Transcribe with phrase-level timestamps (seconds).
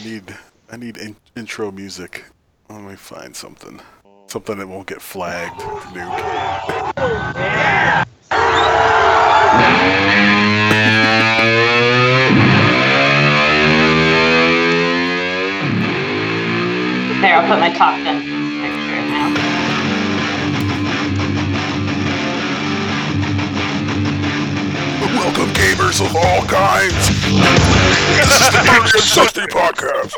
[0.00, 0.34] I need
[0.72, 2.24] I need in- intro music.
[2.70, 3.82] Let me find something.
[4.28, 5.60] Something that won't get flagged.
[5.60, 7.40] Nuke.
[17.20, 19.28] There, I'll put my top gun picture now.
[25.20, 27.19] Welcome, gamers of all kinds.
[27.30, 30.14] This is the Nerdy and podcast.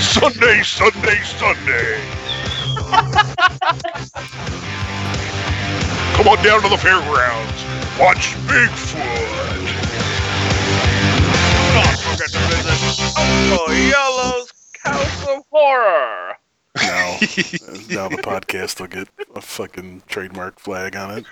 [0.00, 2.00] Sunday, Sunday, Sunday.
[6.14, 7.64] Come on down to the fairgrounds.
[8.00, 9.58] Watch Bigfoot.
[11.74, 14.52] Don't forget to visit Uncle Yellow's
[14.82, 16.36] House of Horror.
[16.76, 17.18] Now,
[17.90, 21.26] now the podcast will get a fucking trademark flag on it.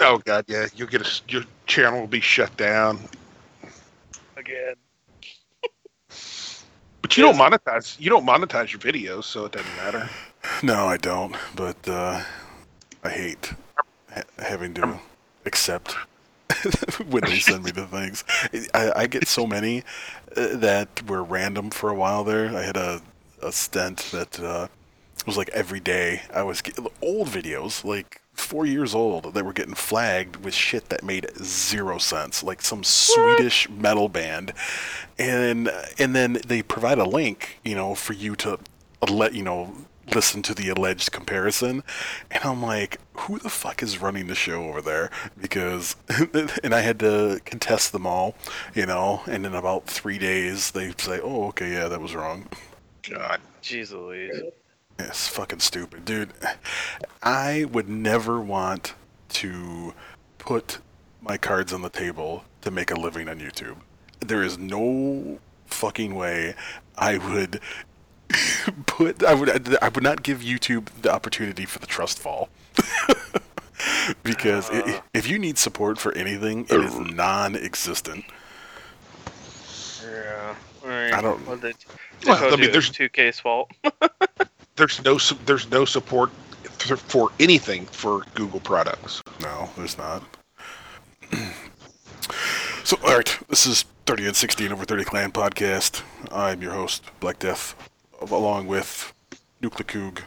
[0.00, 3.00] Oh God, yeah, you'll get a, your channel will be shut down
[4.48, 4.74] again.
[7.00, 7.98] But you don't monetize.
[7.98, 10.08] You don't monetize your videos, so it doesn't matter.
[10.62, 11.36] No, I don't.
[11.54, 12.22] But uh,
[13.02, 13.54] I hate
[14.12, 15.00] ha- having to
[15.46, 15.92] accept
[17.08, 18.24] when they send me the things.
[18.72, 19.82] I, I get so many
[20.36, 22.56] uh, that were random for a while there.
[22.56, 23.02] I had a,
[23.42, 24.68] a stint that uh,
[25.26, 26.22] was like every day.
[26.32, 30.88] I was get, old videos, like four years old, that were getting flagged with shit
[30.88, 34.52] that made zero sense, like some Swedish metal band,
[35.18, 38.58] and and then they provide a link, you know, for you to
[39.08, 39.74] let you know
[40.14, 41.82] listen to the alleged comparison.
[42.30, 45.10] And i'm like who the fuck is running the show over there?
[45.40, 45.96] Because
[46.62, 48.34] and i had to contest them all
[48.74, 52.48] you know and in about three days they say oh okay yeah that was wrong.
[53.08, 54.42] God, Jeez Louise.
[54.98, 56.30] It's fucking stupid dude
[57.22, 58.94] i would never want
[59.28, 59.94] to
[60.38, 60.78] put
[61.22, 63.76] my cards on the table to make a living on youtube
[64.20, 66.54] there is no fucking way
[66.96, 67.60] i would
[68.86, 72.50] put I would I would not give YouTube the opportunity for the trust fall.
[74.22, 78.26] because i i if you need support for anything, it is non-existent.
[80.04, 80.54] Yeah.
[80.84, 81.14] Alright.
[81.14, 81.72] I don't- Well, they,
[82.26, 83.70] Well, they told I mean, you there's- 2K's fault.
[84.78, 86.30] There's no there's no support
[86.96, 89.20] for anything for Google products.
[89.42, 90.22] No, there's not.
[92.84, 96.02] so, all right, this is 30 and 16 over 30 Clan podcast.
[96.32, 97.74] I'm your host, Black Death,
[98.20, 99.12] along with
[99.60, 100.20] Nuclecoog,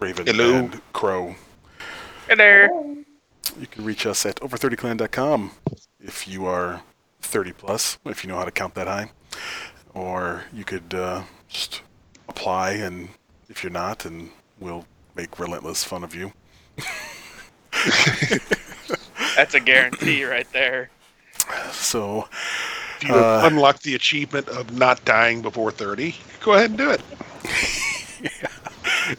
[0.00, 0.54] Raven, Hello.
[0.54, 1.36] and Crow.
[2.26, 2.70] Hey there.
[3.60, 5.52] You can reach us at over30clan.com
[6.00, 6.82] if you are
[7.20, 9.10] 30 plus, if you know how to count that high.
[9.94, 11.82] Or you could uh, just
[12.28, 13.08] apply, and
[13.48, 16.32] if you're not, and we'll make relentless fun of you.
[19.36, 20.90] That's a guarantee right there.
[21.72, 22.28] So,
[23.00, 26.90] If you Uh, unlock the achievement of not dying before 30, go ahead and do
[26.90, 27.00] it.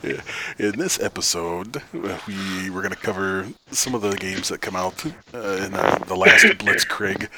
[0.60, 4.76] in this episode, uh, we we're going to cover some of the games that come
[4.76, 7.30] out uh, in uh, the last Blitzkrieg,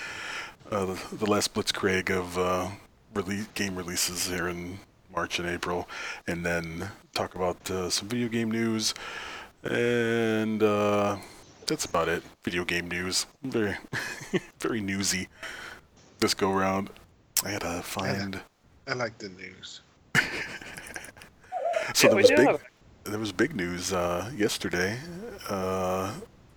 [0.72, 2.70] uh, the, the last Blitzkrieg of uh,
[3.14, 4.80] release, game releases here in
[5.16, 5.88] March and April,
[6.28, 8.94] and then talk about uh, some video game news,
[9.64, 11.18] and uh,
[11.68, 12.24] that's about it.
[12.44, 13.76] Video game news, very
[14.60, 15.28] very newsy.
[16.20, 16.90] This go round,
[17.44, 18.40] I had to find.
[18.88, 19.82] I like the news.
[21.94, 22.64] So Yeah, there was big, have-
[23.04, 24.98] there was big news uh, yesterday
[25.50, 26.14] uh,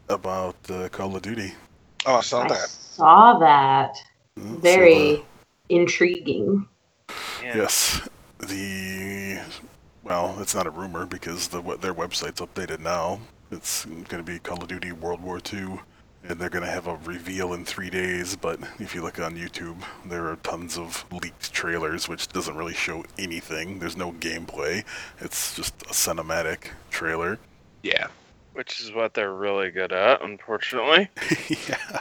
[0.09, 1.53] about uh, Call of Duty.
[2.06, 2.69] Oh, I saw I that.
[2.69, 3.97] saw that.
[4.36, 5.25] So Very
[5.71, 6.69] intriguing.
[7.42, 7.56] Yeah.
[7.56, 8.06] yes,
[8.44, 9.41] the
[10.03, 13.21] well, it's not a rumor because the their website's updated now.
[13.50, 15.78] It's going to be Call of Duty World War II,
[16.25, 18.37] and they're going to have a reveal in three days.
[18.37, 22.75] But if you look on YouTube, there are tons of leaked trailers, which doesn't really
[22.75, 23.78] show anything.
[23.78, 24.84] There's no gameplay.
[25.21, 27.38] It's just a cinematic trailer.
[27.83, 28.09] Yeah.
[28.54, 31.10] Which is what they're really good at, unfortunately.
[31.69, 31.99] yeah,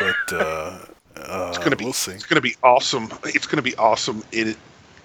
[0.00, 0.78] but uh,
[1.16, 2.12] uh, It's gonna be we'll see.
[2.12, 3.08] it's gonna be awesome.
[3.24, 4.56] It's gonna be awesome in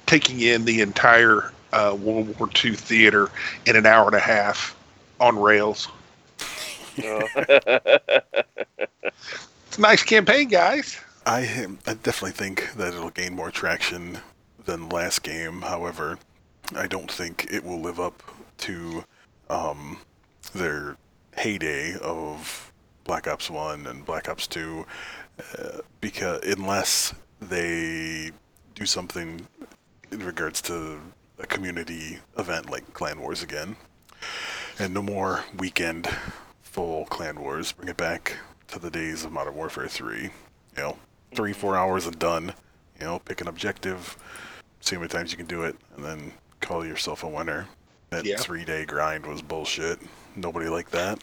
[0.06, 3.30] taking in the entire uh, World War II theater
[3.66, 4.76] in an hour and a half
[5.20, 5.88] on rails.
[7.02, 7.28] So-
[9.68, 11.00] It's a nice campaign, guys.
[11.26, 14.18] I I definitely think that it'll gain more traction
[14.66, 15.62] than last game.
[15.62, 16.18] However,
[16.76, 18.22] I don't think it will live up
[18.60, 19.06] to
[19.50, 19.98] um,
[20.54, 20.98] their
[21.38, 22.74] heyday of
[23.06, 24.86] Black Ops One and Black Ops Two,
[25.58, 28.32] uh, because unless they
[28.76, 29.48] do something
[30.12, 31.00] in regards to
[31.40, 33.76] a community event like Clan Wars again,
[34.80, 36.08] and no more weekend
[36.64, 37.72] full Clan Wars.
[37.72, 38.38] Bring it back
[38.68, 40.22] to the days of Modern Warfare 3.
[40.24, 40.30] You
[40.78, 40.98] know,
[41.36, 42.54] three, four hours and done.
[43.00, 44.16] You know, pick an objective,
[44.82, 47.68] see how many times you can do it, and then call yourself a winner.
[48.12, 48.38] That Yeah.
[48.38, 50.00] three day grind was bullshit.
[50.36, 51.20] Nobody liked that.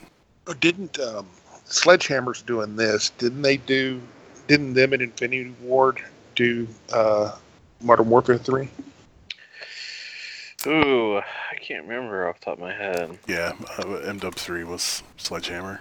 [0.47, 1.27] Oh, Didn't um,
[1.67, 3.11] Sledgehammer's doing this?
[3.11, 4.01] Didn't they do?
[4.47, 6.03] Didn't them and Infinity Ward
[6.35, 7.37] do uh,
[7.81, 8.69] Modern Warfare Three?
[10.67, 13.17] Ooh, I can't remember off the top of my head.
[13.29, 15.81] Yeah, uh, MW3 was Sledgehammer.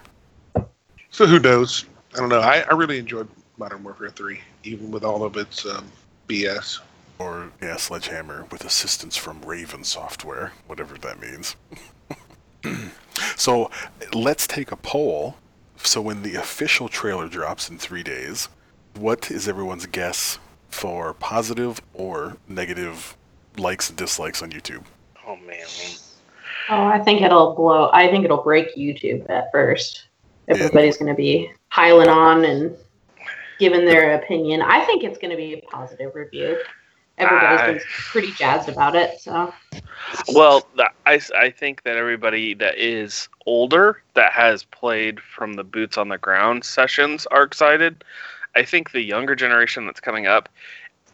[1.09, 1.85] So who knows?
[2.13, 2.39] I don't know.
[2.39, 3.27] I, I really enjoyed
[3.57, 5.91] Modern Warfare Three, even with all of its um,
[6.27, 6.79] BS.
[7.19, 11.55] Or, yeah, Sledgehammer with assistance from Raven Software, whatever that means.
[13.35, 13.71] so,
[14.13, 15.37] let's take a poll.
[15.77, 18.49] So, when the official trailer drops in three days,
[18.93, 20.37] what is everyone's guess
[20.69, 23.15] for positive or negative
[23.57, 24.83] likes and dislikes on YouTube?
[25.25, 25.65] Oh man.
[26.69, 27.89] Oh, I think it'll blow.
[27.93, 30.07] I think it'll break YouTube at first.
[30.47, 32.75] Everybody's going to be piling on and
[33.59, 34.61] giving their opinion.
[34.61, 36.61] I think it's going to be a positive review.
[37.17, 39.19] Everybody's been pretty jazzed about it.
[39.19, 39.51] So
[40.33, 45.53] Well, I I, s- I think that everybody that is older that has played from
[45.53, 48.03] the boots on the ground sessions are excited.
[48.57, 50.49] I think the younger generation that's coming up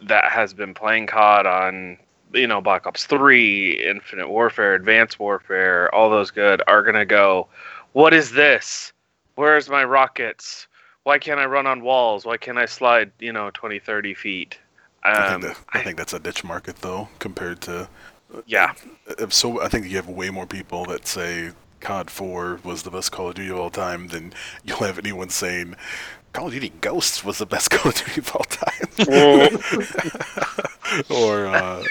[0.01, 1.97] that has been playing COD on
[2.33, 7.05] you know Black Ops 3, Infinite Warfare, Advanced Warfare, all those good are going to
[7.05, 7.47] go,
[7.93, 8.93] "What is this?
[9.35, 10.67] Where's my rockets?
[11.03, 12.25] Why can't I run on walls?
[12.25, 14.59] Why can't I slide, you know, 20, 30 feet?"
[15.03, 17.89] I, Um, think that, I think that's a niche market, though, compared to.
[18.45, 18.73] yeah.
[19.19, 21.51] uh, So, I think you have way more people that say
[21.81, 25.29] COD 4 was the best Call of Duty of all time than you'll have anyone
[25.29, 25.75] saying
[26.33, 28.87] Call of Duty Ghosts was the best Call of Duty of all time.
[31.09, 31.83] or uh,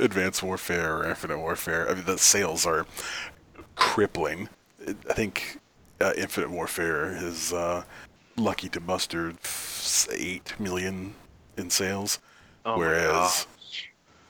[0.00, 1.90] Advanced Warfare or Infinite Warfare.
[1.90, 2.86] I mean, the sales are
[3.76, 4.48] crippling.
[4.86, 5.58] I think
[6.00, 7.82] uh, Infinite Warfare is uh,
[8.36, 9.34] lucky to muster
[10.10, 11.14] 8 million
[11.56, 12.18] in sales.
[12.64, 13.46] Oh Whereas,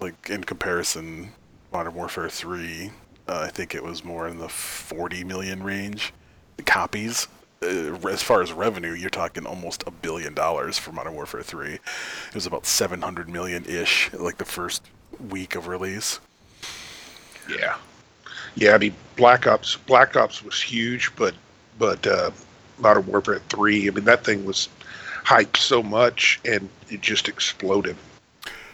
[0.01, 1.33] like in comparison,
[1.73, 2.91] Modern Warfare 3,
[3.29, 6.13] uh, I think it was more in the 40 million range
[6.57, 7.29] the copies.
[7.65, 11.75] Uh, as far as revenue, you're talking almost a billion dollars for Modern Warfare 3.
[11.75, 11.81] It
[12.35, 14.83] was about 700 million ish, like the first
[15.31, 16.21] week of release.
[17.49, 17.77] Yeah,
[18.55, 18.75] yeah.
[18.75, 19.77] I mean, Black Ops.
[19.77, 21.35] Black Ops was huge, but
[21.79, 22.31] but uh,
[22.79, 23.89] Modern Warfare Three.
[23.89, 24.69] I mean, that thing was
[25.25, 27.97] hyped so much, and it just exploded.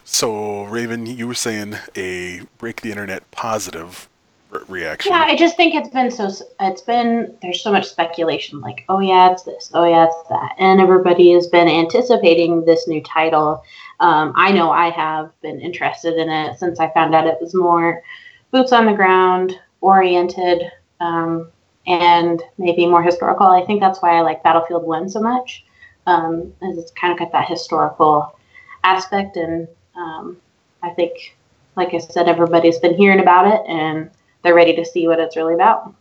[0.04, 4.08] So, Raven, you were saying a break the internet positive
[4.50, 5.12] re- reaction.
[5.12, 6.31] yeah, I just think it's been so.
[6.61, 8.61] It's been there's so much speculation.
[8.61, 9.70] Like, oh yeah, it's this.
[9.75, 10.55] Oh yeah, it's that.
[10.58, 13.62] And everybody has been anticipating this new title.
[14.00, 17.55] Um, I know I have been interested in it since I found out it was
[17.55, 18.02] more
[18.50, 20.70] boots on the ground oriented
[21.00, 21.50] um,
[21.87, 23.47] and maybe more historical.
[23.47, 25.64] I think that's why I like Battlefield One so much.
[26.06, 28.37] Um, is it's kind of got that historical
[28.85, 30.38] aspect, and um,
[30.82, 31.37] I think,
[31.76, 34.11] like I said, everybody's been hearing about it, and
[34.42, 35.94] they're ready to see what it's really about.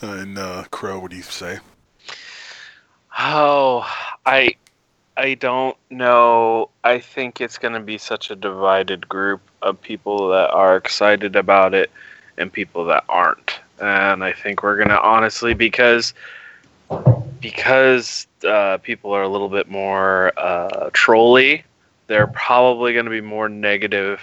[0.00, 1.58] And uh, Crow, what do you say?
[3.18, 3.88] Oh,
[4.26, 4.56] I
[5.16, 6.70] I don't know.
[6.82, 11.36] I think it's going to be such a divided group of people that are excited
[11.36, 11.90] about it
[12.36, 13.60] and people that aren't.
[13.80, 16.14] And I think we're going to honestly because
[17.40, 21.64] because uh, people are a little bit more uh, trolly,
[22.06, 24.20] they're probably going to be more negative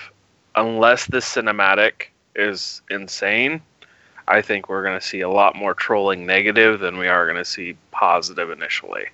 [0.55, 3.61] unless the cinematic is insane.
[4.27, 7.37] I think we're going to see a lot more trolling negative than we are going
[7.37, 9.05] to see positive initially.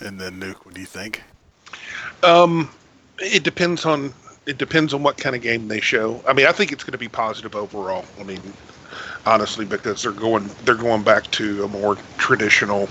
[0.00, 1.22] And then Nuke, what do you think?
[2.22, 2.70] Um,
[3.18, 4.12] it depends on
[4.46, 6.22] it depends on what kind of game they show.
[6.26, 8.04] I mean, I think it's going to be positive overall.
[8.20, 8.40] I mean,
[9.24, 12.88] honestly, because they're going they're going back to a more traditional.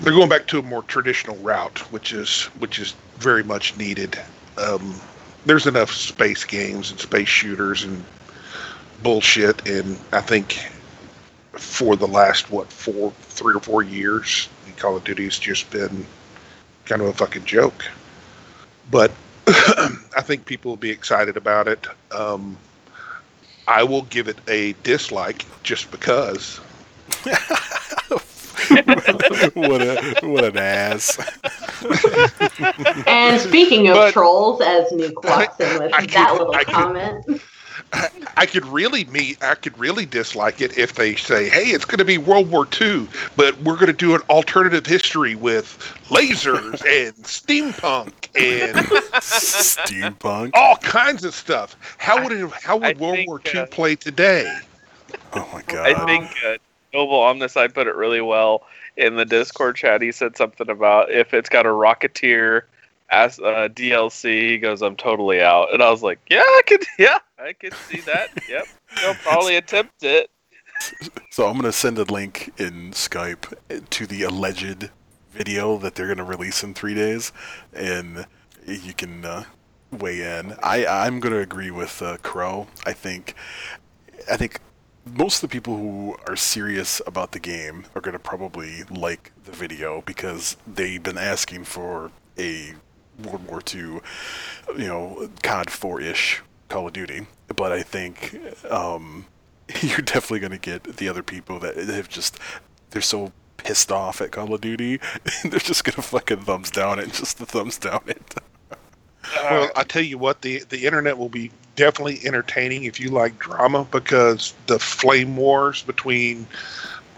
[0.00, 4.18] They're going back to a more traditional route, which is which is very much needed.
[4.58, 4.94] Um,
[5.46, 8.04] there's enough space games and space shooters and
[9.02, 10.70] bullshit, and I think
[11.52, 16.06] for the last what four, three or four years, Call of Duty has just been
[16.86, 17.84] kind of a fucking joke.
[18.90, 19.10] But
[19.46, 21.86] I think people will be excited about it.
[22.12, 22.56] Um,
[23.68, 26.56] I will give it a dislike just because.
[29.54, 31.18] what a what an ass.
[33.06, 36.64] And speaking of But- trolls, as Nuke walks in with I could- that little I
[36.64, 37.42] could- comment,
[37.92, 39.42] I could really meet.
[39.42, 42.66] I could really dislike it if they say, "Hey, it's going to be World War
[42.80, 45.76] II, but we're going to do an alternative history with
[46.08, 48.76] lasers and steampunk and
[49.20, 50.52] Steampunk.
[50.54, 52.50] all kinds of stuff." How would it?
[52.52, 54.52] How would I World think, War II uh, play today?
[55.34, 55.90] Oh my god!
[55.90, 56.56] I think uh,
[56.94, 58.62] Noble on this side put it really well
[58.96, 60.00] in the Discord chat.
[60.00, 62.62] He said something about if it's got a Rocketeer
[63.10, 64.50] as uh, DLC.
[64.50, 67.74] He goes, "I'm totally out," and I was like, "Yeah, I could, yeah, I could
[67.88, 68.30] see that.
[68.48, 68.66] Yep,
[69.00, 70.30] he'll probably attempt it."
[71.30, 73.54] So I'm gonna send a link in Skype
[73.90, 74.90] to the alleged
[75.32, 77.32] video that they're gonna release in three days,
[77.72, 78.26] and
[78.66, 79.44] you can uh,
[79.90, 80.54] weigh in.
[80.62, 82.66] I I'm gonna agree with uh, Crow.
[82.86, 83.34] I think
[84.30, 84.60] I think
[85.04, 89.52] most of the people who are serious about the game are gonna probably like the
[89.52, 92.74] video because they've been asking for a
[93.22, 94.00] World War II,
[94.78, 97.26] you know, COD 4-ish Call of Duty.
[97.54, 98.38] But I think
[98.70, 99.26] um,
[99.80, 102.38] you're definitely going to get the other people that have just
[102.90, 105.00] they're so pissed off at Call of Duty,
[105.44, 108.34] they're just going to fucking thumbs down it, just the thumbs down it.
[109.36, 113.38] Well, I tell you what, the the internet will be definitely entertaining if you like
[113.38, 116.46] drama because the flame wars between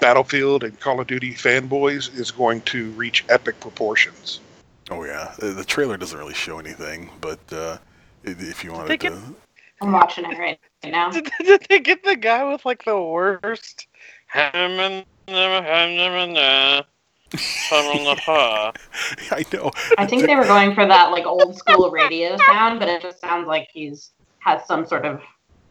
[0.00, 4.40] Battlefield and Call of Duty fanboys is going to reach epic proportions.
[4.92, 7.78] Oh yeah, the the trailer doesn't really show anything, but uh,
[8.24, 9.20] if you wanted think to, it-
[9.80, 11.10] I'm watching it right now.
[11.10, 13.88] Did, did they get the guy with like the worst?
[14.34, 14.50] I
[19.30, 19.70] I know.
[19.98, 23.20] I think they were going for that like old school radio sound, but it just
[23.20, 25.20] sounds like he's has some sort of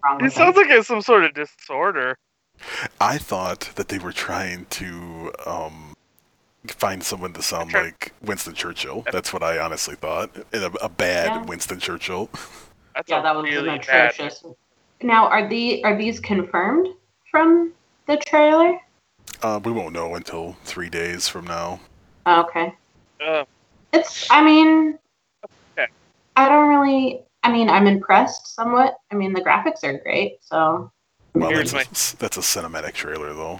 [0.03, 0.19] wrong.
[0.19, 0.63] It With sounds him.
[0.63, 2.17] like it's some sort of disorder.
[2.99, 5.90] I thought that they were trying to um,
[6.67, 7.85] find someone to sound Okay.
[7.85, 9.03] like Winston Churchill.
[9.11, 10.35] That's what I honestly thought.
[10.53, 11.43] In a, a bad Yeah.
[11.45, 12.29] Winston Churchill.
[12.95, 14.11] That's yeah, that was really an bad.
[14.11, 14.43] atrocious.
[15.01, 16.87] Now, are the are these confirmed
[17.29, 17.73] from
[18.07, 18.77] the trailer?
[19.41, 21.79] Uh, we won't know until three days from now.
[22.27, 22.73] Okay.
[23.25, 23.45] Uh,
[23.93, 24.27] It's.
[24.29, 24.99] I mean,
[25.77, 25.87] Okay.
[26.35, 27.21] I don't really.
[27.43, 28.97] I mean, I'm impressed somewhat.
[29.11, 30.37] I mean, the graphics are great.
[30.41, 30.91] So
[31.33, 33.59] Well, Here's that's a, that's a cinematic trailer, though.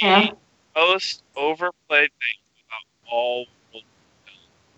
[0.00, 0.28] yeah,
[0.76, 2.38] most overplayed thing
[2.68, 3.46] about all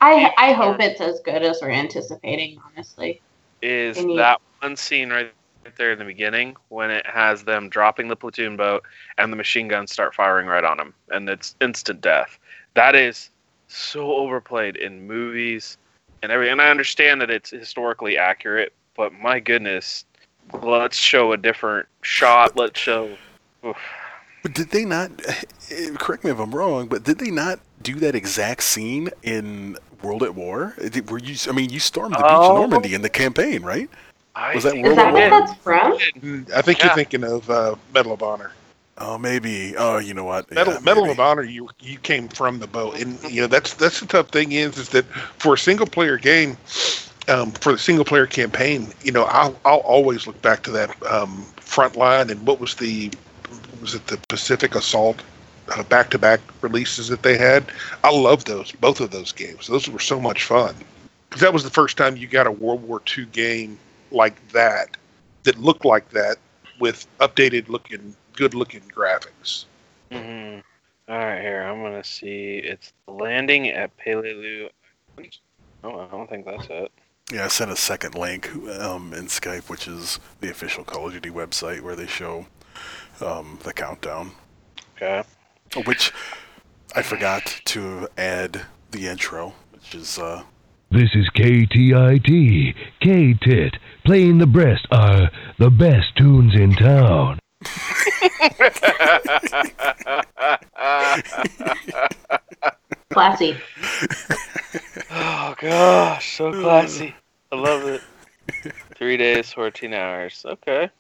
[0.01, 2.61] I I hope it's as good as we're anticipating.
[2.65, 3.21] Honestly.
[3.63, 8.09] is you- that one scene right there in the beginning when it has them dropping
[8.09, 8.83] the platoon boat
[9.19, 12.39] and the machine guns start firing right on them and it's instant death.
[12.75, 13.31] That is
[13.69, 15.79] so overplayed in movies
[16.23, 16.53] and everything.
[16.53, 20.05] And I understand that it's historically accurate, but my goodness,
[20.63, 22.57] let's show a different shot.
[22.57, 23.19] Let's show.
[23.65, 23.79] Oof.
[24.45, 25.11] But did they not?
[25.71, 29.77] eh, Correct me if I'm wrong, but did they not do that exact scene in
[30.03, 30.75] World at War?
[30.79, 31.35] Did- Were you?
[31.49, 32.51] I mean, you stormed the beach Oh.
[32.51, 33.91] of Normandy in the campaign, right?
[34.37, 35.93] I Was that think Is World that War what that's from?
[36.55, 36.87] I think Yeah.
[36.87, 38.53] you're thinking of uh, Medal of Honor.
[38.99, 39.75] Oh, maybe.
[39.77, 40.51] Oh, you know what?
[40.53, 43.75] Medal, Yeah, Medal of Honor, you you came from the boat, and you know that's
[43.75, 45.07] that's the tough thing is is that
[45.39, 46.57] for a single player game,
[47.29, 50.95] um, for the single player campaign, you know I'll I'll always look back to that
[51.11, 53.11] um, front line and what was the
[53.85, 55.23] was it the Pacific Assault
[55.91, 57.67] back to back releases that they had.
[58.03, 59.67] I love those both of those games.
[59.67, 60.75] Those were so much fun
[61.29, 63.79] because that was the first time you got a World War II game
[64.11, 64.97] like that
[65.43, 66.39] that looked like that
[66.81, 69.67] with updated looking, good looking graphics.
[70.11, 70.61] hmm
[71.07, 72.63] All right, here I'm gonna see.
[72.65, 74.71] It's the landing at Peleliu.
[75.83, 76.91] Oh, I don't think that's it.
[77.31, 78.51] Yeah, I sent a second link
[78.81, 82.47] um, in Skype, which is the official Call of Duty website where they show
[83.23, 84.33] um, the countdown.
[84.97, 85.23] Okay.
[85.85, 86.13] Which
[86.95, 90.45] I forgot to add the intro, which is uh,
[90.91, 95.27] This is KTIT, K-Tit, playing the breast, uh,
[95.59, 97.39] the best tunes in town.
[103.11, 103.57] Classy.
[105.11, 107.15] oh gosh, so classy.
[107.53, 108.01] I love it.
[108.97, 110.45] Three days, fourteen hours.
[110.45, 110.91] Okay.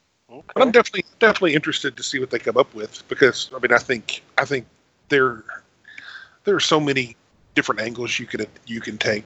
[0.53, 3.73] But I'm definitely definitely interested to see what they come up with because I mean
[3.73, 4.67] I think I think
[5.09, 5.45] there
[6.45, 7.17] there are so many
[7.55, 9.25] different angles you could you can take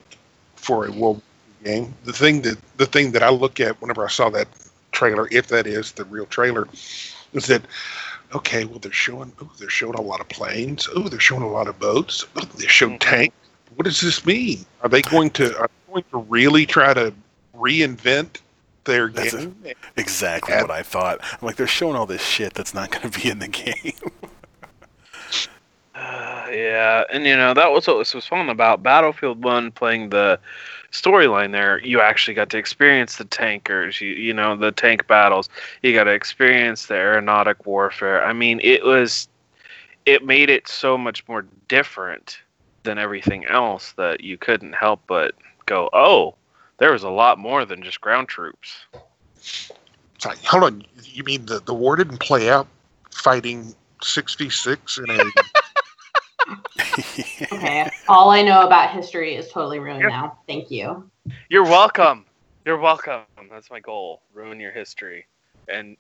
[0.57, 1.21] for a world
[1.65, 1.95] game.
[2.05, 4.49] The thing that the thing that I look at whenever I saw that
[4.93, 6.69] trailer, if that is the real trailer,
[7.33, 7.63] is that
[8.35, 8.65] okay?
[8.65, 10.89] Well, they're showing oh they're showing a lot of planes.
[10.95, 12.25] Oh, they're showing a lot of boats.
[12.37, 13.01] Oh, they show Mhm.
[13.01, 13.37] tanks.
[13.75, 14.65] What does this mean?
[14.83, 17.13] Are they going to are they going to really try to
[17.57, 18.39] reinvent
[18.89, 19.53] their That's a-
[19.97, 20.63] exactly Yeah.
[20.63, 21.21] what I thought.
[21.23, 23.93] I'm like, they're showing all this shit that's not going to be in the game.
[25.95, 30.11] Uh, yeah, and you know that was what was, was fun about Battlefield One playing
[30.11, 30.39] the
[30.93, 31.51] storyline.
[31.51, 34.01] There, you actually got to experience the tankers.
[34.01, 35.49] You you know the tank battles.
[35.83, 38.25] You got to experience the aeronautic warfare.
[38.25, 39.29] I mean, it was
[40.07, 42.39] it made it so much more different
[42.85, 45.35] than everything else that you couldn't help but
[45.67, 46.37] go, oh,
[46.79, 48.87] there was a lot more than just ground troops.
[50.15, 52.67] It's like, hold on, you mean the, the war didn't play out
[53.11, 55.19] fighting six v six in a
[57.53, 57.91] Okay.
[58.09, 60.11] All I know about history is totally ruined Yep.
[60.11, 60.39] now.
[60.47, 61.11] Thank you.
[61.49, 62.25] You're welcome.
[62.65, 63.23] You're welcome.
[63.51, 64.23] That's my goal.
[64.35, 65.27] Ruin your history.
[65.69, 65.97] And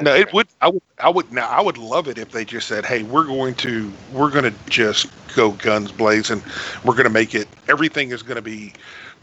[0.00, 0.48] No, it would.
[0.60, 0.82] I would.
[0.98, 1.32] I would.
[1.32, 4.44] Now, I would love it if they just said, "Hey, we're going to, we're going
[4.44, 6.42] to just go guns blazing.
[6.84, 7.48] We're going to make it.
[7.68, 8.72] Everything is going to be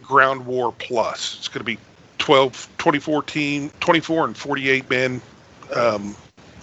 [0.06, 1.36] Ground War plus.
[1.40, 1.78] It's going to be
[2.20, 5.22] 12, 2014, 24 and 48 man
[5.76, 6.16] um,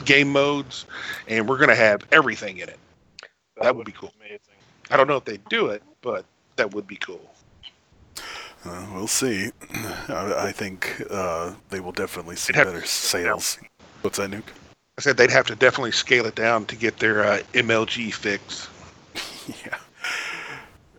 [0.04, 0.86] game modes,
[1.28, 2.78] and we're going to have everything in it.
[3.60, 4.12] that would be cool.
[4.20, 4.38] Amazing.
[4.90, 6.24] I don't know if they'd do it, but
[6.56, 7.20] that would be cool.
[8.64, 9.50] Uh, we'll see.
[10.08, 13.58] I, I think uh, they will definitely see It'd better to- sales.
[14.02, 14.42] What's that, Nuke?
[14.98, 18.68] I said they'd have to definitely scale it down to get their uh, MLG fix.
[19.64, 19.78] yeah.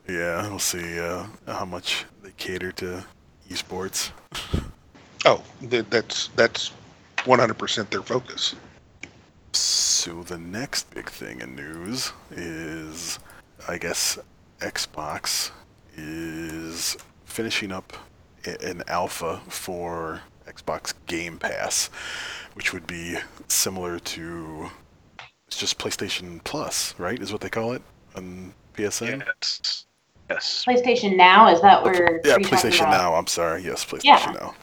[0.07, 2.05] Yeah, we'll see uh, how much
[2.37, 3.03] they cater to
[3.49, 4.11] esports.
[5.25, 6.71] Oh, th- that's that's
[7.19, 8.55] 100% their focus.
[9.53, 13.19] So the next big thing in news is,
[13.65, 14.19] I guess,
[14.59, 15.51] Xbox
[15.95, 17.93] is finishing up
[18.45, 21.89] an alpha for Xbox Game Pass,
[22.55, 23.15] which would be
[23.47, 24.69] similar to
[25.47, 27.21] it's just PlayStation Plus, right?
[27.21, 27.81] Is what they call it
[28.15, 29.23] on PSN.
[29.25, 29.85] Yes.
[30.29, 30.63] Yes.
[30.67, 32.21] PlayStation Now is that where?
[32.23, 32.97] Yeah, are you talking PlayStation about?
[32.97, 33.15] Now.
[33.15, 33.63] I'm sorry.
[33.63, 34.35] Yes, PlayStation Yeah.
[34.39, 34.55] Now.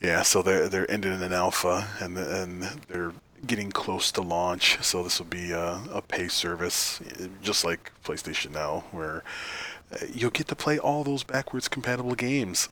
[0.00, 3.12] Yeah, so they're they're ending in an alpha and and they're
[3.46, 4.82] getting close to launch.
[4.82, 7.00] So this will be a, a pay service,
[7.42, 9.22] just like PlayStation Now, where
[9.92, 12.68] uh, you'll get to play all those backwards compatible games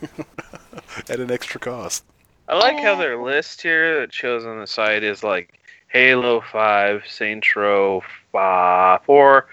[1.08, 2.04] at an extra cost.
[2.48, 5.58] I like how their list here that shows on the site is like
[5.88, 9.46] Halo 5, Saints Row 5, 4,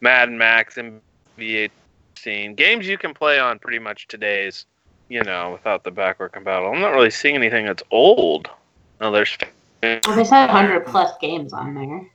[0.00, 0.78] Mad Max,
[1.38, 1.70] NBA
[2.16, 2.54] 16.
[2.54, 4.66] Games you can play on pretty much today's,
[5.08, 6.72] you know, without the backward compatible.
[6.72, 8.50] I'm not really seeing anything that's old.
[9.00, 9.36] No, there's.
[9.82, 12.10] Well, they said 100 plus games on there.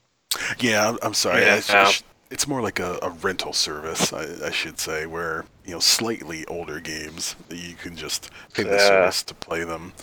[0.60, 1.44] Yeah, I'm, I'm sorry.
[1.44, 1.86] Yeah, I sh- no.
[1.86, 5.80] sh- it's more like a, a rental service, I, I should say, where you know
[5.80, 8.88] slightly older games that you can just pay the Yeah.
[8.88, 9.94] service to play them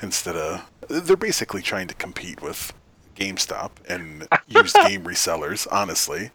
[0.00, 0.70] instead of.
[0.88, 2.72] They're basically trying to compete with
[3.16, 5.66] GameStop and used game resellers.
[5.70, 6.30] Honestly,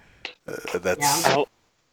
[0.48, 1.44] uh, that's Yeah.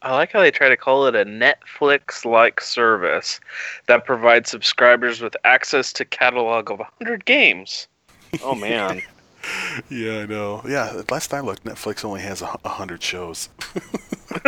[0.01, 3.39] I like how they try to call it a Netflix like service
[3.87, 7.87] that provides subscribers with access to catalog of 100 games.
[8.43, 9.01] Oh man.
[9.89, 10.61] yeah, I know.
[10.67, 13.49] Yeah, last time I looked, Netflix only has a, hundred shows.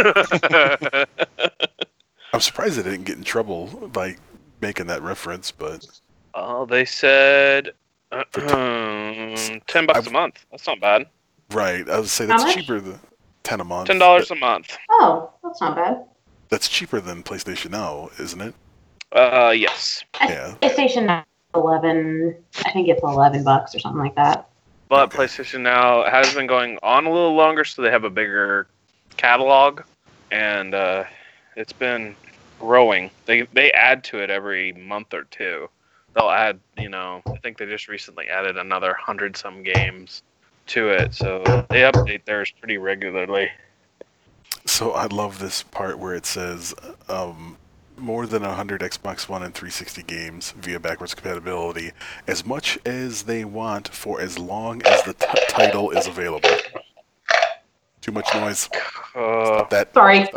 [2.33, 4.15] I'm surprised they didn't get in trouble by
[4.61, 5.87] making that reference, but
[6.35, 7.71] oh, they said
[8.11, 10.45] uh, For um, 10 bucks I've- a month.
[10.51, 11.07] That's not bad.
[11.51, 12.99] right, I would say that's cheaper than
[13.47, 13.89] ten a month.
[13.89, 14.77] $10 a month.
[14.89, 16.03] Oh, that's not bad.
[16.49, 18.53] That's cheaper than PlayStation Now, isn't it?
[19.13, 20.03] Uh, yes.
[20.21, 20.55] Yeah.
[20.61, 21.23] PlayStation Now
[21.55, 22.35] 11.
[22.65, 24.49] I think it's 11 bucks or something like that.
[24.89, 25.23] But Okay.
[25.23, 28.67] PlayStation Now has been going on a little longer, so they have a bigger
[29.15, 29.81] catalog,
[30.31, 31.05] and uh,
[31.55, 32.15] it's been
[32.59, 33.09] growing.
[33.25, 35.69] They they add to it every month or two.
[36.15, 40.23] They'll add, you know, I think they just recently added another hundred some games
[40.67, 43.49] to it, so they update theirs pretty regularly.
[44.65, 46.73] So I love this part where it says
[47.09, 47.57] um,
[47.97, 51.91] more than 100 Xbox One and 360 games via backwards compatibility,
[52.27, 56.49] as much as they want for as long as the t- title is available.
[58.01, 58.69] Too much noise.
[59.15, 60.27] Uh, That Sorry.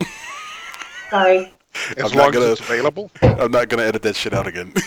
[1.10, 1.52] Sorry.
[1.96, 3.10] As I'm not long gonna- as it's available.
[3.22, 4.72] I'm not gonna edit that shit out again.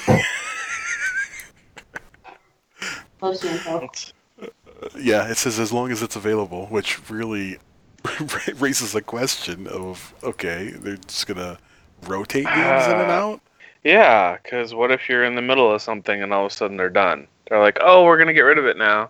[3.20, 3.90] Close to info.
[5.00, 7.58] Yeah, it says as long as it's available, which really
[8.60, 11.58] raises a question of okay, they're just gonna
[12.08, 13.42] rotate games in and Uh, out.
[13.84, 16.78] yeah, because what if you're in the middle of something and all of a sudden
[16.78, 17.28] they're done?
[17.50, 19.10] They're like, oh, we're gonna get rid of it now.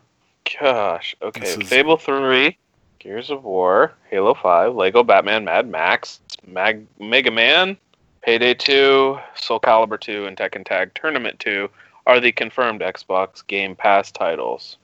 [0.60, 1.16] Gosh.
[1.22, 1.42] Okay.
[1.48, 2.58] Is- Fable three,
[3.00, 7.78] Gears of War, Halo five, Lego Batman, Mad Max, Mag- Mega Man,
[8.24, 11.70] Payday two, Soul Calibur two, and Tekken Tag Tournament two
[12.06, 14.78] are the confirmed Xbox Game Pass titles.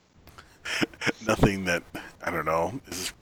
[1.26, 1.84] Nothing that
[2.24, 3.14] I don't know is.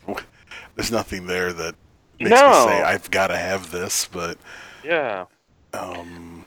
[0.75, 1.75] There's nothing there that
[2.19, 2.45] makes No.
[2.45, 4.37] me say I've got to have this, but
[4.83, 5.25] Yeah.
[5.73, 6.45] um,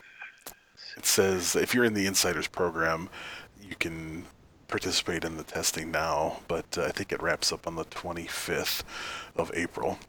[0.97, 3.09] it says if you're in the insiders program,
[3.61, 4.25] you can
[4.67, 6.39] participate in the testing now.
[6.47, 8.83] But uh, I think it wraps up on the 25th
[9.35, 9.99] of April,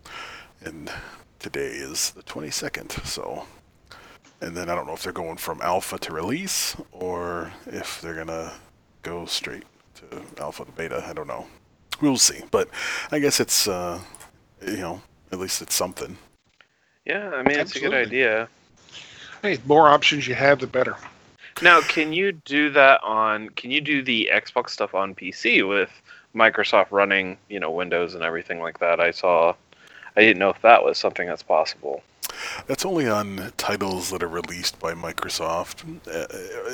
[0.64, 0.90] and
[1.38, 3.04] today is the 22nd.
[3.06, 3.46] So,
[4.40, 8.14] and then I don't know if they're going from alpha to release or if they're
[8.14, 8.52] gonna
[9.02, 9.64] go straight
[10.10, 11.04] to alpha to beta.
[11.06, 11.46] I don't know.
[12.00, 12.42] We'll see.
[12.50, 12.68] But
[13.10, 14.00] I guess it's uh,
[14.66, 16.16] you know at least it's something.
[17.04, 18.48] Yeah, I mean it's a good idea.
[19.42, 20.96] Hey, the more options you have, the better.
[21.60, 23.48] Now, can you do that on?
[23.50, 25.90] Can you do the Xbox stuff on PC with
[26.34, 29.00] Microsoft running, you know, Windows and everything like that.
[29.00, 29.54] I saw.
[30.16, 32.02] I didn't know if that was something that's possible.
[32.66, 36.26] That's only on titles that are released by Microsoft uh,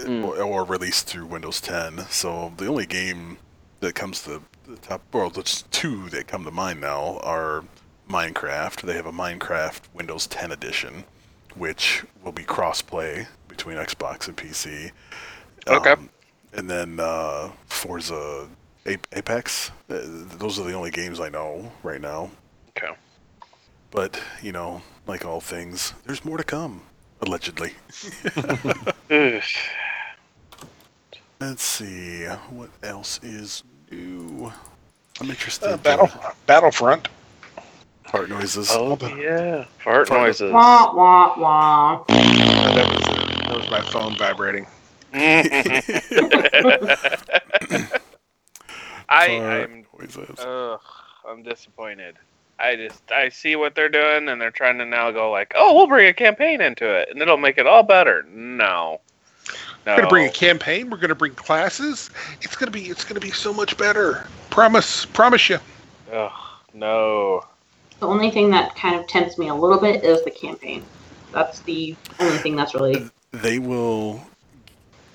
[0.07, 0.25] Mm.
[0.25, 2.07] or, or released through Windows 10.
[2.11, 3.39] So the only game
[3.81, 7.65] that comes to the top, well, there's two that come to mind now are
[8.09, 8.83] Minecraft.
[8.83, 11.05] They have a Minecraft Windows 10 edition,
[11.57, 14.91] which will be cross-play between Xbox and PC.
[15.67, 15.93] Okay.
[15.93, 16.09] Um,
[16.55, 18.49] and then uh, Forza
[18.87, 19.71] Apex.
[19.91, 19.99] Uh,
[20.39, 22.31] those are the only games I know right now.
[22.77, 22.95] Okay.
[23.91, 26.83] But, you know, like all things, there's more to come,
[27.23, 27.73] allegedly.
[31.41, 34.53] Let's see, what else is new?
[35.21, 35.69] I'm interested.
[35.69, 36.11] Uh, in
[36.47, 37.09] Battlefront.
[38.05, 38.69] Heart noises.
[38.71, 40.53] Oh yeah, fart Fart- noises.
[40.53, 42.05] Wah wah wah.
[42.09, 43.05] That was,
[43.47, 44.67] that was my phone vibrating.
[49.11, 49.85] I, I'm.
[49.99, 50.39] noises.
[50.39, 50.81] ugh,
[51.29, 52.17] I'm disappointed.
[52.59, 55.75] I just I see what they're doing and they're trying to now go like, oh,
[55.75, 58.25] we'll bring a campaign into it and it'll make it all better.
[58.25, 59.01] No.
[59.87, 59.93] No.
[59.93, 60.91] We're gonna bring a campaign.
[60.91, 62.11] We're gonna bring classes.
[62.43, 64.27] It's gonna be it's gonna be so much better.
[64.51, 65.59] Promise, promise you.
[66.13, 66.33] Ugh,
[66.75, 67.45] no.
[68.01, 70.85] The only thing that kind of tempts me a little bit is the campaign.
[71.33, 74.23] That's the only thing that's really they will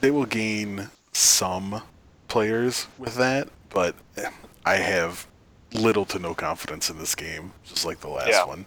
[0.01, 1.81] they will gain some
[2.27, 3.95] players with that, but
[4.65, 5.27] I have
[5.73, 8.45] little to no confidence in this game, just like the last Yeah.
[8.45, 8.65] one.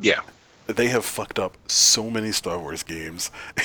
[0.00, 0.20] Yeah.
[0.66, 3.30] They have fucked up so many Star Wars games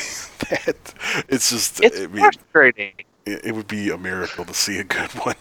[0.50, 0.94] that
[1.30, 2.94] it's just It's I mean, frustrating.
[3.26, 5.36] it, it would be a miracle to see a good one.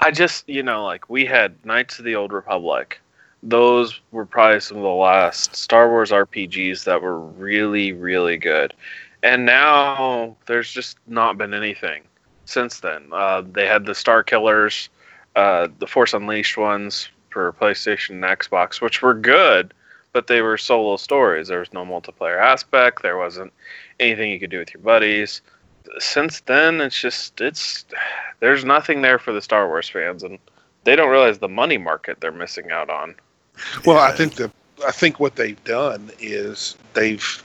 [0.00, 3.00] I just, you know, like we had Knights of the Old Republic.
[3.42, 8.74] Those were probably some of the last Star Wars RPGs that were really, really good.
[9.22, 12.02] And now there's just not been anything
[12.46, 13.08] since then.
[13.12, 14.88] Uh, they had the Star Killers,
[15.38, 19.72] uh, the Force Unleashed ones for PlayStation and Xbox, which were good,
[20.12, 21.46] but they were solo stories.
[21.46, 23.02] There was no multiplayer aspect.
[23.02, 23.52] There wasn't
[24.00, 25.40] anything you could do with your buddies.
[26.00, 27.84] Since then, it's just it's
[28.40, 30.40] there's nothing there for the Star Wars fans, and
[30.82, 33.14] they don't realize the money market they're missing out on.
[33.86, 34.50] Well, I think the
[34.84, 37.44] I think what they've done is they've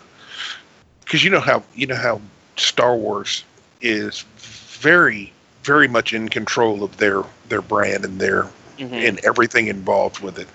[1.05, 2.19] because you know how you know how
[2.57, 3.43] Star Wars
[3.81, 5.31] is very
[5.63, 8.49] very much in control of their their brand and their
[8.79, 10.47] and everything involved with it.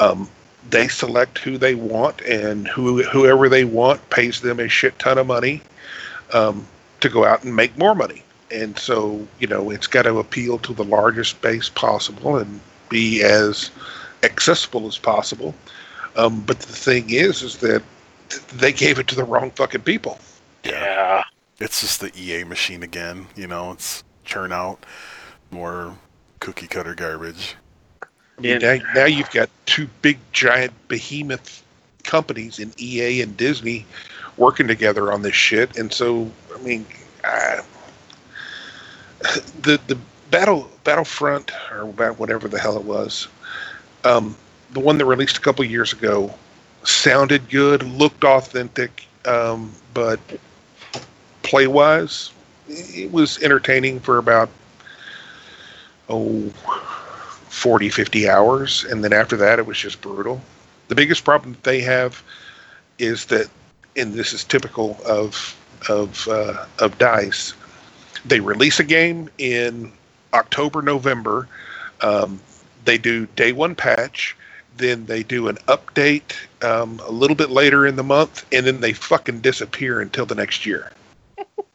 [0.00, 0.28] Um,
[0.70, 5.18] they select who they want, and who whoever they want pays them a shit ton
[5.18, 5.62] of money
[6.32, 6.66] um,
[7.00, 8.22] to go out and make more money.
[8.50, 13.22] And so, you know, it's got to appeal to the largest base possible and be
[13.22, 13.70] as
[14.22, 15.54] accessible as possible.
[16.16, 17.82] Um, but the thing is, is that
[18.54, 20.18] they gave it to the wrong fucking people.
[20.64, 21.24] Yeah.
[21.60, 24.84] It's just the EA machine again, you know, it's churn out
[25.50, 25.96] more
[26.40, 27.56] cookie cutter garbage.
[28.40, 28.58] Yeah.
[28.58, 31.64] now, now you've got two big giant behemoth
[32.04, 33.84] companies in EA and Disney
[34.36, 36.86] working together on this shit, and so I mean,
[37.24, 37.62] uh,
[39.62, 39.98] the the
[40.30, 43.26] battle Battlefront or about whatever the hell it was,
[44.04, 44.36] um,
[44.72, 46.32] the one that released a couple years ago,
[46.84, 50.20] sounded good, looked authentic, um, but
[51.42, 52.30] play wise,
[52.68, 54.50] it was entertaining for about
[56.08, 56.52] oh
[57.48, 58.84] 40, 50 hours.
[58.84, 60.40] And then after that, it was just brutal.
[60.88, 62.22] The biggest problem that they have
[62.98, 63.48] is that,
[63.96, 65.56] and this is typical of,
[65.88, 67.54] of, uh, of DICE,
[68.24, 69.92] they release a game in
[70.34, 71.48] October, November.
[72.00, 72.40] Um,
[72.84, 74.36] they do day one patch.
[74.76, 78.80] Then they do an update um, a little bit later in the month, and then
[78.80, 80.92] they fucking disappear until the next year.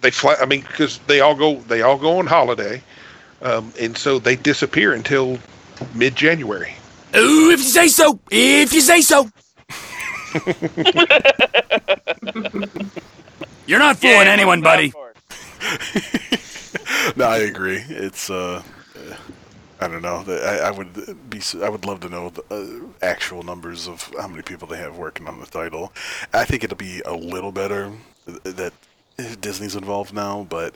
[0.00, 0.36] they fly.
[0.40, 2.82] I mean, because they all go they all go on holiday,
[3.42, 5.38] um, and so they disappear until
[5.94, 6.74] mid January.
[7.16, 8.20] Ooh, if you say so.
[8.30, 9.28] If you say so.
[13.66, 14.92] You're not fooling Yeah, anyone, buddy.
[17.16, 17.82] no, I agree.
[17.88, 18.62] It's uh,
[18.96, 19.14] uh,
[19.80, 20.24] I don't know.
[20.26, 21.40] I, I would be.
[21.62, 24.96] I would love to know the uh, actual numbers of how many people they have
[24.96, 25.92] working on the title.
[26.32, 27.92] I think it'll be a little better
[28.44, 28.72] that
[29.40, 30.74] Disney's involved now, but.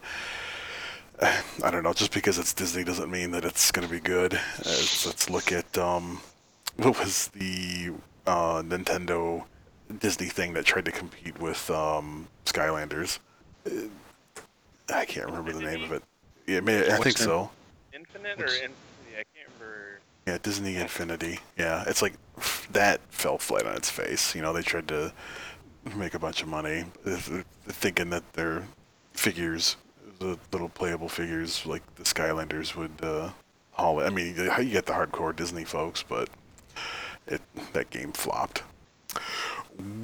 [1.63, 1.93] I don't know.
[1.93, 4.33] Just because it's Disney doesn't mean that it's going to be good.
[4.59, 6.21] Let's, let's look at um,
[6.77, 7.93] what was the
[8.27, 9.45] uh, Nintendo
[9.99, 13.19] Disney thing that tried to compete with um, Skylanders.
[14.93, 16.03] I can't remember the name of it.
[16.47, 17.51] Yeah, may, I think so.
[17.93, 18.75] Infinite or Infinity?
[19.13, 20.01] I can't remember.
[20.27, 21.39] Yeah, Disney Infinity.
[21.57, 22.15] Yeah, it's like
[22.73, 24.35] that fell flat on its face.
[24.35, 25.13] You know, they tried to
[25.97, 26.85] make a bunch of money,
[27.69, 28.65] thinking that their
[29.13, 29.77] figures
[30.19, 33.31] the little playable figures like the Skylanders would uh,
[33.73, 34.05] haul it.
[34.05, 36.29] I mean, you you get the hardcore Disney folks, but
[37.27, 37.41] it
[37.73, 38.63] that game flopped.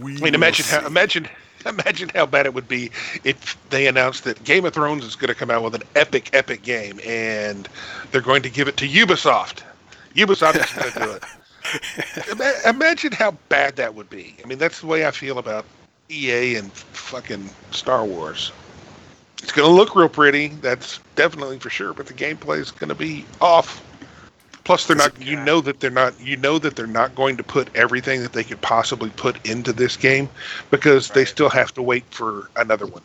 [0.01, 1.29] We I mean, imagine how imagine
[1.67, 2.91] imagine how bad it would be
[3.25, 6.31] if they announced that Game of Thrones is going to come out with an epic,
[6.33, 7.69] epic game, and
[8.11, 9.63] they're going to give it to Ubisoft.
[10.15, 11.25] Ubisoft is going to do it.
[12.31, 14.37] Ima- Imagine how bad that would be.
[14.43, 15.65] I mean, that's the way I feel about
[16.11, 18.53] EA and fucking Star Wars.
[19.43, 22.89] It's going to look real pretty, that's definitely for sure, but the gameplay is going
[22.91, 23.83] to be off.
[24.65, 25.21] Plus, they're not.
[25.21, 26.21] You know that they're not.
[26.21, 29.73] You know that they're not going to put everything that they could possibly put into
[29.73, 30.29] this game
[30.71, 33.03] because they still have to wait for another one.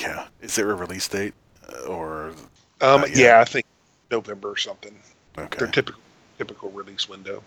[0.00, 0.26] Yeah.
[0.40, 1.34] Is there a release date
[1.68, 2.32] uh, or
[2.80, 3.66] Um, yeah, I think
[4.10, 4.94] November or something.
[5.38, 5.58] okay?
[5.58, 6.00] Their typical
[6.40, 7.42] typical release window.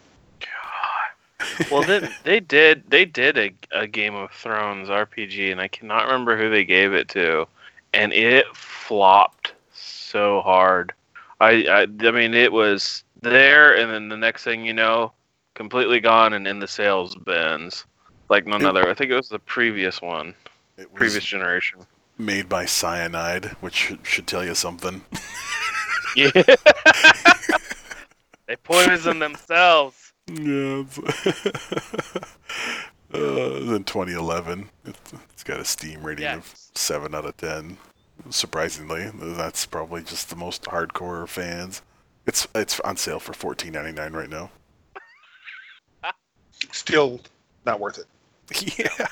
[1.71, 6.03] well, then they did they did a, a Game of Thrones RPG, and I cannot
[6.05, 7.47] remember who they gave it to,
[7.93, 10.93] and it flopped so hard.
[11.41, 15.11] I I, I mean, it was there, and then the next thing you know,
[15.55, 17.85] completely gone and in the sales bins,
[18.29, 18.87] like none It- other.
[18.87, 20.35] I think it was the previous one,
[20.77, 21.79] It was previous generation.
[22.19, 25.01] made by Cyanide, which should, should tell you something.
[26.15, 26.29] Yeah,
[28.47, 30.13] they poisoned themselves.
[30.27, 30.81] Yeah.
[30.81, 30.97] it's-
[33.13, 37.77] uh, in 2011, it's, it's got a Steam rating of seven out of ten.
[38.29, 41.81] Surprisingly, that's probably just the most hardcore fans.
[42.25, 44.49] It's it's on sale for 14.99 right now.
[46.71, 47.19] Still
[47.65, 48.05] not worth it.
[48.77, 49.07] Yeah.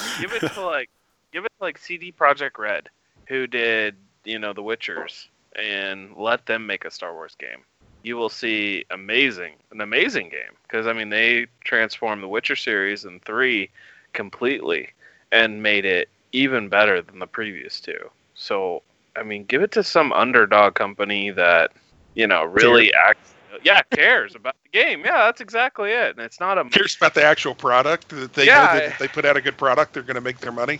[0.20, 0.90] give it to like
[1.32, 2.88] give it to like CD Projekt Red,
[3.28, 7.60] who did you know The Witchers, and let them make a Star Wars game.
[8.06, 13.04] You will see amazing, an amazing game because I mean they transformed the Witcher series
[13.04, 13.68] in three
[14.12, 14.90] completely
[15.32, 18.10] and made it even better than the previous two.
[18.36, 18.84] So
[19.16, 21.72] I mean, give it to some underdog company that
[22.14, 23.34] you know really acts.
[23.64, 25.02] Yeah, cares about the game.
[25.04, 26.16] Yeah, that's exactly it.
[26.16, 28.98] And it's not a Cares about the actual product that they Yeah, know that if
[28.98, 30.78] they put out a good product, they're going to make their money.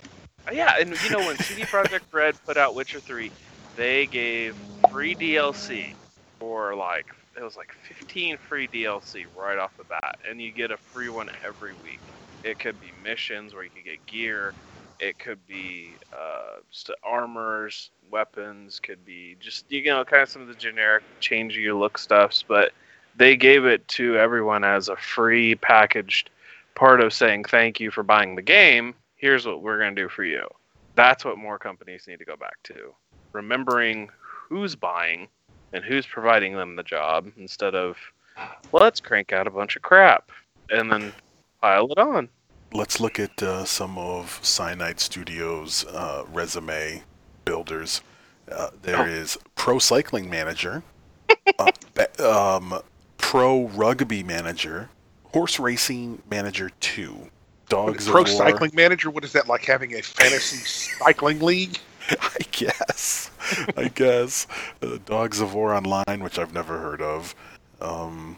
[0.48, 3.32] Uh, yeah, and you know when CD Projekt Red put out Witcher 3,
[3.76, 4.54] they gave
[4.92, 5.96] free DLC
[6.38, 10.70] for like it was like 15 free DLC right off the bat, and you get
[10.70, 12.00] a free one every week.
[12.44, 14.54] It could be missions where you could get gear.
[14.98, 16.60] It could be uh,
[17.04, 18.80] armors, weapons.
[18.80, 22.44] Could be just you know kind of some of the generic change your look stuffs,
[22.46, 22.72] but
[23.16, 26.30] they gave it to everyone as a free packaged
[26.74, 28.94] part of saying thank you for buying the game.
[29.16, 30.46] Here's what we're to do for you.
[30.94, 32.94] That's what more companies need to go back to.
[33.32, 34.08] Remembering
[34.48, 35.28] who's buying
[35.72, 37.96] and who's providing them the job instead of
[38.72, 40.30] let's crank out a bunch of crap
[40.70, 41.12] and then
[41.60, 42.28] pile it on.
[42.72, 47.02] Let's look at uh, some of Cyanide Studios' uh, resume
[47.44, 48.02] builders.
[48.50, 49.04] Uh, there Oh.
[49.06, 50.82] is Pro Cycling Manager,
[51.58, 51.70] uh,
[52.58, 52.80] um,
[53.18, 54.90] Pro Rugby Manager,
[55.32, 57.28] Horse Racing Manager 2,
[57.68, 58.36] Dogs Pro of War.
[58.36, 60.56] cycling manager, what is that like having a fantasy
[61.04, 61.78] cycling league?
[62.20, 63.30] I guess.
[63.76, 64.46] I guess.
[64.82, 67.34] Uh, Dogs of War Online, which I've never heard of.
[67.80, 68.36] Um,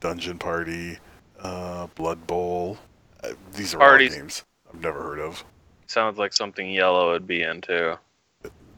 [0.00, 0.98] Dungeon Party,
[1.40, 2.78] uh, Blood Bowl.
[3.22, 4.12] Uh, these are Parties.
[4.12, 5.44] all games I've never heard of.
[5.86, 7.98] Sounds like something yellow would be into.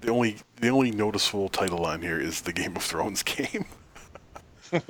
[0.00, 3.66] The only the only noticeable title on here is the Game of Thrones game.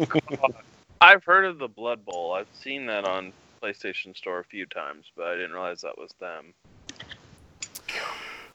[1.01, 2.35] I've heard of the Blood Bowl.
[2.35, 3.33] I've seen that on
[3.63, 6.53] PlayStation Store a few times, but I didn't realize that was them.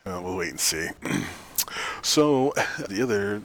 [0.06, 0.88] Uh, we'll wait and see.
[2.02, 2.54] so,
[2.90, 3.42] the other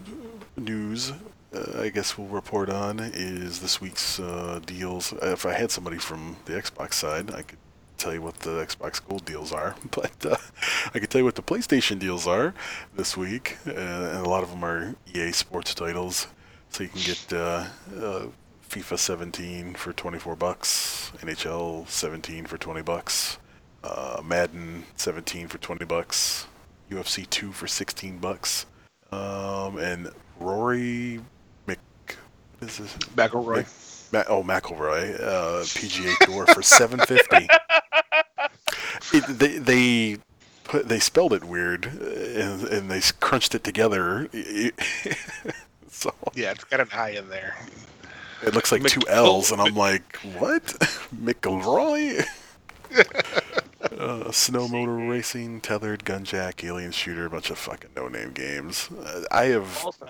[0.57, 1.13] news
[1.53, 5.13] uh, I guess we'll report on is this week's uh, deals.
[5.23, 7.59] If I had somebody from the Xbox side, I could
[7.99, 10.37] tell you what the Xbox Gold deals are, but uh,
[10.95, 12.55] I could tell you what the PlayStation deals are
[12.95, 16.29] this week, uh, and a lot of them are EA Sports titles.
[16.71, 18.27] So you can get uh, uh,
[18.69, 23.39] FIFA 17 for 24 bucks, NHL 17 for 20 bucks,
[24.23, 26.47] Madden 17 for 20 bucks,
[26.91, 28.67] UFC 2 for 16 bucks,
[29.13, 31.21] um, and Rory
[31.67, 31.79] Mc.
[32.61, 32.95] Is this?
[33.15, 33.65] McIlroy.
[34.13, 37.49] Ma- oh, McIlroy, uh, PGA Tour for 750.
[39.13, 40.19] It, they they
[40.63, 44.29] put they spelled it weird, and, and they crunched it together.
[45.91, 47.57] so Yeah, it's got an I in there.
[48.43, 50.63] it looks like two L's, and I'm like, what?
[51.17, 52.25] McIlroy?
[53.99, 58.89] uh, Snow Moto Racing, tethered, gunjack, alien shooter, a bunch of fucking no-name games.
[58.91, 60.07] Uh, I have Also,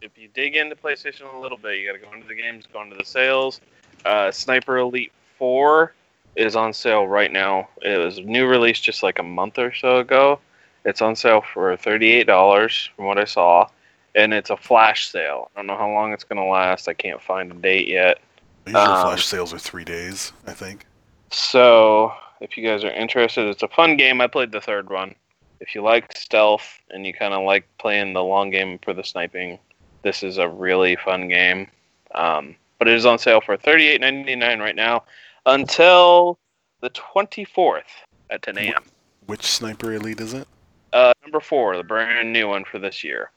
[0.00, 2.66] if you dig into PlayStation a little bit, you got to go into the games,
[2.72, 3.60] go into the sales.
[4.04, 5.94] Uh, Sniper Elite 4
[6.36, 7.68] is on sale right now.
[7.82, 10.40] It was new release just like a month or so ago,
[10.84, 13.68] It's on sale for thirty-eight dollars from what I saw,
[14.14, 15.50] and it's a flash sale.
[15.54, 16.88] I don't know how long it's gonna last.
[16.88, 18.18] I can't find a date yet.
[18.66, 20.86] Usually Um, flash sales are three days, I think.
[21.32, 24.20] So, if you guys are interested, it's a fun game.
[24.20, 25.14] I played the third one.
[25.60, 29.04] If you like stealth and you kind of like playing the long game for the
[29.04, 29.58] sniping,
[30.02, 31.68] this is a really fun game.
[32.14, 35.04] Um, but it is on sale for thirty-eight ninety-nine right now
[35.46, 36.38] until
[36.80, 37.84] the twenty-fourth
[38.30, 38.82] at ten a.m.
[39.26, 40.48] Which sniper elite is it?
[40.92, 43.30] Uh, number four, the brand new one for this year.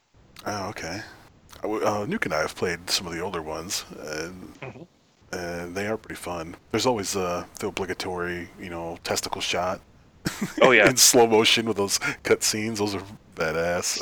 [0.45, 1.01] Oh, okay.
[1.63, 4.87] Uh, Uh, Nuke and I have played some of the older ones, and, Mhm.
[5.35, 6.55] And they are pretty fun.
[6.71, 9.81] There's always uh, the obligatory, you know, testicle shot
[10.61, 12.79] Oh yeah, in slow motion with those cut scenes.
[12.79, 13.03] Those are
[13.35, 14.01] badass.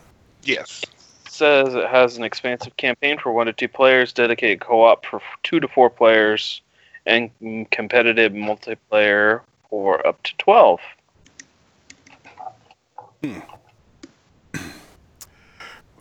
[0.44, 0.82] Yes.
[1.28, 5.60] says it has an expansive campaign for one to two players, dedicated co-op for two
[5.60, 6.62] to four players,
[7.04, 7.30] and
[7.70, 10.80] competitive multiplayer for up to twelve.
[13.22, 13.40] Hmm.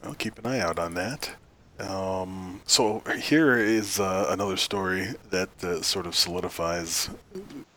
[0.02, 1.32] Well, keep an eye out on that.
[1.80, 7.10] Um, so here is uh, another story that uh, sort of solidifies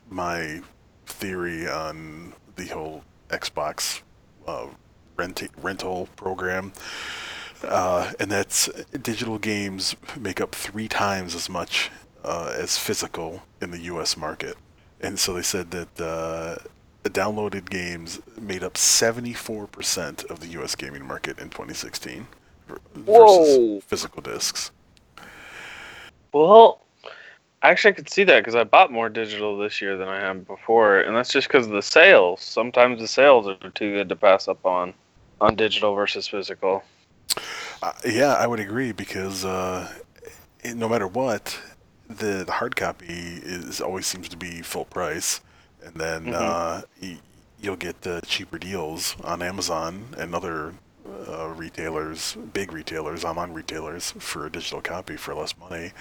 [0.08, 0.62] my
[1.06, 4.00] theory on the whole Xbox
[4.46, 4.66] uh,
[5.16, 6.72] rent- rental program,
[7.62, 8.70] uh, and that's
[9.02, 11.90] digital games make up three times as much
[12.24, 14.16] uh, as physical in the U.S.
[14.16, 14.56] market.
[15.02, 16.56] And so they said that uh,
[17.04, 20.74] downloaded games made up 74% of the U.S.
[20.74, 22.26] gaming market in 2016
[22.70, 23.80] ver- Whoa.
[23.80, 24.70] physical discs.
[26.32, 26.80] Well,
[27.62, 30.46] actually, I could see that because I bought more digital this year than I have
[30.46, 32.40] before, and that's just because of the sales.
[32.40, 34.94] Sometimes the sales are too good to pass up on,
[35.40, 36.82] on digital versus physical.
[37.82, 39.90] Uh, yeah, I would agree because uh,
[40.62, 41.58] it- no matter what,
[42.08, 45.40] the, the hard copy is always seems to be full price,
[45.84, 46.34] and then Mhm.
[46.34, 47.18] uh, y-
[47.60, 50.74] you'll get uh, cheaper deals on Amazon and other
[51.28, 55.92] uh, retailers, big retailers, online retailers, for a digital copy for less money.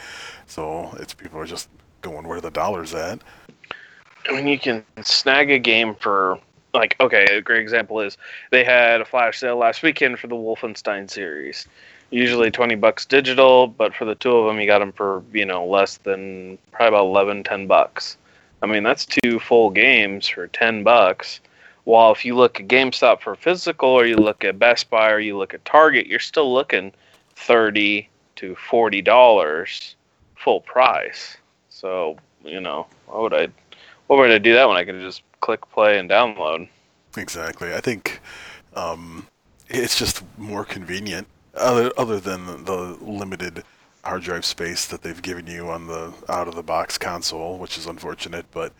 [0.47, 1.69] So it's people are just
[2.01, 3.19] going where the dollar's at.
[4.27, 6.39] I mean, you can snag a game for
[6.73, 7.25] like okay.
[7.25, 8.17] A great example is
[8.51, 11.67] they had a flash sale last weekend for the Wolfenstein series.
[12.11, 15.45] Usually twenty bucks digital, but for the two of them, you got them for you
[15.45, 18.17] know less than probably about 11, 10 bucks.
[18.61, 21.39] I mean, that's two full games for ten bucks.
[21.85, 25.19] While if you look at GameStop for physical, or you look at Best Buy, or
[25.19, 26.91] you look at Target, you're still looking
[27.35, 29.95] thirty to forty dollars
[30.35, 31.37] full price.
[31.69, 33.47] So you know, why would I?
[34.07, 36.67] Why would I do that when I can just click play and download?
[37.17, 37.73] Exactly.
[37.73, 38.21] I think
[38.75, 39.27] um,
[39.67, 43.63] it's just more convenient, other other than the limited
[44.03, 47.77] hard drive space that they've given you on the out of the box console, which
[47.77, 48.45] is unfortunate.
[48.51, 48.73] But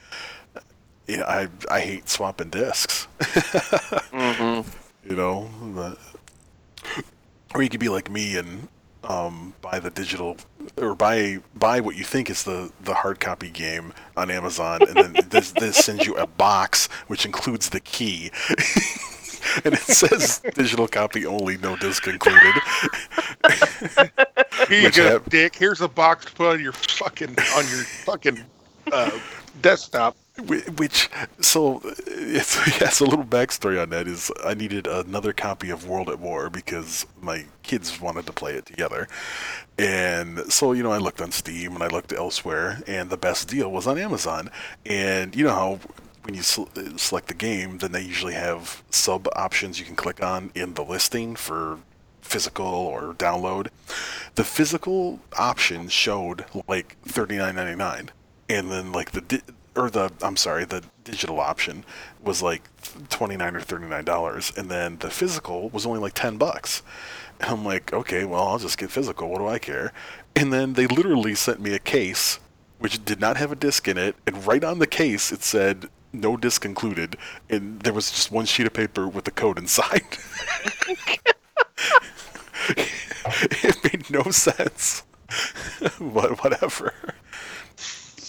[1.09, 3.07] yeah, I I hate swapping discs.
[3.19, 4.69] Mm-hmm.
[5.09, 5.97] you know, but,
[7.53, 8.67] or you could be like me and
[9.03, 10.37] um, buy the digital
[10.77, 14.95] or buy buy what you think is the the hard copy game on Amazon, and
[14.95, 18.31] then this this sends you a box which includes the key.
[19.63, 22.53] And it says digital copy only, no disc included.
[24.67, 25.55] Here you go, hap- Dick.
[25.55, 28.43] Here's a box to put on your fucking on your fucking
[28.91, 29.17] uh,
[29.61, 30.17] desktop.
[30.39, 35.69] Whi- Which so it's yes a little backstory on that is I needed another copy
[35.69, 39.07] of World at War because my kids wanted to play it together,
[39.77, 43.47] and so you know I looked on Steam and I looked elsewhere and the best
[43.47, 44.49] deal was on Amazon,
[44.85, 45.79] and you know how
[46.23, 50.21] when you sel- select the game then they usually have sub options you can click
[50.21, 51.79] on in the listing for
[52.21, 53.67] physical or download.
[54.35, 58.11] The physical option showed like thirty nine ninety nine,
[58.47, 59.41] and then like the
[59.79, 61.85] or the I'm sorry the digital option
[62.21, 62.63] was like
[63.09, 66.83] twenty nine or thirty nine dollars, and then the physical was only like ten bucks.
[67.39, 69.29] And I'm like, okay, well I'll just get physical.
[69.29, 69.93] What do I care?
[70.35, 72.39] And then they literally sent me a case
[72.79, 75.89] which did not have a disc in it, and right on the case it said
[76.13, 77.17] no disc included,
[77.49, 80.01] and there was just one sheet of paper with the code inside.
[83.27, 85.03] it made no sense.
[85.99, 86.93] but whatever.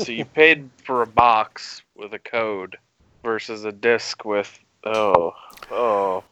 [0.05, 2.79] So you paid for a box with a code
[3.23, 5.35] versus a disc with oh
[5.71, 6.25] oh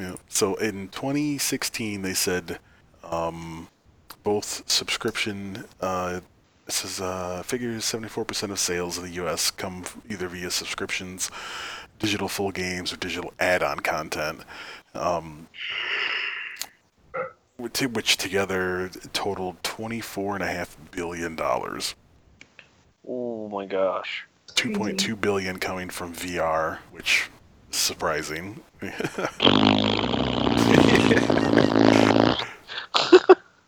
[0.00, 0.16] Yeah.
[0.28, 2.58] So in 2016, they said
[3.04, 3.68] um,
[4.24, 5.64] both subscription.
[5.80, 6.20] Uh,
[6.66, 9.50] this is uh, figures 74% of sales in the U.S.
[9.50, 11.30] come either via subscriptions,
[11.98, 14.40] digital full games, or digital add-on content.
[14.94, 15.46] Um,
[17.58, 21.94] which, which together totaled 24.5 billion dollars.
[23.08, 24.26] Oh my gosh.
[24.54, 27.28] 2.2 billion coming from VR, which
[27.70, 28.60] is surprising.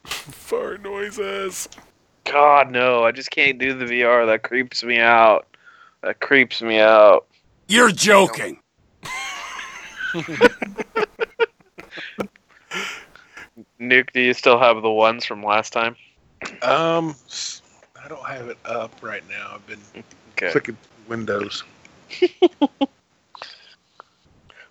[0.04, 1.68] Fart noises.
[2.24, 4.26] God no, I just can't do the VR.
[4.26, 5.46] That creeps me out.
[6.02, 7.26] That creeps me out.
[7.68, 8.60] You're joking.
[13.80, 15.96] Nuke, do you still have the ones from last time?
[16.62, 17.55] Um, s-
[18.06, 19.50] I don't have it up right now.
[19.56, 19.80] I've been
[20.32, 20.52] Okay.
[20.52, 20.76] clicking
[21.08, 21.64] Windows.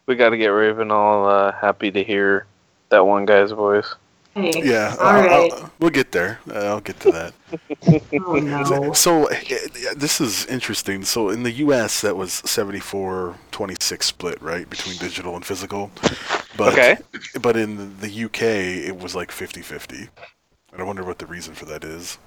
[0.07, 2.45] We got to get Raven all uh, happy to hear
[2.89, 3.95] that one guy's voice.
[4.35, 5.51] Hey, Yeah, all I'll- right.
[5.51, 6.39] I'll- we'll get there.
[6.47, 7.33] Uh, I'll get to that.
[8.23, 8.93] Oh no.
[8.93, 9.27] So
[9.95, 11.03] this is interesting.
[11.05, 15.89] So in the U.S., that was 74-26 split, right, between digital and physical.
[16.55, 16.97] But, Okay.
[17.41, 20.09] But in the U.K., it was like 50-50.
[20.71, 22.19] And I wonder what the reason for that is.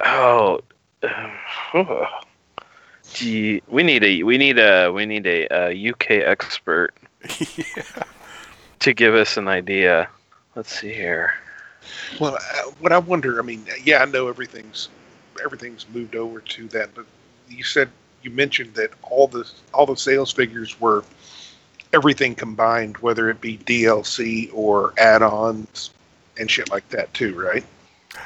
[0.00, 0.60] Oh,
[3.12, 6.94] gee, we need a we need a we need a, uh UK expert
[7.56, 7.82] yeah.
[8.80, 10.08] to give us an idea.
[10.54, 11.34] Let's see here.
[12.20, 14.88] Well, uh, what I wonder, I mean, yeah, I know everything's
[15.44, 17.06] everything's moved over to that, but
[17.48, 17.90] you said
[18.22, 21.04] you mentioned that all the all the sales figures were
[21.92, 25.90] everything combined, whether it be DLC or add-ons
[26.38, 27.64] and shit like that too, right?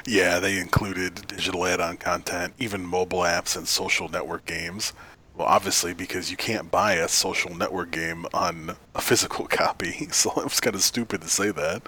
[0.07, 4.93] Yeah, they included digital add-on content, even mobile apps and social network games.
[5.35, 10.31] Well, obviously, because you can't buy a social network game on a physical copy, so
[10.37, 11.83] it was kind of stupid to say that.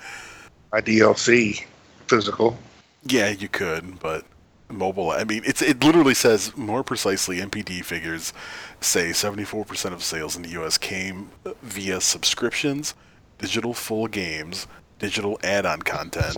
[0.72, 1.66] By DLC
[2.08, 2.58] physical.
[3.06, 4.26] Yeah, you could, but
[4.70, 5.12] mobile.
[5.12, 7.38] I mean, it's it literally says more precisely.
[7.40, 8.34] MPD figures
[8.82, 10.78] say 74% of sales in the U.S.
[10.78, 11.30] came
[11.62, 12.96] via subscriptions,
[13.38, 14.68] digital full games,
[15.00, 16.38] digital add-on content,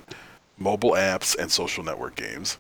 [0.58, 2.58] mobile apps, and social network games.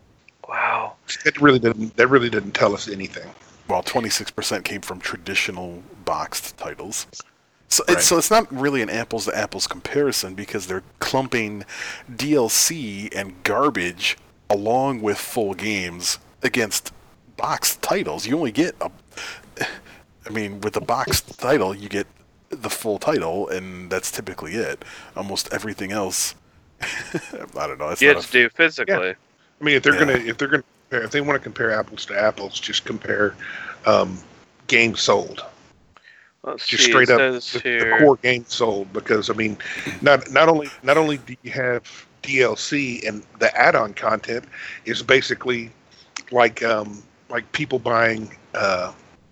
[0.47, 0.93] Wow.
[1.23, 3.29] That really didn't that really didn't tell us anything.
[3.67, 7.07] While 26% came from traditional boxed titles.
[7.67, 7.97] So, Right.
[7.97, 11.65] it's, so it's not really an apples to apples comparison because they're clumping
[12.11, 14.17] DLC and garbage
[14.51, 16.91] along with full games against
[17.37, 18.27] boxed titles.
[18.27, 18.91] You only get a,
[20.27, 22.07] I mean, with a boxed title, you get
[22.49, 24.85] the full title, and that's typically it.
[25.15, 26.35] Almost everything else,
[26.81, 27.89] I don't know.
[27.89, 29.07] It's You not had a- to do physically.
[29.07, 29.13] Yeah.
[29.61, 29.99] I mean, if they're Yeah.
[29.99, 33.35] gonna if they're gonna compare, if they want to compare apples to apples, just compare
[33.85, 34.17] um,
[34.67, 35.43] games sold.
[36.43, 36.91] Let's just see.
[36.91, 39.57] straight up the, the core game sold because I mean,
[40.01, 41.83] not not only not only do you have
[42.21, 44.45] DLC and the add-on content
[44.85, 45.71] is basically
[46.31, 48.91] like um like people buying uh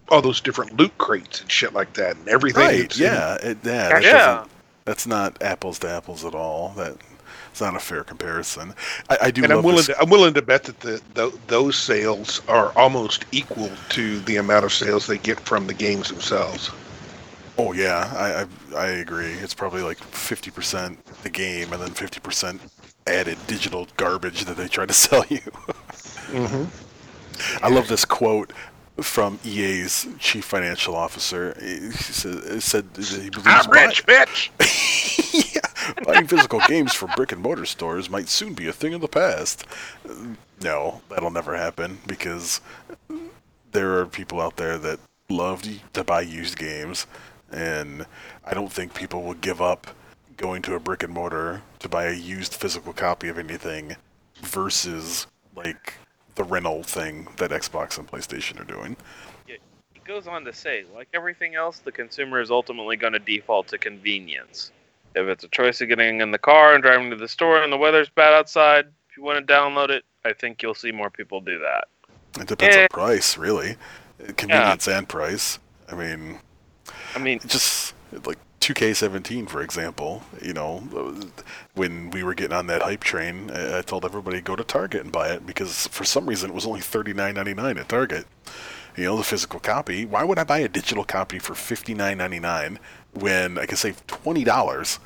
[0.10, 2.64] all those different loot crates and shit like that and everything.
[2.64, 2.82] right?
[2.82, 3.90] that's in- Yeah, it, yeah.
[3.90, 4.46] that Yeah.
[4.86, 6.70] That's not apples to apples at all.
[6.76, 6.98] That
[7.52, 8.74] it's not a fair comparison.
[9.10, 11.78] I, I do and I'm willing to I'm willing to bet that the, tho- those
[11.78, 16.72] sales are almost equal to the amount of sales they get from the games themselves.
[17.58, 19.34] Oh yeah, I, I I agree.
[19.34, 22.60] It's probably like fifty percent the game, and then fifty percent
[23.06, 25.42] added digital garbage that they try to sell you.
[26.32, 27.64] Mm-hmm.
[27.64, 28.54] I love this quote
[29.02, 31.56] from EA's chief financial officer.
[31.60, 34.50] He said, said he believes I'm rich, bitch.
[35.56, 39.02] yeah, buying physical games for brick and mortar stores might soon be a thing of
[39.02, 39.66] the past.
[40.62, 42.62] No, that'll never happen because
[43.72, 45.64] there are people out there that love
[45.94, 47.08] to buy used games,
[47.52, 48.06] and
[48.46, 49.88] I don't think people will give up
[50.38, 53.96] going to a brick and mortar to buy a used physical copy of anything
[54.42, 55.94] versus like
[56.36, 58.96] the rental thing that Xbox and PlayStation are doing.
[59.48, 59.62] It
[60.06, 63.78] goes on to say, like everything else, the consumer is ultimately going to default to
[63.78, 64.72] convenience.
[65.16, 67.72] If it's a choice of getting in the car and driving to the store and
[67.72, 71.10] the weather's bad outside, if you want to download it, I think you'll see more
[71.10, 71.88] people do that.
[72.40, 73.78] It depends on price, really.
[74.36, 75.60] Convenience and price.
[75.90, 76.40] I mean,
[77.16, 77.94] I mean, just
[78.26, 80.24] like 2K17, for example.
[80.42, 80.78] You know,
[81.74, 85.12] when we were getting on that hype train, I told everybody go to Target and
[85.12, 88.26] buy it because for some reason it was only $39.99 at Target.
[88.96, 90.06] You know, the physical copy.
[90.06, 92.78] Why would I buy a digital copy for $59.99
[93.14, 95.00] when I can save $20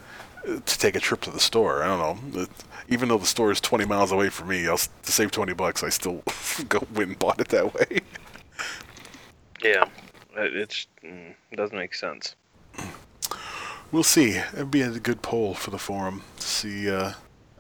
[0.45, 1.81] to take a trip to the store?
[1.81, 2.47] I don't know.
[2.89, 5.83] Even though the store is 20 miles away from me, I'll to save 20 bucks.
[5.83, 6.21] I still
[6.69, 8.01] go went and bought it that way.
[9.63, 9.85] yeah,
[10.35, 12.35] it's mm, it doesn't make sense.
[13.91, 14.37] We'll see.
[14.53, 16.89] It'd be a good poll for the forum to see.
[16.89, 17.13] Uh,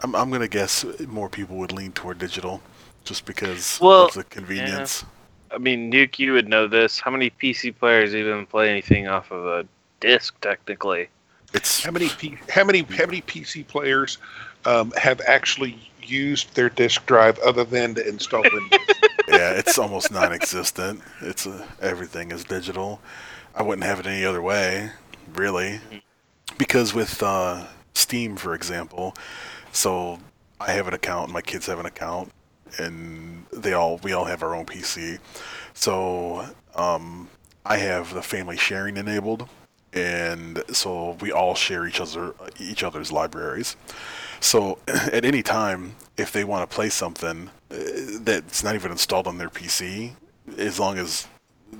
[0.03, 2.61] I'm I'm gonna guess more people would lean toward digital,
[3.05, 5.05] just because Well, of the convenience.
[5.49, 6.99] I mean, Nuke, you would know this.
[6.99, 9.65] How many PC players even play anything off of a
[10.01, 11.07] disc, technically?
[11.53, 14.17] It's How many P- how many how many PC players
[14.65, 18.79] um, have actually used their disk drive other than to install Windows?
[19.29, 21.01] yeah, it's almost non-existent.
[21.21, 22.99] It's uh everything is digital.
[23.55, 24.91] I wouldn't have it any other way.
[25.33, 25.79] really,
[26.57, 29.15] because with uh, Steam, for example,
[29.71, 30.19] so
[30.59, 32.31] I have an account, my kids have an account,
[32.77, 35.19] and they all we all have our own PC.
[35.73, 36.45] So
[36.75, 37.29] um,
[37.65, 39.47] I have the family sharing enabled,
[39.93, 43.75] and so we all share each other each other's libraries.
[44.39, 47.75] So at any time, if they want to play something uh,
[48.21, 50.13] that's not even installed on their PC,
[50.57, 51.27] as long as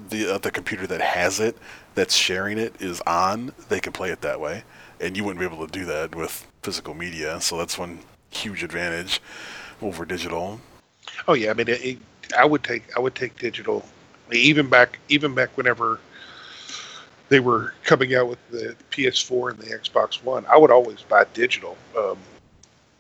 [0.10, 1.58] the uh, the computer that has it
[1.98, 4.64] that's sharing it is on, they can play it that way.
[5.02, 7.42] And you wouldn't be able to do that with physical media.
[7.42, 9.20] So that's one huge advantage
[9.82, 10.62] over digital.
[11.28, 11.98] Oh yeah, I mean, it, it,
[12.38, 13.84] I would take I would take digital,
[14.32, 16.00] even back even back whenever
[17.30, 20.46] they were coming out with the PS4 and the Xbox One.
[20.46, 21.78] I would always buy digital.
[21.98, 22.18] Um,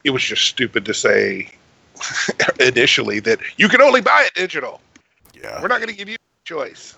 [0.03, 1.51] it was just stupid to say
[2.59, 4.81] initially that you can only buy it digital.
[5.39, 5.61] Yeah.
[5.61, 6.97] We're not going to give you a choice.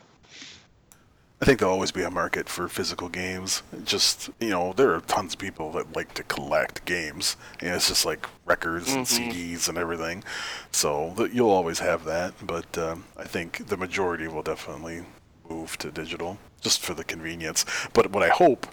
[1.42, 3.64] I think there'll always be a market for physical games.
[3.86, 7.38] Just you know, there are tons of people that like to collect games.
[7.62, 9.32] And it's just like records and Mhm.
[9.32, 10.24] CDs and everything.
[10.72, 12.34] So th- you'll always have that.
[12.46, 15.06] But um, I think the majority will definitely
[15.50, 17.64] move to digital, just for the convenience.
[17.94, 18.68] But what I hope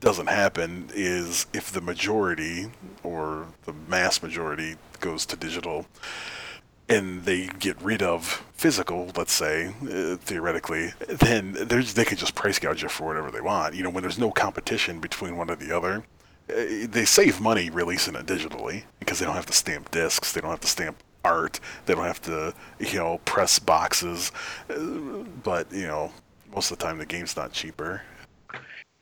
[0.00, 2.70] doesn't happen is if the majority
[3.02, 5.86] or the mass majority goes to digital
[6.88, 12.34] and they get rid of physical, let's say, uh, theoretically, then there's, they could just
[12.34, 13.74] price gouge it for whatever they want.
[13.74, 16.04] You know, when there's no competition between one or the other,
[16.50, 20.40] uh, they save money releasing it digitally because they don't have to stamp discs, they
[20.40, 24.32] don't have to stamp art, they don't have to, you know, press boxes.
[24.70, 26.10] Uh, but you know,
[26.54, 28.02] most of the time the game's not cheaper.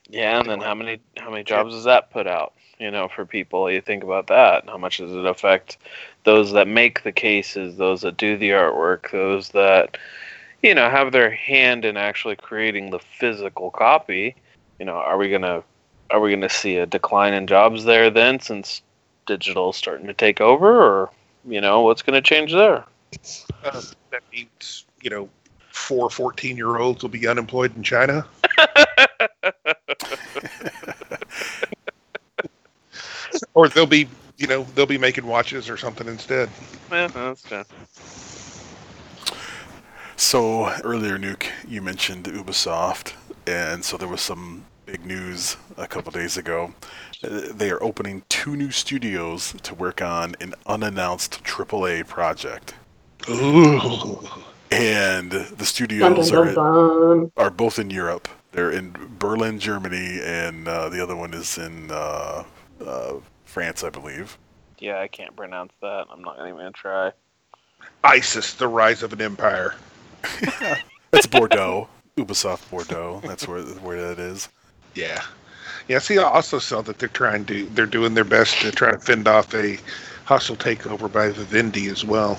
[0.09, 2.55] Yeah, and then how many how many jobs does that put out?
[2.79, 4.69] You know, for people, you think about that.
[4.69, 5.79] How much does it affect
[6.25, 9.97] those that make the cases, those that do the artwork, those that
[10.63, 14.37] you know have their hand in actually creating the physical copy?
[14.79, 15.63] You know, are we gonna
[16.11, 18.83] are we gonna see a decline in jobs there then, since
[19.27, 21.11] digital is starting to take over, or
[21.49, 22.85] you know, what's gonna change there?
[23.65, 25.31] Um, that means you know,
[25.71, 28.27] four 14 year olds will be unemployed in China.
[33.57, 36.51] or they'll be you know they'll be making watches or something instead.
[36.93, 37.65] Yeah, that's true.
[40.17, 43.15] So earlier, Nuke, you mentioned Ubisoft,
[43.47, 46.75] and so there was some big news a couple days ago.
[47.25, 52.75] Uh, They are opening two new studios to work on an unannounced AAA project,
[53.29, 54.21] Ooh.
[54.71, 55.67] and the
[56.01, 57.33] Dun, studios dun, dun, are dun.
[57.37, 58.29] are both in Europe.
[58.53, 62.45] They're in Berlin, Germany, and uh, the other one is in uh,
[62.85, 63.15] uh,
[63.57, 64.37] France, I believe.
[64.81, 66.09] Yeah, I can't pronounce that.
[66.11, 67.13] I'm not even gonna try.
[68.05, 69.75] ISIS: The Rise of an Empire.
[71.15, 71.89] It's Bordeaux,
[72.19, 73.23] Ubisoft Bordeaux.
[73.25, 74.51] That's where where that is.
[74.95, 75.23] Yeah,
[75.89, 76.01] yeah.
[76.01, 78.99] See, I also saw that they're trying to they're doing their best to try to
[78.99, 79.79] fend off a
[80.27, 82.39] hostile takeover by Vivendi as well.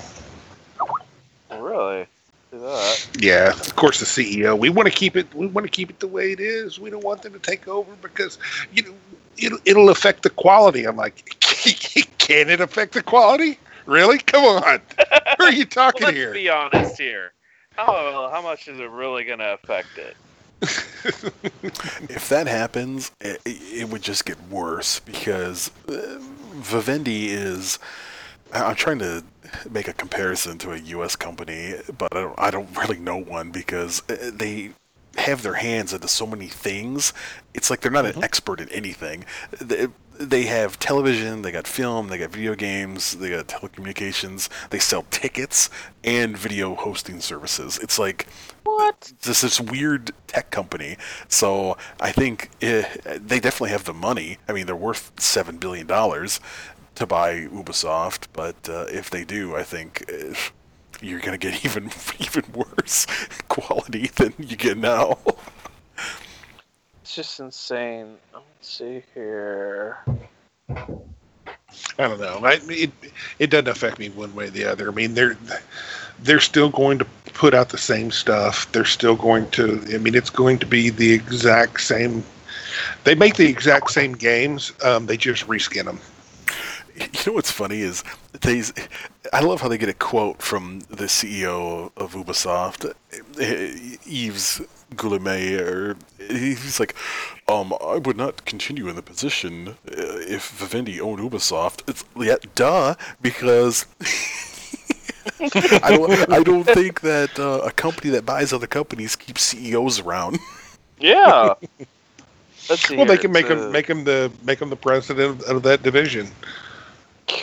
[1.49, 2.05] Oh, really?
[2.51, 3.07] Do that.
[3.17, 4.55] Yeah, of course the CEO.
[4.55, 5.33] We want to keep it.
[5.33, 6.79] We want to keep it the way it is.
[6.79, 8.37] We don't want them to take over because
[8.71, 8.93] you know
[9.37, 10.85] it'll it'll affect the quality.
[10.85, 11.35] I'm like,
[12.17, 13.59] can it affect the quality?
[13.85, 14.17] Really?
[14.19, 14.81] Come on.
[15.37, 16.33] Who are you talking Let's here?
[16.33, 17.33] be honest here.
[17.75, 20.15] How how much is it really gonna affect it?
[22.09, 26.17] If that happens, it, it would just get worse because uh,
[26.55, 27.79] Vivendi is.
[28.53, 29.23] I- I'm trying to
[29.69, 31.15] make a comparison to a U.S.
[31.15, 34.71] company, but I don't, I don't really know one because uh, they
[35.17, 37.13] have their hands into so many things.
[37.53, 39.25] It's like they're not an expert in anything.
[39.59, 39.87] They,
[40.19, 45.03] they have television, they got film, they got video games, they got telecommunications, they sell
[45.11, 45.69] tickets
[46.03, 47.77] and video hosting services.
[47.81, 48.27] It's like
[48.63, 49.13] What?
[49.23, 50.97] this this weird tech company.
[51.27, 54.37] So I think eh, they definitely have the money.
[54.47, 56.39] I mean, they're worth seven billion dollars
[56.95, 60.33] to buy Ubisoft, but uh, if they do, I think eh,
[61.01, 63.05] you're gonna get even even worse
[63.47, 65.17] quality than you get now.
[67.01, 68.17] It's just insane.
[68.33, 69.99] Let's see here.
[71.99, 72.39] I don't know.
[72.43, 72.91] I, it
[73.39, 74.89] it doesn't affect me one way or the other.
[74.89, 75.37] I mean, they're
[76.19, 78.71] they're still going to put out the same stuff.
[78.71, 79.83] They're still going to.
[79.93, 82.23] I mean, it's going to be the exact same.
[83.03, 84.73] They make the exact same games.
[84.83, 85.99] Um, they just reskin them.
[87.13, 88.03] You know what's funny is
[88.41, 88.63] they.
[89.33, 92.93] I love how they get a quote from the CEO of Ubisoft,
[93.37, 94.61] Yves
[94.95, 96.95] Goulet, or he's like,
[97.47, 99.75] um, "I would not continue in the position uh,
[100.37, 103.85] if Vivendi owned Ubisoft." It's yeah, duh, because.
[105.39, 106.33] I don't.
[106.33, 110.39] I don't think that uh, a company that buys other companies keeps CEOs around.
[110.99, 111.53] Yeah.
[112.69, 115.43] Let's see Well, they can make It's, him make him the make him the president
[115.43, 116.27] of that division.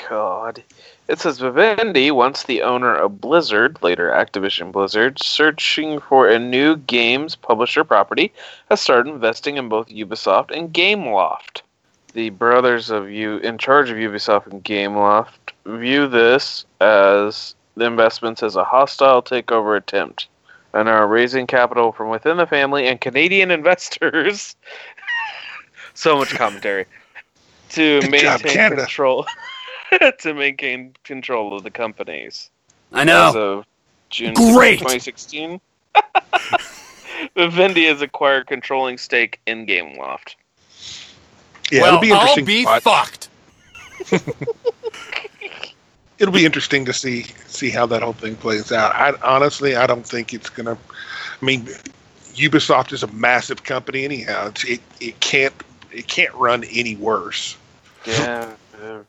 [0.08, 0.62] God.
[1.08, 6.76] It says Vivendi, once the owner of Blizzard, later Activision Blizzard, searching for a new
[6.76, 8.32] games publisher property,
[8.70, 11.62] has started investing in both Ubisoft and Gameloft.
[12.14, 18.42] The brothers of you in charge of Ubisoft and Gameloft view this as the investments
[18.42, 20.28] as a hostile takeover attempt
[20.72, 24.56] and are raising capital from within the family and Canadian investors.
[25.94, 26.86] so much commentary.
[27.70, 28.82] To Good maintain Canada.
[28.82, 29.26] control
[30.18, 32.50] to maintain control of the companies.
[32.92, 33.58] I As know.
[33.58, 33.66] of
[34.10, 34.78] June Great.
[34.78, 35.60] 2016,
[37.36, 40.36] Vivendi has acquired controlling stake in Gameloft.
[41.70, 42.42] Yeah, well, it'll be interesting.
[42.42, 43.28] I'll be to fucked.
[46.18, 48.94] it'll be interesting to see see how that whole thing plays out.
[48.94, 50.76] I honestly, I don't think it's gonna.
[50.76, 51.66] I mean,
[52.34, 54.48] Ubisoft is a massive company anyhow.
[54.48, 55.54] It's, it it can't
[55.90, 57.56] it can't run any worse.
[58.06, 58.54] Yeah.
[58.82, 59.02] Uh,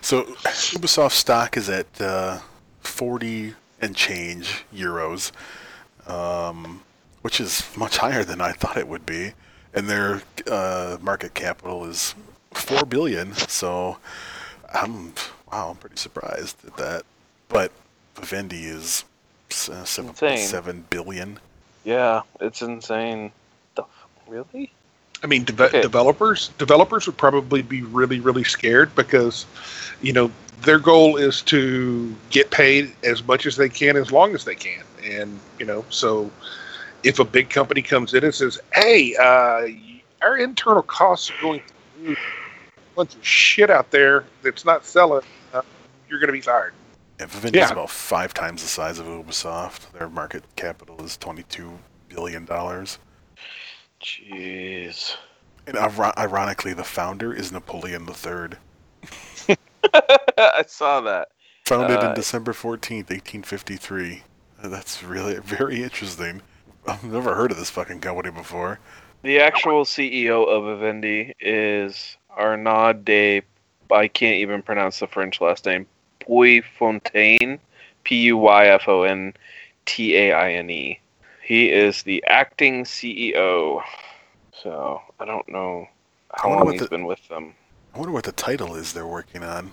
[0.00, 2.38] So Ubisoft stock is at uh,
[2.80, 5.32] 40 and change euros,
[6.06, 6.82] um,
[7.22, 9.32] which is much higher than I thought it would be,
[9.74, 12.14] and their uh, market capital is
[12.52, 13.34] four billion.
[13.34, 13.98] So
[14.72, 15.14] I'm
[15.50, 17.02] wow, I'm pretty surprised at that.
[17.48, 17.72] But
[18.16, 19.04] Vivendi is
[19.70, 21.38] uh, seven billion.
[21.84, 23.32] yeah, it's insane.
[23.74, 23.84] The
[24.26, 24.72] really?
[25.22, 25.80] I mean, deve- Okay.
[25.82, 29.46] developers developers would probably be really really scared because,
[30.00, 30.30] you know,
[30.62, 34.54] their goal is to get paid as much as they can as long as they
[34.54, 36.30] can, and you know, so
[37.04, 39.68] if a big company comes in and says, "Hey, uh,
[40.22, 41.62] our internal costs are going
[41.96, 45.22] through a bunch of shit out there that's not selling,"
[45.54, 45.62] uh,
[46.08, 46.72] you're going to be fired.
[47.20, 49.90] Yeah, Vivendi is about five times the size of Ubisoft.
[49.92, 52.98] Their market capital is 22 billion dollars.
[54.00, 55.16] Jeez.
[55.66, 59.56] And ironically, the founder is Napoleon III.
[60.38, 61.28] I saw that.
[61.66, 64.22] Founded Uh, in December 14th, 1853.
[64.62, 66.40] Uh, That's really very interesting.
[66.86, 68.78] I've never heard of this fucking company before.
[69.22, 73.42] The actual CEO of Vivendi is Arnaud de.
[73.90, 75.86] I can't even pronounce the French last name.
[76.20, 77.58] Puyfontaine,
[78.04, 79.34] P U Y F O N
[79.86, 81.00] T A I N E.
[81.48, 83.82] He is the acting CEO.
[84.62, 85.88] So I don't know
[86.34, 87.54] how long he's the- been with them.
[87.94, 89.72] I wonder what the title is they're working on.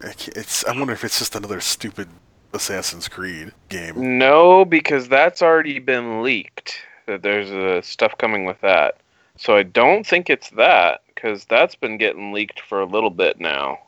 [0.00, 0.64] I It's.
[0.66, 2.06] I wonder if it's just another stupid
[2.52, 4.18] Assassin's Creed game.
[4.18, 6.78] No, because that's already been leaked.
[7.06, 8.98] That there's uh, stuff coming with that.
[9.36, 13.40] So I don't think it's that because that's been getting leaked for a little bit
[13.40, 13.80] now.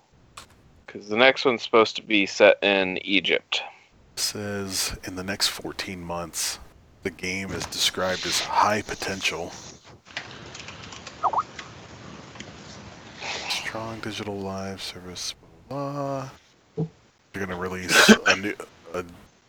[0.84, 3.62] Because the next one's supposed to be set in Egypt.
[4.16, 6.58] Says in the next 14 months,
[7.02, 9.52] the game is described as high potential.
[13.48, 15.34] Strong digital live service.
[15.68, 16.28] Blah.
[16.76, 18.54] They're gonna release a new,
[18.94, 19.04] a,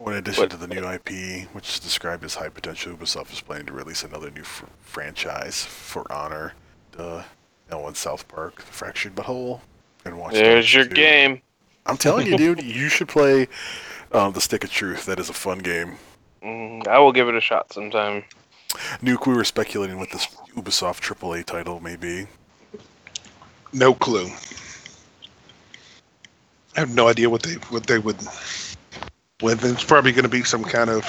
[0.06, 2.93] in addition to the new IP, which is described as high potential.
[2.95, 6.54] Ubisoft is planning to release another new fr- franchise for Honor.
[6.91, 7.24] The
[7.72, 9.62] L one South Park, Fractured But Whole,
[10.06, 10.89] and Watch There's your 2.
[10.93, 11.41] game.
[11.86, 13.47] I'm telling you, dude, you should play
[14.12, 15.06] um, the Stick of Truth.
[15.06, 15.95] That is a fun game.
[16.44, 18.24] Mm, I will give it a shot sometime.
[19.02, 22.28] Nuke, we were speculating what this Ubisoft AAA title may be.
[23.74, 24.30] No clue.
[26.76, 28.18] I have no idea what they what they would.
[29.42, 31.04] With it's probably going to be some kind of.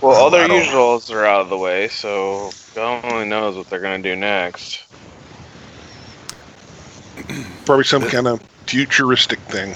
[0.00, 3.80] Well, all their usuals are out of the way, so God only knows what they're
[3.80, 4.84] gonna do next.
[7.66, 9.74] Probably some kind of futuristic thing.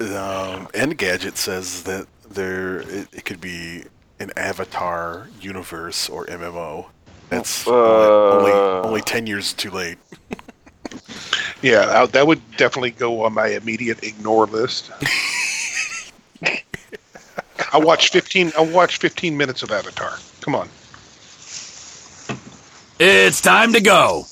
[0.00, 3.84] Um, Engadget says that there it, it could be
[4.20, 6.86] an Avatar universe or MMO.
[7.30, 7.72] That's Uh.
[7.72, 9.98] only, only only ten years too late.
[11.60, 14.90] Yeah, I, that would definitely go on my immediate ignore list.
[17.72, 18.52] I watched fifteen.
[18.56, 20.18] I watched fifteen minutes of Avatar.
[20.40, 20.68] Come on.
[23.00, 24.24] It's time to go.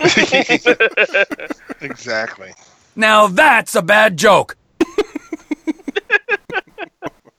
[1.80, 2.52] Exactly.
[2.96, 4.56] Now that's a bad joke.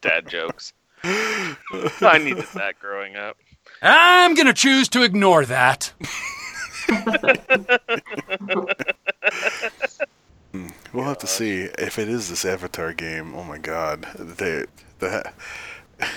[0.03, 0.73] Dad jokes.
[1.03, 3.37] I needed that growing up.
[3.81, 5.91] I'm gonna choose to ignore that.
[10.51, 13.33] Hmm, we'll have to see if it is this Avatar game.
[13.33, 14.65] Oh my God, they
[14.99, 15.33] that.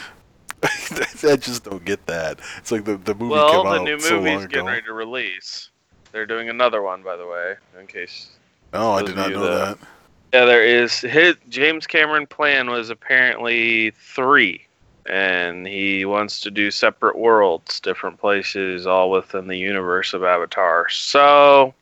[0.62, 2.41] I just don't get that.
[2.59, 4.51] It's like the the movie Well, came the out new so long movie's ago.
[4.51, 5.70] getting ready to release.
[6.12, 8.28] They're doing another one, by the way, in case.
[8.74, 9.89] oh, I did not know that- that.
[10.33, 11.01] Yeah, there is.
[11.01, 14.66] His James Cameron plan was apparently three,
[15.07, 20.89] and he wants to do separate worlds, different places, all within the universe of Avatar.
[20.89, 21.74] So,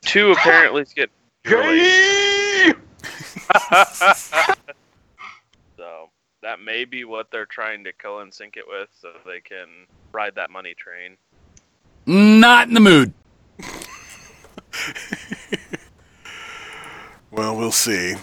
[0.00, 2.76] two apparently is getting released.
[5.76, 6.08] so
[6.42, 9.68] that may be what they're trying to co and sync it with, so they can
[10.12, 11.16] ride that money train.
[12.06, 13.12] Not in the mood.
[17.30, 18.16] Well, we'll see.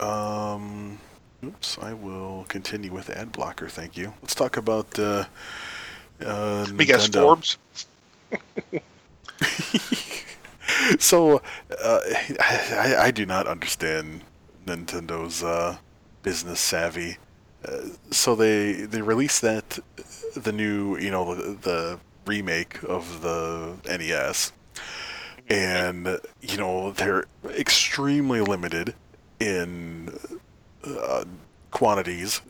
[0.00, 0.98] Um,
[1.44, 3.68] oops, I will continue with ad blocker.
[3.68, 4.12] Thank you.
[4.22, 5.24] Let's talk about uh,
[6.24, 7.22] uh, Because Nintendo.
[7.22, 7.58] Forbes.
[10.98, 11.42] so
[11.82, 12.00] uh,
[12.40, 14.22] I, I do not understand
[14.66, 15.78] Nintendo's uh,
[16.22, 17.18] business savvy.
[17.64, 17.78] Uh,
[18.10, 19.78] so they they released that
[20.36, 24.52] the new you know the, the remake of the NES,
[25.48, 28.94] and you know they're extremely limited
[29.40, 30.18] in
[30.84, 31.24] uh,
[31.70, 32.40] quantities,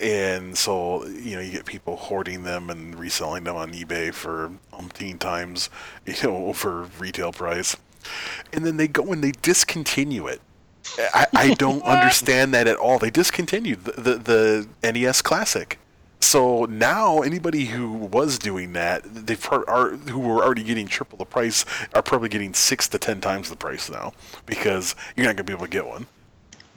[0.00, 4.52] and so you know you get people hoarding them and reselling them on eBay for
[4.72, 5.70] umpteen times,
[6.06, 7.76] you know, over retail price,
[8.52, 10.40] and then they go and they discontinue it.
[11.14, 12.98] I, I don't understand that at all.
[12.98, 15.78] They discontinued the, the, the NES Classic.
[16.20, 21.16] So now anybody who was doing that, they pro- are who were already getting triple
[21.16, 21.64] the price
[21.94, 24.12] are probably getting six to ten times the price now
[24.44, 26.06] because you're not gonna be able to get one.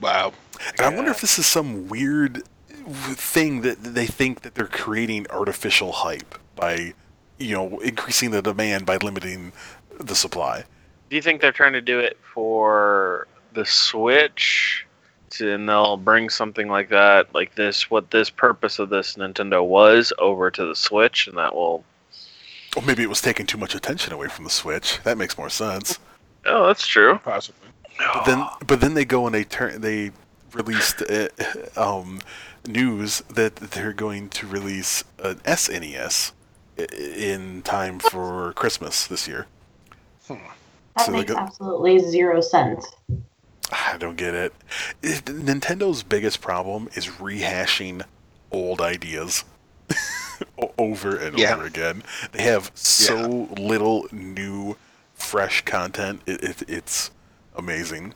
[0.00, 0.32] Wow.
[0.78, 2.44] And I wonder if this is some weird
[2.86, 6.94] thing that they think that they're creating artificial hype by,
[7.38, 9.52] you know, increasing the demand by limiting
[9.98, 10.64] the supply.
[11.10, 14.86] Do you think they're trying to do it for the Switch?
[15.32, 19.64] To, and they'll bring something like that, like this, what this purpose of this Nintendo
[19.66, 21.84] was, over to the Switch, and that will.
[22.76, 25.00] Or maybe it was taking too much attention away from the Switch.
[25.04, 25.98] That makes more sense.
[26.46, 27.18] Oh, that's true.
[27.24, 27.68] Possibly.
[27.98, 30.10] But then, but then they go and they turn they
[30.54, 31.28] released uh,
[31.76, 32.20] um,
[32.66, 36.32] news that they're going to release an SNES
[36.78, 39.46] in time for Christmas this year.
[40.28, 42.86] That So makes go- absolutely zero sense.
[43.94, 44.54] I don't get it.
[45.02, 48.02] It- Nintendo's biggest problem is rehashing
[48.50, 49.44] old ideas
[50.78, 51.54] over and Yeah.
[51.54, 52.02] over again.
[52.32, 54.76] They have so little new,
[55.14, 56.20] fresh content.
[56.26, 57.10] It, it, it's
[57.56, 58.14] amazing.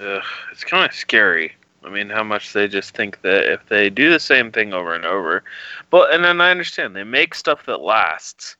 [0.00, 1.52] Ugh, it's kind of scary.
[1.84, 4.94] I mean, how much they just think that if they do the same thing over
[4.94, 5.44] and over,
[5.90, 8.56] but and then I understand they make stuff that lasts,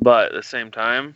[0.00, 1.14] but at the same time,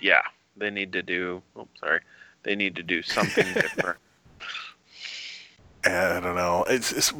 [0.00, 0.22] yeah,
[0.56, 1.40] they need to do.
[1.54, 2.00] Oh, sorry,
[2.46, 3.98] they need to do something different.
[5.84, 6.64] Eh, I don't know.
[6.68, 7.12] It's, it's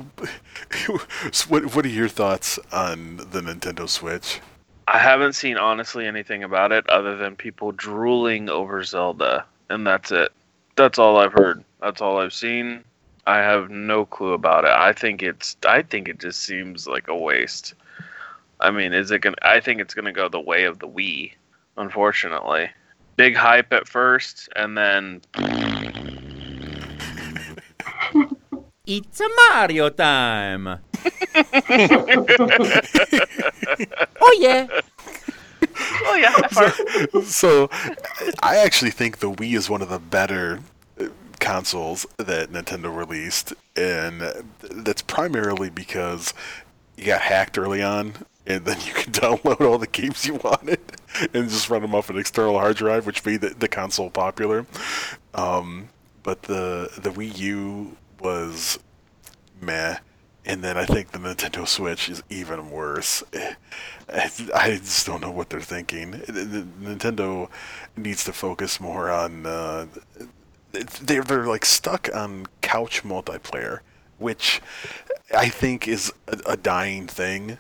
[1.31, 1.77] so what.
[1.77, 4.41] What are your thoughts on the Nintendo Switch?
[4.89, 10.11] I haven't seen honestly anything about it other than people drooling over Zelda, and that's
[10.11, 10.33] it.
[10.75, 11.63] That's all I've heard.
[11.81, 12.83] That's all I've seen.
[13.29, 14.73] I have no clue about it.
[14.73, 15.57] I think it's.
[15.65, 17.75] I think it just seems like a waste.
[18.59, 19.37] I mean, is it gonna?
[19.43, 21.35] I think it's gonna go the way of the Wii.
[21.77, 22.69] Unfortunately,
[23.17, 25.23] big hype at first, and then
[28.87, 30.69] It's a Mario time.
[34.21, 34.69] oh yeah.
[36.05, 36.47] oh yeah,
[37.25, 37.69] so
[38.43, 40.61] I actually think the Wii is one of the better
[41.01, 41.07] uh,
[41.41, 44.23] consoles that Nintendo released, and
[44.61, 46.33] that's primarily because
[46.97, 48.15] you got hacked early on,
[48.47, 50.81] and then you could download all the games you wanted
[51.35, 54.67] and just run them off an external hard drive, which made the, the console popular.
[55.35, 55.89] Um,
[56.23, 58.79] but the the Wii U was
[59.61, 59.99] meh.
[60.49, 63.25] And then I think the Nintendo Switch is even worse.
[64.09, 66.13] I, just don't know what they're thinking.
[66.13, 67.51] Nintendo
[67.97, 69.45] needs to focus more on.
[69.45, 69.87] Uh,
[70.73, 73.81] they're they're like stuck on couch multiplayer,
[74.19, 74.61] which
[75.35, 77.59] I think is a, a dying thing.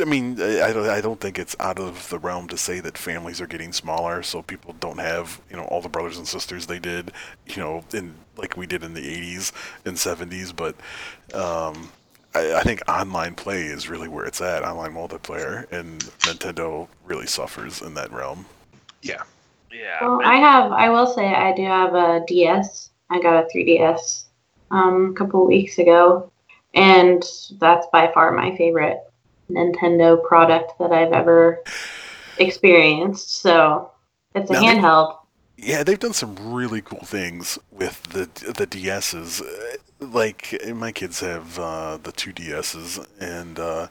[0.00, 2.80] I mean, I I don't, I don't think it's out of the realm to say
[2.80, 6.26] that families are getting smaller, so people don't have you know all the brothers and
[6.26, 7.12] sisters they did,
[7.46, 9.52] you know, in like we did in the '80s
[9.84, 10.54] and '70s.
[10.54, 10.74] But
[11.32, 11.92] um,
[12.34, 17.26] I, I think online play is really where it's at, online multiplayer, and Nintendo really
[17.26, 18.46] suffers in that realm.
[19.02, 19.22] Yeah.
[19.72, 19.98] yeah.
[20.00, 20.72] Well, I have.
[20.72, 22.90] I will say I do have a DS.
[23.10, 24.24] I got a 3DS
[24.72, 26.30] um, a couple weeks ago,
[26.74, 27.22] and
[27.60, 28.98] that's by far my favorite
[29.50, 31.62] Nintendo product that I've ever
[32.38, 33.36] experienced.
[33.40, 33.90] So
[34.34, 35.16] it's a Now they- handheld.
[35.58, 39.40] Yeah, they've done some really cool things with the the DSs.
[39.42, 43.86] Uh, Like my kids have uh, the two DSs, and uh,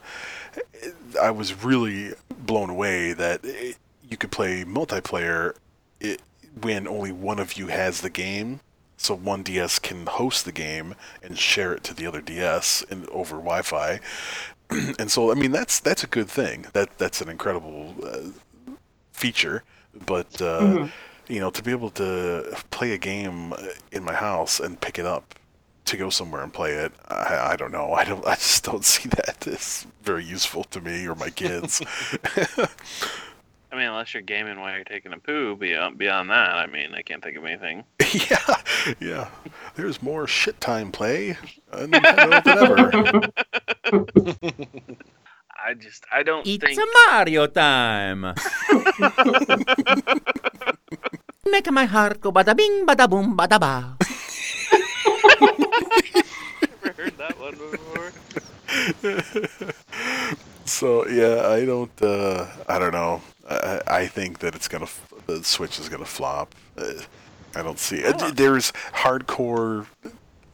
[1.18, 3.78] I was really blown away that it,
[4.10, 5.54] you could play multiplayer
[6.00, 6.20] it,
[6.60, 8.60] when only one of you has the game.
[9.04, 13.06] So one DS can host the game and share it to the other DS in,
[13.10, 14.00] over Wi-Fi.
[14.98, 16.66] and so, I mean, that's that's a good thing.
[16.72, 18.30] That that's an incredible uh,
[19.12, 19.64] feature.
[20.06, 20.92] But uh, Mhm.
[21.28, 23.54] you know, to be able to play a game
[23.92, 25.34] in my house and pick it up
[25.86, 27.92] to go somewhere and play it, I, I don't know.
[27.92, 28.26] I don't.
[28.26, 31.82] I just don't see that as very useful to me or my kids.
[33.72, 35.56] I mean, unless you're gaming while you're taking a poo.
[35.56, 37.84] Beyond beyond that, I mean, I can't think of anything.
[38.28, 38.60] yeah,
[39.00, 39.28] yeah.
[39.76, 41.38] There's more shit time play
[41.72, 42.92] uh, Nintendo than ever.
[45.56, 48.34] I just I don't It's think a Mario time.
[51.48, 53.96] Make my heart go bada bing, bada boom, bada ba.
[56.68, 58.12] Never heard that one before.
[60.64, 61.92] So yeah, I don't.
[62.02, 63.20] Uh, I don't know.
[63.52, 64.88] I, I think that it's gonna.
[65.26, 66.54] The Switch is gonna flop.
[66.76, 66.94] Uh,
[67.54, 68.04] I don't see.
[68.04, 69.86] Uh, there's hardcore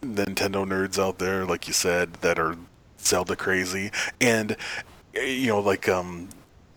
[0.02, 2.56] Nintendo nerds out there, like you said, that are
[3.00, 3.90] Zelda crazy,
[4.20, 4.56] and
[5.16, 6.28] uh, you know, like um,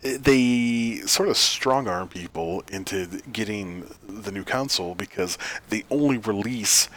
[0.01, 5.37] they sort of strong arm people into getting the new console because
[5.69, 6.89] they only release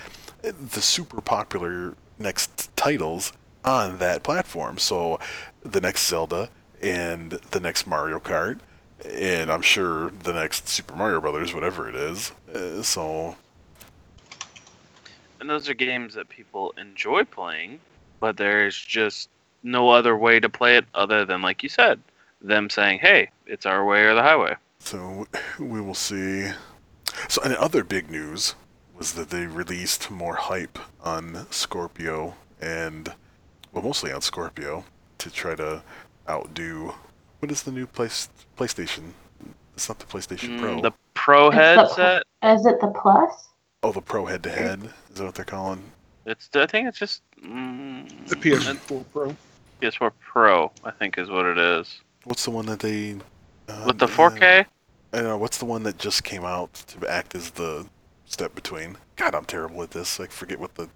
[0.43, 3.33] the super popular next titles
[3.65, 4.79] on that platform.
[4.79, 5.19] So
[5.63, 6.49] the next Zelda
[6.83, 8.59] and the next Mario Kart,
[9.05, 12.33] and I'm sure the next Super Mario Brothers, whatever it is.
[12.53, 13.37] Uh, so
[15.41, 17.81] And those are games that people enjoy playing,
[18.21, 19.29] but there's just
[19.63, 22.01] no other way to play it other than, like you said,
[22.41, 25.27] them saying, "Hey, it's our way or the highway." So
[25.59, 26.51] we will see.
[27.29, 28.55] So, and other big news
[28.97, 33.13] was that they released more hype on Scorpio and,
[33.73, 34.85] well, mostly on Scorpio
[35.19, 35.83] to try to
[36.29, 36.95] outdo.
[37.45, 39.11] What is the new place PlayStation?
[39.75, 40.81] It's not the PlayStation Mm, Pro.
[40.81, 42.23] The Pro It's the- headset.
[42.43, 43.49] Is it the plus?
[43.83, 44.85] oh, the Pro head-to-head.
[45.11, 45.83] Is that what they're calling?
[46.25, 49.37] It's I think it's just mm, The PS4 Pro.
[49.83, 50.73] PS4 Pro.
[50.87, 52.01] I think is what it is.
[52.25, 53.17] What's the one that they?
[53.69, 54.65] Uh, With the 4K.
[55.13, 55.37] I don't know.
[55.37, 57.85] What's the one that just came out to act as the
[58.25, 58.97] step between?
[59.17, 60.19] God, I'm terrible at this.
[60.19, 60.89] I forget what the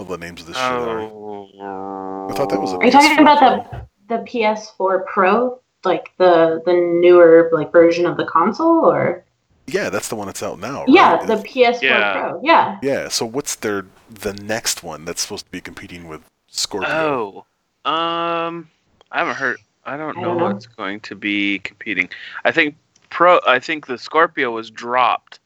[0.00, 0.98] all the names of this shit are.
[1.02, 5.60] Oh, I thought that was a Are you talking PS4 about the the PS4 Pro,
[5.84, 9.24] like the the newer like version of the console, or
[9.66, 10.84] Yeah, that's the one that's out now.
[10.88, 12.12] yeah, the PS4 Yeah.
[12.12, 12.78] Pro, yeah.
[12.82, 17.44] Yeah, so what's their the next one that's supposed to be competing with Scorpio?
[17.84, 18.68] Oh, um,
[19.10, 19.58] I haven't heard.
[19.84, 20.44] I don't I know don't know.
[20.44, 22.08] what's going to be competing.
[22.44, 22.76] I think
[23.10, 23.40] Pro.
[23.46, 25.40] I think the Scorpio was dropped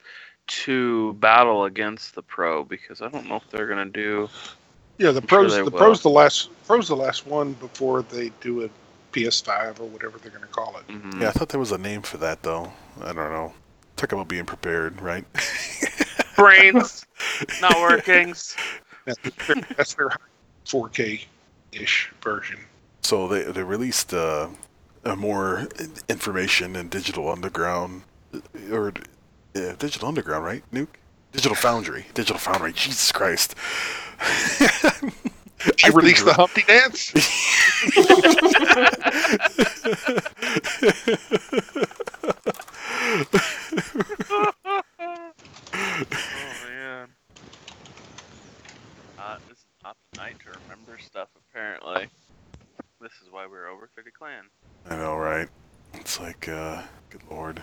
[0.49, 4.29] to battle against the Pro because I don't know if they're gonna do.
[4.99, 5.53] Yeah, the I'm sure pros.
[5.53, 5.79] they the will.
[5.79, 8.71] pros the last pros the last one before they do a
[9.17, 10.87] PS5 or whatever they're going to call it.
[10.89, 11.21] mhm.
[11.23, 12.71] Yeah, I thought there was a name for that though.
[13.01, 13.55] I don't know.
[13.97, 15.25] Talk about being prepared, right?
[16.37, 17.07] Brains
[17.63, 18.35] not working.
[19.07, 20.11] That's their,
[20.67, 21.25] 4K
[21.73, 22.59] ish version.
[23.03, 24.49] so they they released uh,
[25.05, 25.67] uh, more
[26.09, 28.03] information in Digital Underground
[28.71, 28.93] or
[29.55, 30.63] yeah, Digital Underground, right?
[30.73, 30.97] Nuke.
[31.33, 32.07] Digital Foundry.
[32.15, 32.73] Digital Foundry.
[32.73, 33.55] Jesus Christ.
[35.77, 37.13] She released the Humpty Dance.
[45.79, 47.09] Oh man.
[49.19, 51.29] Uh, this is not the night to remember stuff.
[51.51, 52.09] Apparently,
[53.01, 54.45] this is why we're over thirty clan.
[54.89, 55.49] I know, right?
[55.95, 57.63] It's like, uh, good lord.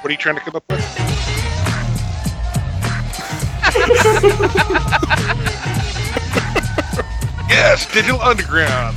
[0.00, 0.61] What are you trying to come up
[7.92, 8.96] Digital Underground.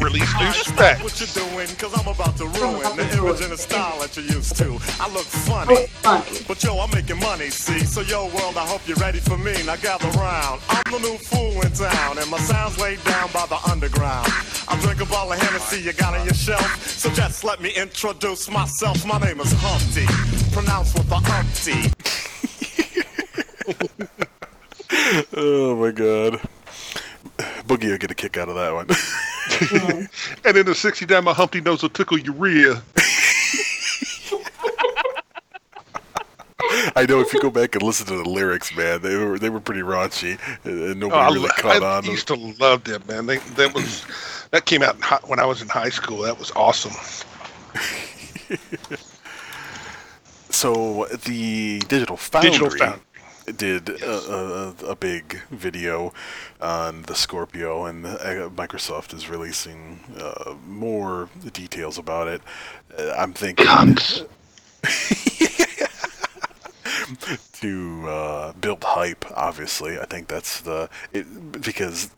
[0.00, 1.02] Release new specs.
[1.02, 1.66] What you doing?
[1.76, 4.78] Cause I'm about to ruin the original style that you used to.
[5.00, 5.86] I look funny.
[6.02, 6.40] funny.
[6.46, 7.80] But yo, I'm making money, see?
[7.80, 9.54] So yo, world, I hope you're ready for me.
[9.64, 10.60] Now gather round.
[10.68, 14.28] I'm the new fool in town, and my sound's laid down by the underground.
[14.68, 16.86] I drink a bottle of Hennessy you got on your shelf.
[16.86, 19.06] So just let me introduce myself.
[19.06, 20.04] My name is Humpty,
[20.52, 21.92] pronounced with the Humpty.
[25.34, 26.40] Oh my god.
[27.68, 28.86] Boogie will get a kick out of that one.
[30.44, 32.80] And in the 60 time, my Humpty nose will tickle your rear.
[36.96, 39.48] I know if you go back and listen to the lyrics, man, they were they
[39.48, 42.04] were pretty raunchy, and Oh, nobody I, really caught I on.
[42.04, 43.26] used to love them, man.
[43.26, 44.04] They, that was
[44.50, 46.18] that came out in hi- when I was in high school.
[46.22, 46.92] That was awesome.
[50.50, 53.00] So the Digital Foundry, Digital Foundry.
[53.56, 56.12] Did a, a, a big video
[56.60, 62.42] on the Scorpio, and uh, Microsoft is releasing uh, more details about it.
[62.98, 63.66] Uh, I'm thinking.
[67.60, 69.24] to uh, build hype.
[69.34, 72.10] Obviously, I think that's the it, because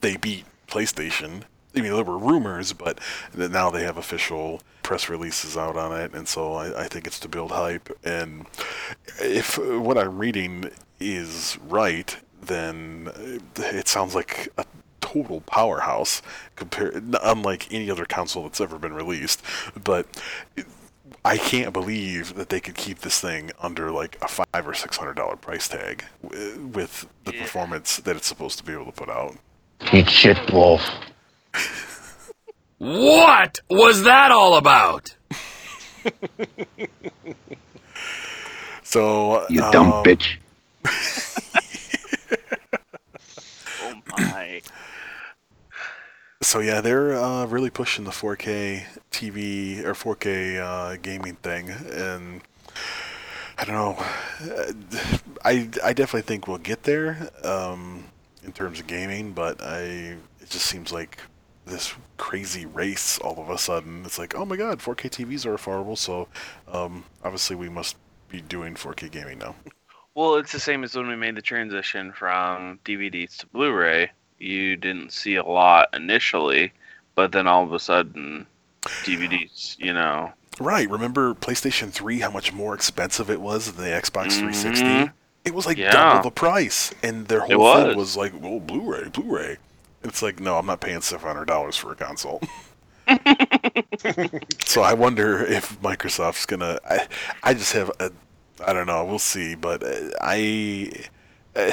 [0.00, 1.42] they beat PlayStation.
[1.76, 2.98] I mean, there were rumors, but
[3.36, 7.18] now they have official press releases out on it, and so I, I think it's
[7.20, 7.88] to build hype.
[8.04, 8.46] And
[9.20, 10.70] if uh, what I'm reading
[11.00, 14.64] is right, then uh, it sounds like a
[15.00, 16.22] total powerhouse
[16.56, 19.42] compared, unlike any other console that's ever been released.
[19.82, 20.06] But
[21.24, 24.96] I can't believe that they could keep this thing under like a five or six
[24.98, 27.42] hundred dollar price tag with the Yeah.
[27.42, 29.36] performance that it's supposed to be able to put out.
[29.92, 30.82] Eat shit, Wolf.
[32.78, 35.14] What was that all about?
[38.82, 40.36] So You dumb um, bitch.
[43.82, 44.62] Oh my.
[46.42, 52.40] So yeah, they're uh, really pushing the 4K TV or 4K uh, gaming thing, and
[53.58, 53.96] I don't know.
[54.54, 54.72] Uh,
[55.44, 58.04] I I definitely think we'll get there um,
[58.44, 59.82] in terms of gaming, but I
[60.40, 61.18] it just seems like
[61.66, 64.02] this crazy race all of a sudden.
[64.04, 66.28] It's like, oh my god, 4K TVs are affordable, so
[66.70, 67.96] um, obviously we must
[68.28, 69.54] be doing 4K gaming now.
[70.14, 74.10] Well, it's the same as when we made the transition from DVDs to Blu-ray.
[74.38, 76.72] You didn't see a lot initially,
[77.14, 78.46] but then all of a sudden,
[79.02, 80.32] DVDs, you know.
[80.60, 80.88] Right.
[80.88, 84.84] Remember PlayStation 3, how much more expensive it was than the Xbox 360?
[84.84, 85.12] Mhm.
[85.44, 85.90] It was like Yeah.
[85.92, 86.92] double the price.
[87.02, 87.96] And their whole It thing was.
[87.96, 89.56] was like, oh, Blu ray, Blu ray.
[90.04, 92.40] It's like, no, I'm not paying $700 for a console.
[94.64, 96.80] so I wonder if Microsoft's going to.
[96.88, 97.06] I
[97.42, 98.10] I just have a.
[98.66, 99.04] I don't know.
[99.04, 99.54] We'll see.
[99.54, 100.90] But uh, I.
[101.56, 101.72] uh,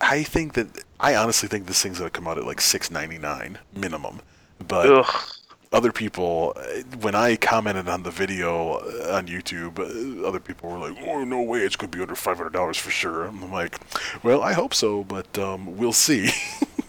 [0.00, 0.82] I think that.
[0.98, 4.22] I honestly think this thing's going to come out at like six ninety nine minimum.
[4.66, 5.24] But Ugh.
[5.72, 8.78] other people, uh, when I commented on the video
[9.12, 9.78] on YouTube,
[10.24, 12.90] other people were like, "Oh, no way, it's to be under five hundred dollars for
[12.90, 13.78] sure." I'm like,
[14.24, 16.30] "Well, I hope so, but um, we'll see."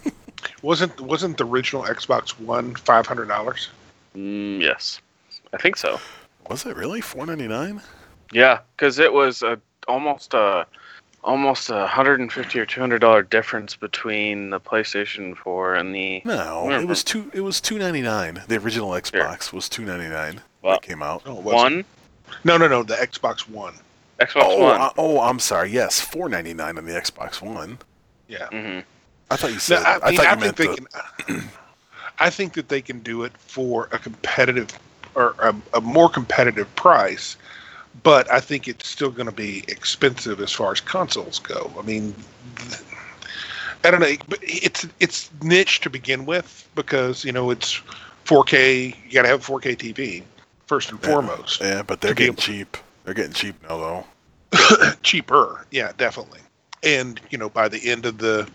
[0.67, 3.69] Wasn't wasn't the original Xbox One five hundred dollars?
[4.17, 4.99] Mm, yes,
[5.53, 5.97] I think so.
[6.49, 7.81] Was it really four ninety nine?
[8.33, 9.57] Yeah, because it was a
[9.87, 10.67] almost a
[11.23, 15.95] almost a hundred and fifty or two hundred dollar difference between the PlayStation Four and
[15.95, 16.21] the.
[16.25, 17.31] No, it was two.
[17.33, 18.43] It was two ninety nine.
[18.49, 21.21] The original Xbox was two ninety nine when Well, it came out.
[21.25, 21.35] Oh.
[21.35, 21.85] One
[22.43, 22.83] No, no, no.
[22.83, 23.75] The Xbox One.
[24.19, 24.81] Xbox Oh, One.
[24.81, 25.71] uh, oh, I'm sorry.
[25.71, 27.77] Yes, four ninety nine on the Xbox One.
[28.27, 28.47] Yeah.
[28.47, 28.79] hmm
[29.29, 29.83] I thought you said.
[29.83, 31.33] I, I, mean, I meant think they the.
[31.39, 31.49] can.
[32.19, 34.69] I think that they can do it for a competitive
[35.15, 37.37] or a, a more competitive price,
[38.03, 41.71] but I think it's still going to be expensive as far as consoles go.
[41.77, 42.15] I mean,
[43.83, 47.81] I don't know, but it's it's niche to begin with because you know it's
[48.25, 48.95] 4K.
[49.07, 50.23] You got to have a 4K TV
[50.65, 51.07] first and Yeah.
[51.09, 51.61] foremost.
[51.61, 52.77] Yeah, but they're getting able- cheap.
[53.03, 54.05] They're getting cheap now, though.
[55.03, 56.39] cheaper yeah definitely
[56.81, 58.47] and you know by the end of the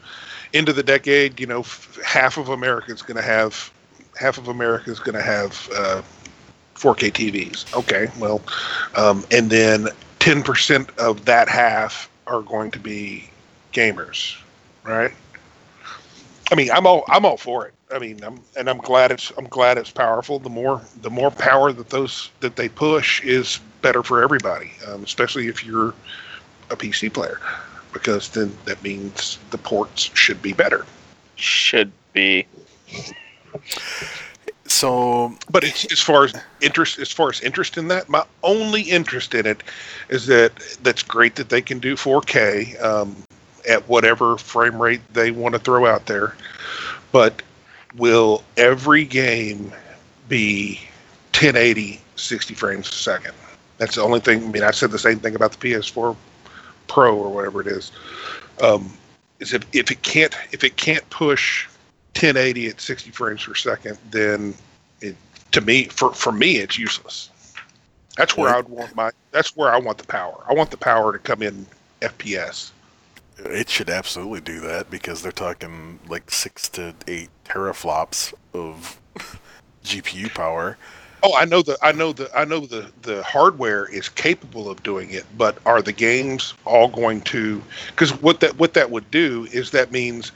[0.54, 3.72] end of the decade you know f- half of america is going to have
[4.18, 6.02] half of america is going to have uh,
[6.74, 8.40] 4k tvs okay well
[8.96, 9.88] um, and then
[10.20, 13.28] 10% of that half are going to be
[13.72, 14.36] gamers
[14.84, 15.12] right?
[16.50, 17.74] I mean i'm all i'm all for it.
[17.92, 20.38] I mean i'm and i'm glad it's i'm glad it's powerful.
[20.38, 25.02] The more the more power that those that they push is better for everybody um,
[25.02, 25.94] especially if you're
[26.70, 27.40] a PC player
[27.92, 30.86] because then that means the ports should be better.
[31.36, 32.46] Should be.
[34.66, 38.82] So But it's, as far as interest, as far as interest in that, my only
[38.82, 39.62] interest in it
[40.08, 43.16] is that that's great that they can do 4K um,
[43.68, 46.34] at whatever frame rate they want to throw out there.
[47.12, 47.42] But
[47.96, 49.72] will every game
[50.28, 50.80] be
[51.34, 53.34] 1080 60 frames a second?
[53.78, 54.44] That's the only thing.
[54.44, 56.16] I mean, I said the same thing about the PS4
[56.86, 57.92] Pro or whatever it is.
[58.62, 58.92] Um,
[59.40, 61.66] is if, if it can't if it can't push
[62.14, 64.54] 1080 at 60 frames per second, then
[65.00, 65.16] it
[65.50, 67.30] to me for for me it's useless.
[68.16, 68.54] That's where.
[68.54, 69.10] I'd want my.
[69.30, 70.44] That's where I want the power.
[70.48, 71.66] I want the power to come in
[72.00, 72.70] FPS.
[73.38, 79.00] It should absolutely do that because they're talking like six to eight teraflops of
[79.84, 80.76] GPU power.
[81.24, 84.82] Oh, I know the I know the I know the the hardware is capable of
[84.82, 87.62] doing it, but are the games all going to?
[87.88, 90.32] Because what that what that would do is that means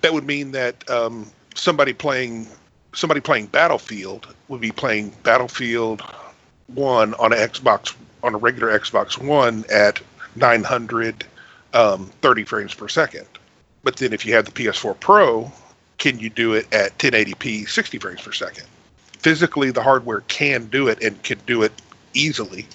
[0.00, 2.48] that would mean that um, somebody playing
[2.94, 6.02] somebody playing Battlefield would be playing Battlefield
[6.74, 7.94] One on an Xbox
[8.24, 10.00] on a regular Xbox One at
[10.34, 11.24] 900
[11.74, 13.26] um, 30 frames per second.
[13.84, 15.52] But then if you have the PS4 Pro,
[15.98, 18.66] can you do it at 1080p 60 frames per second?
[19.18, 21.72] Physically the hardware can do it and can do it
[22.14, 22.66] easily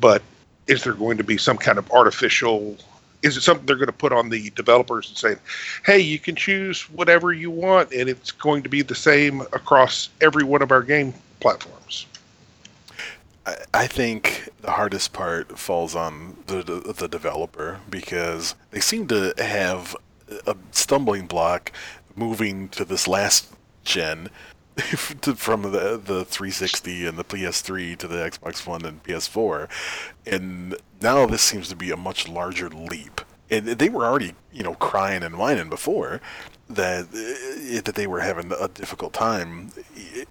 [0.00, 0.22] but
[0.68, 2.76] is there going to be some kind of artificial?
[3.22, 5.36] Is it something they're going to put on the developers and say,
[5.84, 10.10] "Hey, you can choose whatever you want, and it's going to be the same across
[10.20, 12.06] every one of our game platforms"?
[13.72, 19.96] I, think the hardest part falls on the, the developer because they seem to have
[20.46, 21.72] a stumbling block
[22.14, 23.50] moving to this last
[23.84, 24.28] gen
[25.36, 29.68] from the the 360 and the PS3 to the Xbox One and PS4,
[30.26, 33.20] and now this seems to be a much larger leap.
[33.50, 36.20] And they were already, you know, crying and whining before
[36.68, 39.72] that uh, that they were having a difficult time,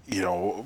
[0.06, 0.66] you know,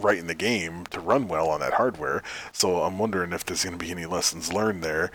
[0.00, 2.22] writing the game to run well on that hardware.
[2.52, 5.10] So I'm wondering if there's going to be any lessons learned there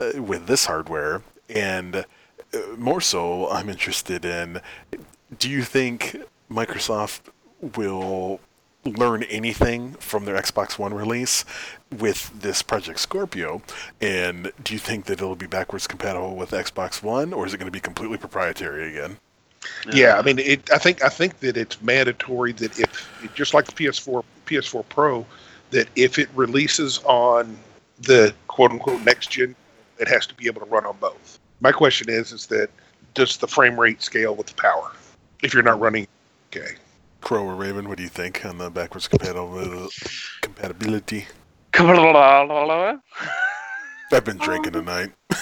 [0.00, 2.04] uh, with this hardware, and uh,
[2.76, 4.60] more so, I'm interested in.
[5.38, 6.16] Do you think
[6.50, 7.30] Microsoft
[7.60, 8.40] will
[8.84, 11.44] learn anything from their Xbox One release
[11.98, 13.62] with this Project Scorpio?
[14.00, 17.58] And do you think that it'll be backwards compatible with Xbox One, or is it
[17.58, 19.18] going to be completely proprietary again?
[19.92, 23.66] Yeah, I mean, it, I think I think that it's mandatory that if just like
[23.66, 25.26] the PS4 PS4 Pro,
[25.70, 27.58] that if it releases on
[28.00, 29.54] the quote unquote next gen,
[29.98, 31.38] it has to be able to run on both.
[31.60, 32.70] My question is, is that
[33.12, 34.92] does the frame rate scale with the power
[35.42, 36.06] if you're not running?
[36.48, 36.76] Okay,
[37.20, 39.88] Crow or Raven, what do you think on the backwards compatible
[40.40, 41.26] compatibility?
[44.12, 45.12] I've been drinking tonight.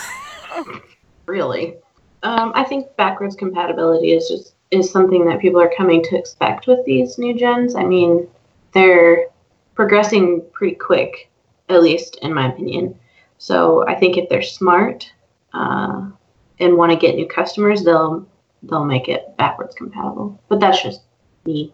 [1.27, 1.77] really.
[2.23, 6.67] Um, I think backwards compatibility is just is something that people are coming to expect
[6.67, 7.75] with these new gens.
[7.75, 8.29] I mean,
[8.73, 9.29] they're
[9.75, 11.31] progressing pretty quick,
[11.69, 12.99] at least in my opinion.
[13.39, 15.11] So I think if they're smart
[15.55, 16.11] uh,
[16.59, 18.27] and want to get new customers, they'll
[18.65, 20.39] they'll make it backwards compatible.
[20.49, 21.03] But that's just
[21.49, 21.73] me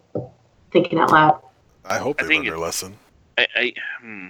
[0.71, 1.41] thinking out loud.
[1.85, 2.97] I hope I they think learn their lesson.
[3.37, 4.27] I I, hmm,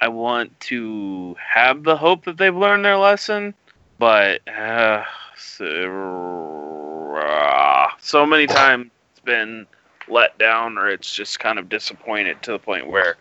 [0.00, 3.54] I want to have the hope that they've learned their lesson,
[3.98, 5.04] but uh,
[5.36, 9.66] so, uh, so many times it's been
[10.08, 13.16] let down, or it's just kind of disappointed to the point where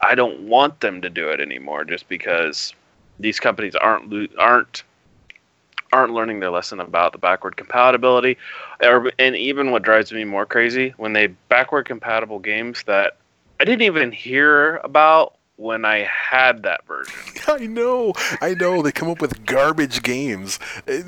[0.00, 2.74] I don't want them to do it anymore, just because
[3.18, 4.82] these companies aren't aren't
[5.92, 8.36] aren't learning their lesson about the backward compatibility,
[8.82, 13.16] or, and even what drives me more crazy when they backward compatible games that
[13.60, 17.14] I didn't even hear about when I had that version.
[17.48, 18.82] I know, I know.
[18.82, 20.58] They come up with garbage games.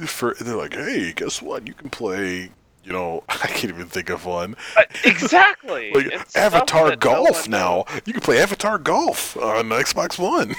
[0.06, 1.66] For they're like, hey, guess what?
[1.66, 2.50] You can play.
[2.84, 4.56] You know, I can't even think of one.
[4.76, 5.92] Uh, exactly.
[5.94, 7.84] Like It's Avatar Golf now.
[8.06, 10.54] You can play Avatar Golf on Xbox One.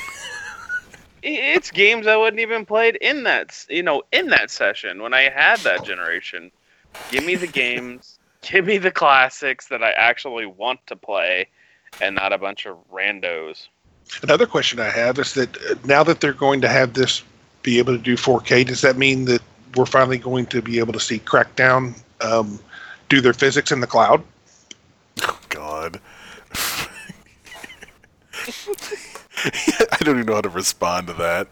[1.24, 5.14] I- It's games I wouldn't even played in that, you know, in that session when
[5.14, 6.52] I had that generation.
[7.12, 11.48] Give me the games, give me the classics that I actually want to play,
[12.02, 13.68] and not a bunch of randos.
[14.24, 17.22] Another question I have is that uh, now that they're going to have this
[17.62, 19.42] be able to do 4K, does that mean that
[19.76, 22.58] we're finally going to be able to see Crackdown um,
[23.10, 24.24] do their physics in the cloud?
[25.50, 26.00] God.
[29.92, 31.48] I don't even know how to respond to that.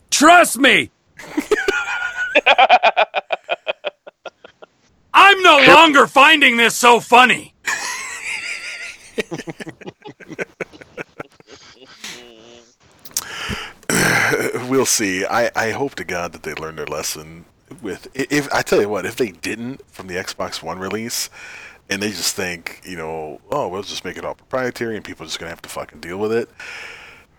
[0.10, 0.90] Trust me!
[5.12, 7.54] I'm no longer finding this so funny.
[14.68, 15.24] we'll see.
[15.24, 17.44] I, I hope to God that they learn their lesson
[17.82, 21.28] with if I tell you what, if they didn't from the Xbox One release
[21.90, 25.24] and they just think, you know, oh, we'll just make it all proprietary and people
[25.24, 26.48] are just gonna have to fucking deal with it.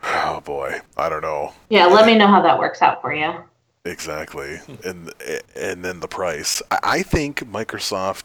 [0.04, 1.54] Oh boy, I don't know.
[1.70, 3.36] Yeah, let me know how that works out for you.
[3.86, 5.14] Exactly, and
[5.56, 6.60] and then the price.
[6.72, 8.24] I I think Microsoft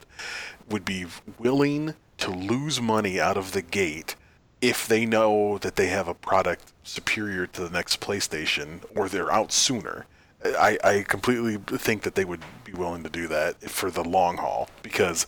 [0.70, 1.04] would be
[1.38, 4.16] willing to lose money out of the gate
[4.62, 9.30] if they know that they have a product superior to the next PlayStation or they're
[9.30, 10.06] out sooner.
[10.44, 14.36] I, I completely think that they would be willing to do that for the long
[14.36, 15.26] haul because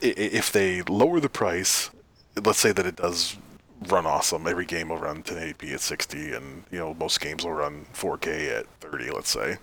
[0.00, 1.90] if they lower the price,
[2.44, 3.36] let's say that it does
[3.88, 4.46] run awesome.
[4.46, 8.58] Every game will run 1080p at 60, and you know most games will run 4K
[8.58, 9.56] at 30, let's say.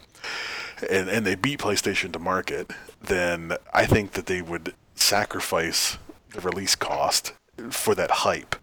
[0.90, 2.72] And and they beat PlayStation to market,
[3.02, 5.98] then I think that they would sacrifice
[6.32, 7.34] the release cost
[7.70, 8.56] for that hype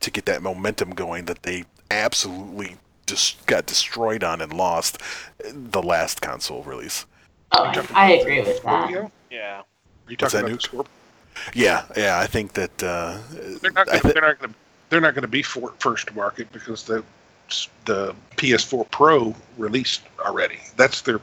[0.00, 2.76] to get that momentum going that they absolutely
[3.06, 5.00] just got destroyed on and lost
[5.44, 7.06] the last console release.
[7.52, 8.56] Oh, I, I agree with that.
[8.56, 9.10] Scorpio?
[9.30, 9.60] Yeah.
[9.60, 9.64] Are
[10.08, 10.62] you What's talking that, about Nuke?
[10.62, 10.92] Scorpio?
[11.54, 13.18] Yeah, yeah, I think that uh,
[13.60, 14.00] They're not going.
[14.00, 14.58] thi- They're not going to.
[14.88, 17.04] They're not going to be for, first to market because the
[17.84, 20.58] the PS4 Pro released already.
[20.76, 21.20] That's their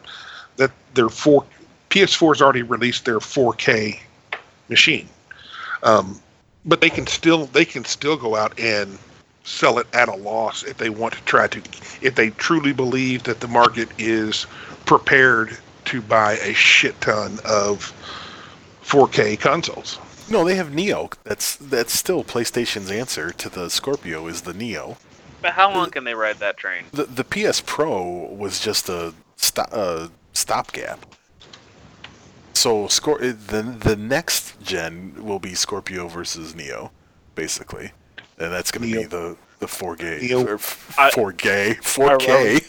[0.57, 1.45] that their four
[1.89, 3.99] PS4's already released their 4K
[4.69, 5.07] machine.
[5.81, 6.19] Um,
[6.65, 8.97] but they can still they can still go out and
[9.43, 11.61] sell it at a loss if they want to try to,
[12.01, 14.45] if they truly believe that the market is
[14.85, 17.93] prepared to buy a shit ton of
[18.83, 19.99] 4K consoles.
[20.29, 21.09] No, they have Neo.
[21.23, 24.97] That's that's still PlayStation's answer to the Scorpio is the Neo.
[25.41, 26.85] But how long can they ride that train?
[26.93, 31.05] The the PS Pro was just a sto- uh, stopgap.
[32.53, 36.91] So Scor- uh, the the next gen will be Scorpio versus Neo,
[37.35, 37.91] basically,
[38.39, 40.45] and that's going to be the the 4K Neo.
[40.45, 42.61] or f- I- 4K 4K.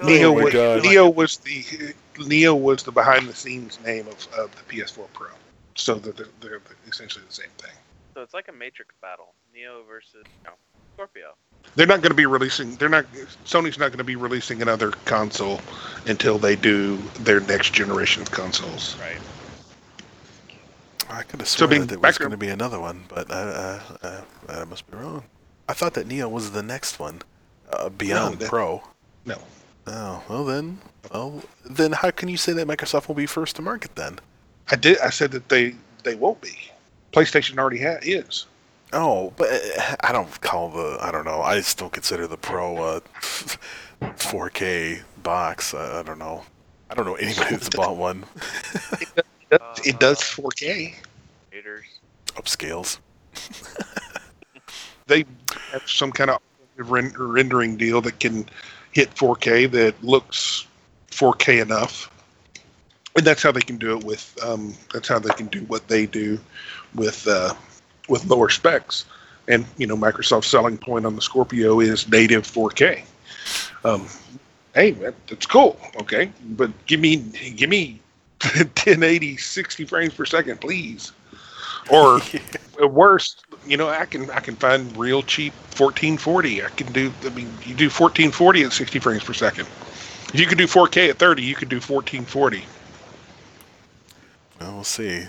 [0.04, 0.82] Neo Oh my was God.
[0.82, 5.28] Neo was the Neo was the behind the scenes name of, of the PS4 Pro.
[5.74, 7.70] So they're, they're essentially the same thing.
[8.14, 9.32] So it's like a Matrix battle.
[9.54, 10.50] Neo versus no,
[10.94, 11.34] Scorpio.
[11.76, 12.74] They're not going to be releasing.
[12.76, 13.06] They're not.
[13.44, 15.60] Sony's not going to be releasing another console
[16.06, 18.96] until they do their next generation consoles.
[19.00, 19.18] Right.
[21.10, 23.80] I could have sworn being that there was going to be another one, but I,
[24.02, 25.24] I, I, I must be wrong.
[25.68, 27.22] I thought that Neo was the next one,
[27.72, 28.82] uh, beyond that- Pro.
[29.24, 29.38] No,
[29.86, 30.78] Oh well then,
[31.12, 34.18] well then how can you say that Microsoft will be first to market then?
[34.70, 34.98] I did.
[35.00, 35.74] I said that they
[36.04, 36.56] they won't be.
[37.12, 38.46] PlayStation already ha- is.
[38.92, 41.42] Oh, but uh, I don't call the I don't know.
[41.42, 43.00] I still consider the Pro uh,
[44.00, 45.74] 4K box.
[45.74, 46.44] I, I don't know.
[46.88, 48.24] I don't know anybody that's bought one.
[49.50, 50.94] It does, it does 4K.
[51.50, 51.86] Haters.
[52.36, 52.98] Upscales.
[55.10, 55.24] They
[55.72, 56.40] have some kind of
[56.76, 58.46] rendering deal that can
[58.92, 60.68] hit 4K that looks
[61.10, 62.08] 4K enough,
[63.16, 64.38] and that's how they can do it with.
[64.44, 66.38] Um, that's how they can do what they do
[66.94, 67.54] with uh,
[68.08, 69.04] with lower specs.
[69.48, 73.02] And you know, Microsoft's selling point on the Scorpio is native 4K.
[73.84, 74.06] Um,
[74.76, 75.76] hey, that, that's cool.
[76.00, 77.16] Okay, but give me
[77.56, 77.98] give me
[78.54, 81.12] 1080 60 frames per second, please.
[81.90, 82.20] Or
[82.80, 86.64] at worst, you know, I can I can find real cheap 1440.
[86.64, 87.12] I can do.
[87.24, 89.68] I mean, you do 1440 at 60 frames per second.
[90.32, 92.64] If you can do 4K at 30, you can do 1440.
[94.60, 95.24] Well, we'll see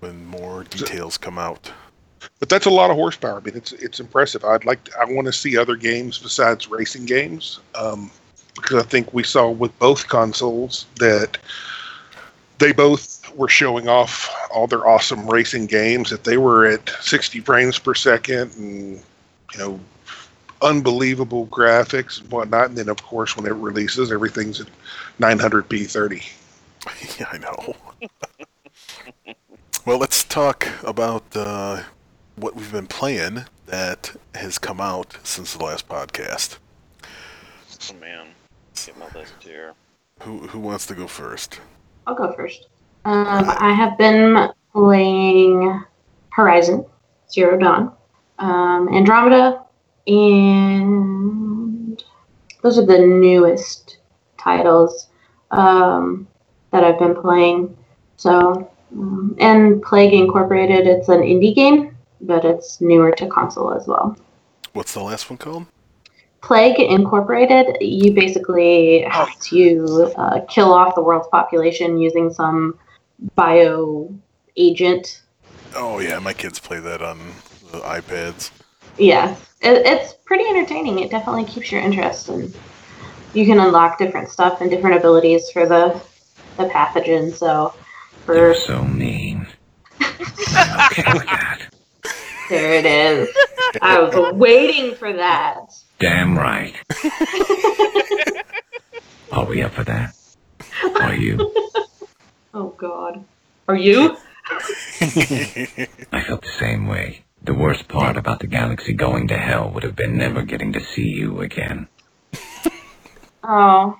[0.00, 1.70] when more details come out.
[2.40, 3.38] But that's a lot of horsepower.
[3.38, 4.44] I mean, it's it's impressive.
[4.44, 8.10] I'd like to, I want to see other games besides racing games, um,
[8.54, 11.38] because I think we saw with both consoles that
[12.58, 16.10] they both were showing off all their awesome racing games.
[16.10, 19.02] That they were at 60 frames per second, and
[19.52, 19.80] you know,
[20.62, 22.68] unbelievable graphics and whatnot.
[22.68, 24.68] And then, of course, when it releases, everything's at
[25.20, 26.22] 900p 30.
[27.18, 27.74] yeah, I know.
[29.84, 31.82] well, let's talk about uh,
[32.36, 36.58] what we've been playing that has come out since the last podcast.
[37.90, 38.28] Oh man.
[38.74, 39.74] Get my list here.
[40.22, 41.60] Who who wants to go first?
[42.06, 42.68] I'll go first.
[43.04, 45.82] Um, I have been playing
[46.30, 46.84] Horizon
[47.30, 47.92] Zero Dawn,
[48.38, 49.62] um, Andromeda,
[50.06, 52.02] and
[52.62, 53.98] those are the newest
[54.38, 55.08] titles
[55.50, 56.26] um,
[56.72, 57.76] that I've been playing.
[58.16, 63.86] So, um, and Plague Incorporated, it's an indie game, but it's newer to console as
[63.86, 64.16] well.
[64.72, 65.66] What's the last one called?
[66.46, 72.78] Plague Incorporated, you basically have to uh, kill off the world's population using some
[73.34, 74.14] bio
[74.56, 75.22] agent.
[75.74, 77.18] Oh yeah, my kids play that on
[77.72, 78.52] the iPads.
[78.96, 81.00] Yeah, it, it's pretty entertaining.
[81.00, 82.56] It definitely keeps your interest, and
[83.34, 86.00] you can unlock different stuff and different abilities for the
[86.58, 87.34] the pathogen.
[87.34, 87.74] So,
[88.24, 89.48] for So mean.
[90.00, 91.26] okay with
[92.48, 93.28] there it is.
[93.82, 95.72] I was waiting for that.
[95.98, 96.74] Damn right.
[99.32, 100.14] Are we up for that?
[101.00, 101.38] Are you?
[102.52, 103.24] Oh God,
[103.68, 104.16] are you?
[105.00, 107.24] I felt the same way.
[107.42, 110.80] The worst part about the galaxy going to hell would have been never getting to
[110.80, 111.88] see you again.
[113.44, 113.98] Oh,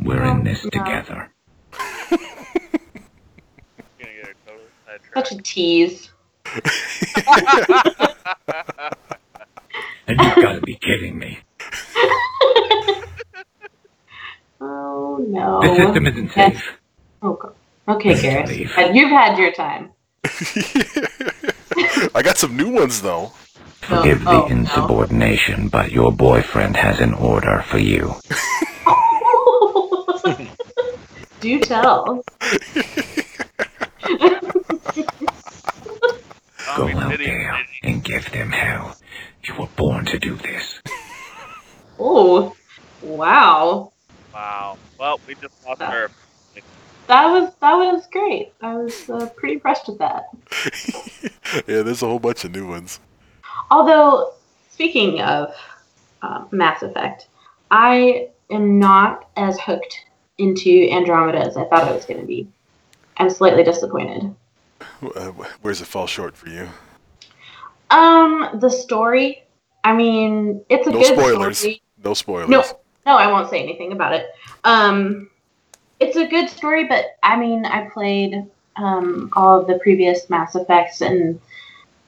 [0.00, 0.70] We're in oh, this Yeah.
[0.84, 1.30] together.
[2.10, 2.18] You're
[3.98, 5.26] gonna get a total sidetrack.
[5.26, 6.10] such a tease.
[10.08, 11.38] And you've got to be kidding me.
[14.60, 15.60] Oh no.
[15.62, 16.62] The system isn't safe.
[17.22, 17.54] Oh, God.
[17.88, 18.48] okay, Garrus.
[18.48, 18.72] Leave.
[18.94, 19.90] You've had your time.
[22.14, 23.32] I got some new ones though.
[23.80, 24.54] Forgive the oh, oh, no.
[24.54, 28.14] insubordination, but your boyfriend has an order for you.
[31.40, 32.22] Do tell.
[36.76, 38.96] Go Zombie out City, there and give them hell.
[39.44, 40.80] You were born to do this.
[42.00, 42.54] Oh,
[43.02, 43.90] wow.
[44.32, 44.78] Wow.
[45.00, 46.10] Well, we just lost Uh, her.
[47.08, 48.52] That was that was great.
[48.62, 50.28] I was uh, pretty impressed with that.
[51.66, 53.00] yeah, there's a whole bunch of new ones.
[53.72, 54.34] Although,
[54.70, 55.52] speaking of
[56.22, 57.26] uh, Mass Effect,
[57.72, 59.98] I am not as hooked
[60.38, 62.46] into Andromeda as I thought I was going to be.
[63.16, 64.32] I'm slightly disappointed.
[65.02, 65.32] Uh,
[65.62, 66.68] where's it fall short for you?
[67.90, 69.44] Um, the story.
[69.84, 71.58] I mean, it's a No good spoilers.
[71.58, 71.82] story.
[72.04, 72.48] No spoilers.
[72.48, 72.64] No,
[73.06, 74.26] no, I won't say anything about it.
[74.64, 75.30] Um,
[76.00, 78.44] it's a good story, but I mean, I played
[78.76, 81.40] um, all of the previous Mass Effects, and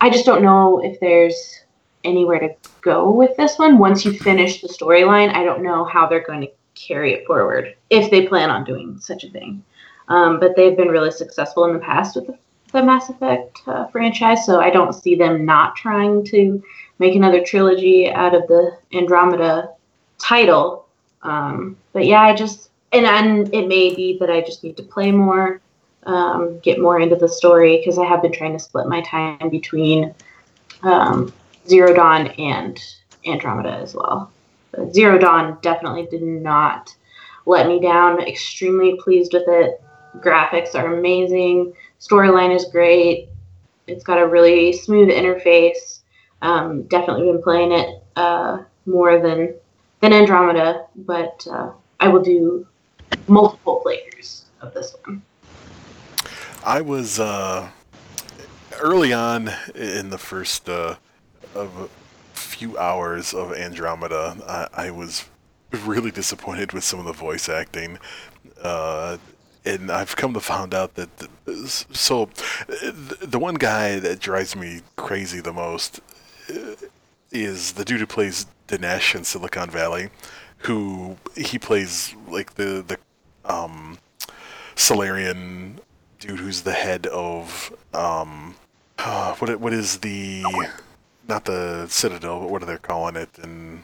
[0.01, 1.61] I just don't know if there's
[2.05, 3.79] anywhere to go with this one.
[3.79, 7.75] Once you finish the storyline, I don't know how they're going to carry it forward
[7.91, 9.63] if they plan on doing such a thing.
[10.09, 12.39] Um, but they've been really successful in the past with the,
[12.73, 16.63] the Mass Effect uh, franchise, so I don't see them not trying to
[16.99, 19.71] make another trilogy out of the Andromeda
[20.19, 20.87] title.
[21.23, 24.83] Um, but yeah, I just and and it may be that I just need to
[24.83, 25.61] play more,
[26.05, 29.49] um, get more into the story because I have been trying to split my time
[29.49, 30.15] between
[30.83, 31.33] um,
[31.69, 32.81] Zero Dawn and
[33.27, 34.31] Andromeda as well.
[34.73, 36.95] But Zero Dawn definitely did not
[37.47, 38.21] let me down.
[38.21, 39.81] Extremely pleased with it.
[40.19, 41.73] Graphics are amazing.
[42.01, 43.29] Storyline is great.
[43.87, 46.01] It's got a really smooth interface.
[46.43, 49.55] Um, definitely been playing it uh, more than
[50.01, 52.67] than Andromeda, but uh, I will do
[53.29, 55.23] multiple players of this one.
[56.65, 57.69] I was uh,
[58.81, 60.97] early on in the first uh,
[61.55, 61.89] of a
[62.33, 64.37] few hours of Andromeda.
[64.75, 65.27] I, I was
[65.85, 67.99] really disappointed with some of the voice acting,
[68.63, 69.19] uh,
[69.65, 71.29] and I've come to find out that the,
[71.93, 72.29] so
[72.69, 76.01] the, the one guy that drives me crazy the most
[76.49, 76.75] uh,
[77.31, 80.11] is the dude who plays Dinesh in Silicon Valley,
[80.59, 82.99] who he plays like the the
[83.51, 83.99] um,
[84.77, 85.79] Salarian
[86.19, 88.55] dude who's the head of um,
[88.99, 90.45] uh, what what is the
[91.29, 93.29] not the Citadel, but what are they calling it?
[93.43, 93.83] And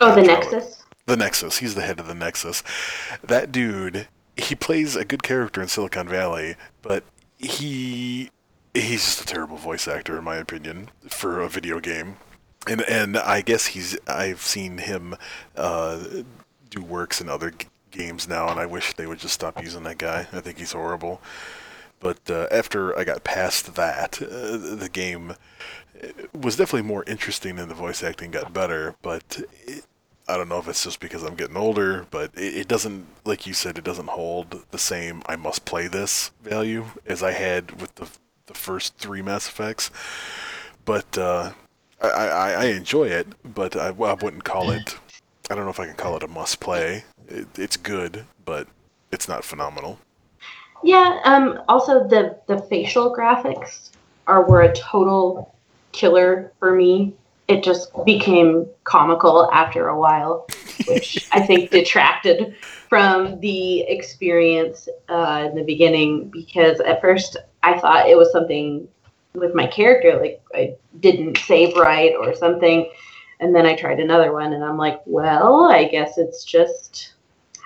[0.00, 0.84] Oh, the Nexus.
[1.06, 1.58] the Nexus.
[1.58, 2.62] He's the head of the Nexus.
[3.24, 4.06] That dude,
[4.38, 7.04] he plays a good character in Silicon Valley, but
[7.38, 8.30] he
[8.74, 12.16] he's just a terrible voice actor in my opinion for a video game.
[12.66, 15.16] And and I guess he's I've seen him
[15.56, 16.02] uh,
[16.70, 19.84] do works in other g- games now, and I wish they would just stop using
[19.84, 20.26] that guy.
[20.32, 21.20] I think he's horrible.
[22.00, 24.26] But uh, after I got past that, uh,
[24.76, 25.34] the game
[26.32, 28.94] was definitely more interesting and the voice acting got better.
[29.02, 29.84] But it,
[30.28, 33.46] I don't know if it's just because I'm getting older, but it, it doesn't, like
[33.46, 37.80] you said, it doesn't hold the same I must play this value as I had
[37.80, 38.08] with the,
[38.46, 39.90] the first three Mass Effects.
[40.84, 41.52] But uh,
[42.00, 44.96] I, I, I enjoy it, but I, I wouldn't call it,
[45.50, 47.04] I don't know if I can call it a must play.
[47.28, 48.68] It, it's good, but
[49.10, 49.98] it's not phenomenal.
[50.84, 51.20] Yeah.
[51.24, 51.60] Um.
[51.68, 53.90] Also, the the facial graphics
[54.26, 55.54] are were a total
[55.92, 57.14] killer for me.
[57.48, 60.46] It just became comical after a while,
[60.86, 62.54] which I think detracted
[62.88, 66.28] from the experience uh, in the beginning.
[66.28, 68.86] Because at first I thought it was something
[69.34, 72.90] with my character, like I didn't save right or something,
[73.40, 77.14] and then I tried another one, and I'm like, well, I guess it's just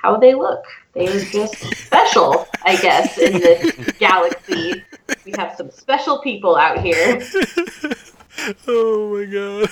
[0.01, 0.65] how they look.
[0.93, 4.85] They are just special, I guess, in this galaxy.
[5.25, 7.23] We have some special people out here.
[8.67, 9.69] oh my god.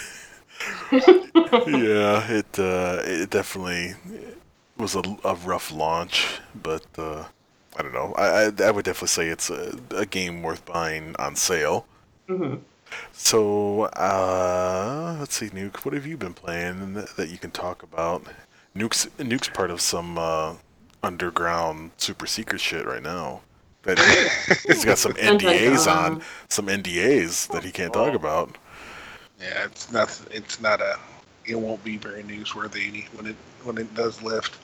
[1.67, 3.95] yeah, it uh, it definitely
[4.77, 7.25] was a, a rough launch, but uh,
[7.77, 8.15] I don't know.
[8.17, 11.87] I, I I would definitely say it's a, a game worth buying on sale.
[12.29, 12.57] hmm
[13.13, 15.85] So uh, let's see, Nuke.
[15.85, 18.25] What have you been playing that, that you can talk about?
[18.77, 20.55] Nuke's Nuke's part of some uh,
[21.03, 23.43] underground super secret shit right now.
[23.83, 23.99] That
[24.67, 28.57] he's got some NDAs on, some NDAs that he can't talk about.
[29.41, 30.21] Yeah, it's not.
[30.31, 30.99] It's not a.
[31.47, 34.59] It won't be very newsworthy when it when it does lift.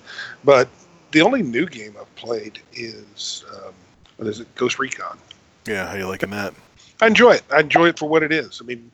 [0.45, 0.69] But
[1.13, 3.73] the only new game I've played is um,
[4.17, 4.55] what is it?
[4.55, 5.19] Ghost Recon.
[5.67, 6.55] Yeah, how you liking that?
[7.01, 7.45] I enjoy it.
[7.51, 8.61] I enjoy it for what it is.
[8.63, 8.91] I mean,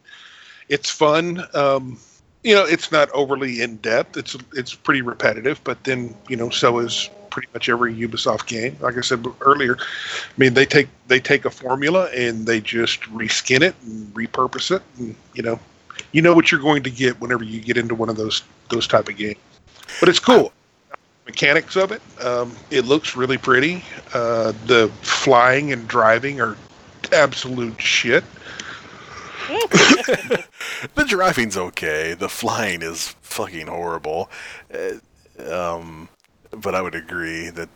[0.68, 1.44] it's fun.
[1.54, 1.98] Um,
[2.44, 4.16] you know, it's not overly in depth.
[4.16, 8.76] It's it's pretty repetitive, but then you know, so is pretty much every Ubisoft game.
[8.80, 13.00] Like I said earlier, I mean, they take they take a formula and they just
[13.02, 15.58] reskin it and repurpose it, and you know,
[16.12, 18.86] you know what you're going to get whenever you get into one of those those
[18.86, 19.38] type of games.
[19.98, 20.52] But it's cool.
[21.24, 23.82] Mechanics of it, um, it looks really pretty.
[24.12, 26.56] Uh, the flying and driving are
[27.12, 28.24] absolute shit.
[29.48, 32.14] the driving's okay.
[32.14, 34.30] The flying is fucking horrible.
[34.74, 34.98] Uh,
[35.50, 36.08] um,
[36.52, 37.68] but I would agree that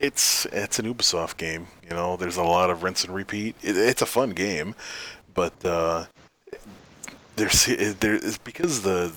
[0.00, 1.68] it's it's an Ubisoft game.
[1.88, 3.56] You know, there's a lot of rinse and repeat.
[3.62, 4.74] It, it's a fun game,
[5.34, 6.06] but uh,
[7.36, 7.66] there's
[8.00, 9.12] there is because the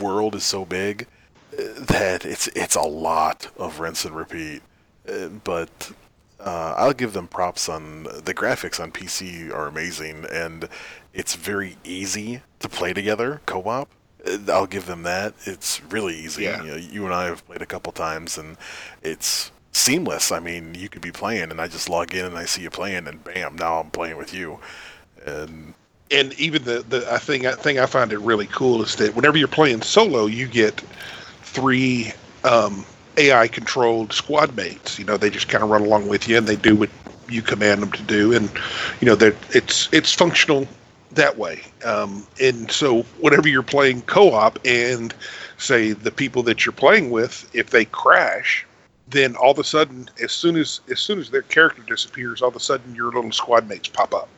[0.00, 1.06] world is so big
[1.52, 4.62] uh, that it's it's a lot of rinse and repeat.
[5.08, 5.92] Uh, but
[6.40, 10.68] uh, I'll give them props on the graphics on PC are amazing, and
[11.12, 13.88] it's very easy to play together co-op.
[14.48, 15.34] I'll give them that.
[15.44, 16.44] It's really easy.
[16.44, 16.62] Yeah.
[16.62, 18.56] You, know, you and I have played a couple times, and
[19.02, 20.32] it's seamless.
[20.32, 22.70] I mean, you could be playing, and I just log in and I see you
[22.70, 24.58] playing, and bam, now I'm playing with you.
[25.26, 25.74] And
[26.10, 29.14] and even the the I think I thing I find it really cool is that
[29.14, 30.80] whenever you're playing solo, you get
[31.42, 32.12] three
[32.44, 32.84] um,
[33.16, 34.98] AI controlled squad mates.
[34.98, 36.90] You know, they just kind of run along with you and they do what
[37.28, 38.50] you command them to do, and
[39.00, 40.68] you know that it's it's functional
[41.16, 41.62] that way.
[41.84, 45.14] Um, and so whenever you're playing co-op and
[45.58, 48.66] say the people that you're playing with, if they crash,
[49.08, 52.48] then all of a sudden, as soon as as soon as their character disappears, all
[52.48, 54.28] of a sudden your little squad mates pop up.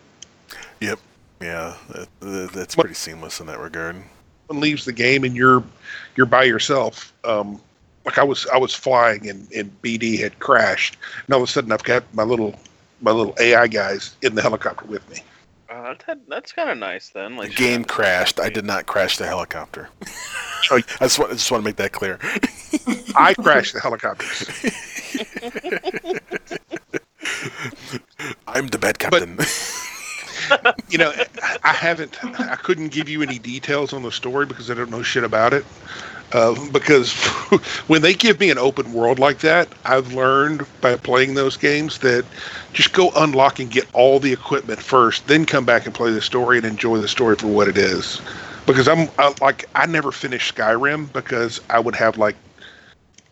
[0.81, 0.99] yep,
[1.41, 3.97] yeah, that, that- that's pretty seamless in that regard.
[4.49, 5.63] someone leaves the game and you're
[6.17, 7.13] you're by yourself.
[7.25, 7.61] Um,
[8.05, 10.97] like I was I was flying and, and BD had crashed,
[11.27, 12.59] and all of a sudden I've got my little
[13.01, 15.23] my little AI guys in the helicopter with me.
[16.07, 17.37] That, that's kind of nice then.
[17.37, 18.41] The Like game crashed.
[18.41, 19.89] I did not crash the helicopter.
[20.71, 22.19] I just want, I just want to make that clear.
[23.17, 24.49] I crashed the helicopters.
[28.49, 29.39] I'm the bad captain.
[30.89, 34.71] You know, I- I haven't I couldn't give you any details on the story because
[34.71, 35.65] I don't know shit about it.
[36.33, 37.13] Uh, because
[37.87, 41.99] when they give me an open world like that, I've learned by playing those games
[41.99, 42.25] that
[42.73, 46.21] just go unlock and get all the equipment first, then come back and play the
[46.21, 48.21] story and enjoy the story for what it is.
[48.67, 52.35] Because I'm I, like I never finished Skyrim because I would have like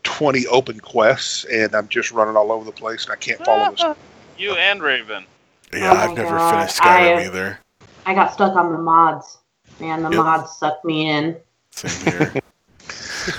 [0.03, 3.75] 20 open quests and I'm just running all over the place and I can't follow
[3.75, 3.95] the
[4.37, 5.25] you and Raven.
[5.73, 7.59] yeah, Oh I've never God, finished Skyrim I- either.
[8.05, 9.39] I got stuck on the mods.
[9.79, 10.23] Man, the Yep.
[10.23, 11.35] mods sucked me in.
[11.71, 12.33] Same here.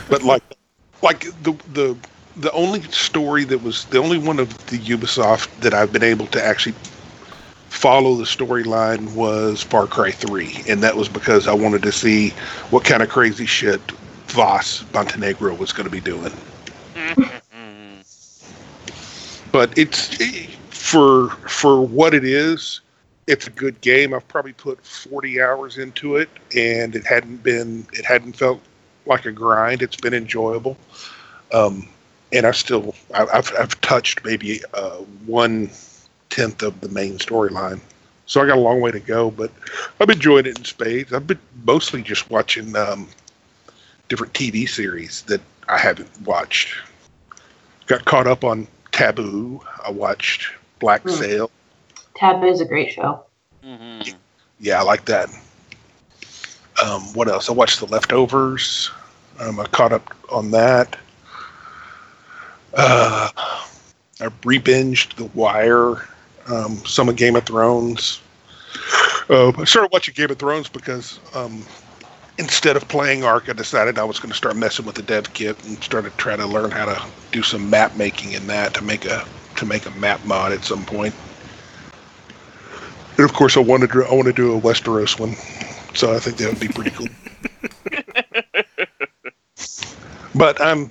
[0.09, 0.43] but like
[1.03, 1.97] like the the
[2.37, 6.27] the only story that was the only one of the Ubisoft that I've been able
[6.29, 6.75] to actually
[7.69, 12.31] follow the storyline was Far Cry 3 and that was because I wanted to see
[12.71, 13.81] what kind of crazy shit
[14.29, 16.33] Vaas Montenegro was going to be doing
[16.95, 17.39] Mm-hmm.
[19.53, 20.17] but it's
[20.71, 22.81] for for what it is
[23.27, 27.87] it's a good game I've probably put 40 hours into it and it hadn't been
[27.93, 28.61] it hadn't felt
[29.07, 30.77] like a grind it's been enjoyable
[31.53, 31.89] um,
[32.33, 34.97] and I still I- I've I've touched maybe uh,
[35.27, 35.71] one
[36.31, 37.81] tenth of the main storyline,
[38.27, 39.31] so I got a long way to go.
[39.31, 39.53] But
[40.01, 41.13] I've enjoyed it in spades.
[41.13, 43.09] I've been mostly just watching um,
[44.09, 46.75] different TV series that I haven't watched.
[47.87, 49.61] Got caught up on Taboo.
[49.85, 50.51] I watched
[50.81, 51.11] Black Hmm.
[51.11, 51.51] Sail.
[52.17, 53.25] Taboo is a great show.
[53.65, 54.17] Mm-hmm.
[54.59, 55.29] Yeah, I like that.
[56.85, 57.49] Um, what else?
[57.49, 58.91] I watched The Leftovers.
[59.39, 60.97] Um, I caught up on that.
[62.75, 63.31] Uh,
[64.21, 66.09] I re-binged The Wire,
[66.49, 68.21] um, some of Game of Thrones.
[69.29, 71.65] Uh, I started watching Game of Thrones because um,
[72.39, 75.33] instead of playing Ark, I decided I was going to start messing with the dev
[75.35, 78.85] kit and started trying to learn how to do some map making in that to
[78.85, 79.27] make a
[79.57, 81.15] to make a map mod at some point.
[83.17, 85.35] And of course, I wanted to I want to do a Westeros one,
[85.97, 87.09] so I think that would be pretty cool.
[90.35, 90.91] but I'm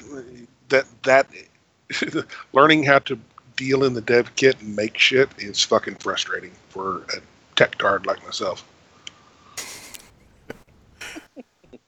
[0.70, 1.28] that that
[2.54, 3.20] learning how to
[3.56, 7.22] deal in the dev kit and make shit is fucking frustrating for a
[7.56, 8.66] tech tard like myself.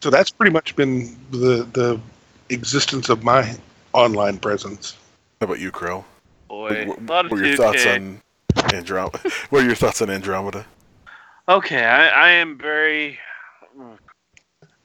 [0.01, 1.99] So that's pretty much been the the
[2.49, 3.57] existence of my
[3.93, 4.95] online presence.
[5.41, 6.05] How about you, Crow?
[6.47, 8.21] Boy, What, a lot of what are your thoughts on
[8.73, 9.19] Andromeda?
[9.49, 10.65] what are your thoughts on Andromeda?
[11.49, 13.17] Okay, I, I am very,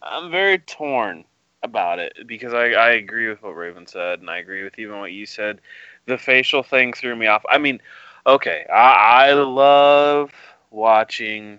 [0.01, 1.25] I'm very torn
[1.65, 5.01] about it because I, I agree with what Raven said, and I agree with even
[5.01, 5.61] what you said.
[6.07, 7.45] The facial thing threw me off.
[7.49, 7.81] I mean,
[8.27, 10.33] okay, I, I love
[10.71, 11.59] watching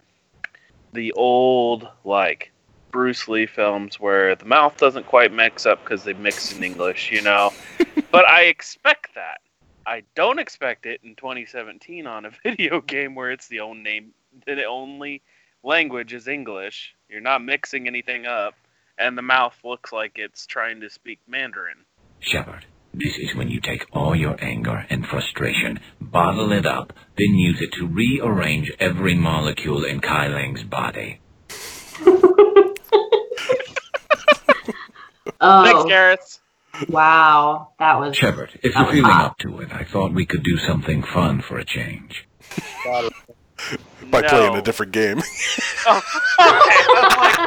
[0.93, 2.51] the old like
[2.91, 7.11] Bruce Lee films where the mouth doesn't quite mix up because they mix in English,
[7.11, 7.51] you know.
[8.11, 9.41] but I expect that.
[9.85, 14.13] I don't expect it in 2017 on a video game where it's the only name,
[14.45, 15.21] the only
[15.63, 16.93] language is English.
[17.09, 18.55] You're not mixing anything up,
[18.97, 21.85] and the mouth looks like it's trying to speak Mandarin.
[22.19, 27.35] Shepard, this is when you take all your anger and frustration, bottle it up, then
[27.35, 31.19] use it to rearrange every molecule in Kai Leng's body.
[35.45, 36.39] Oh, Thanks, Garrus.
[36.89, 39.25] Wow, that was Shepard, if you're feeling hot.
[39.31, 42.25] up to it, I thought we could do something fun for a change.
[44.09, 45.21] By playing a different game.
[45.85, 46.05] Oh, okay.
[46.39, 47.37] I'm like,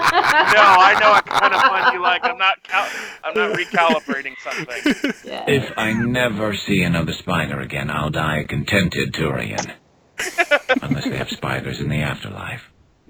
[0.53, 2.23] no, I know what kind of fun you like.
[2.23, 2.63] I'm not.
[2.65, 2.91] Cal-
[3.25, 5.15] I'm not recalibrating something.
[5.25, 5.45] yeah.
[5.49, 9.73] If I never see another spider again, I'll die a contented Turian.
[10.83, 12.61] Unless they have spiders in the afterlife.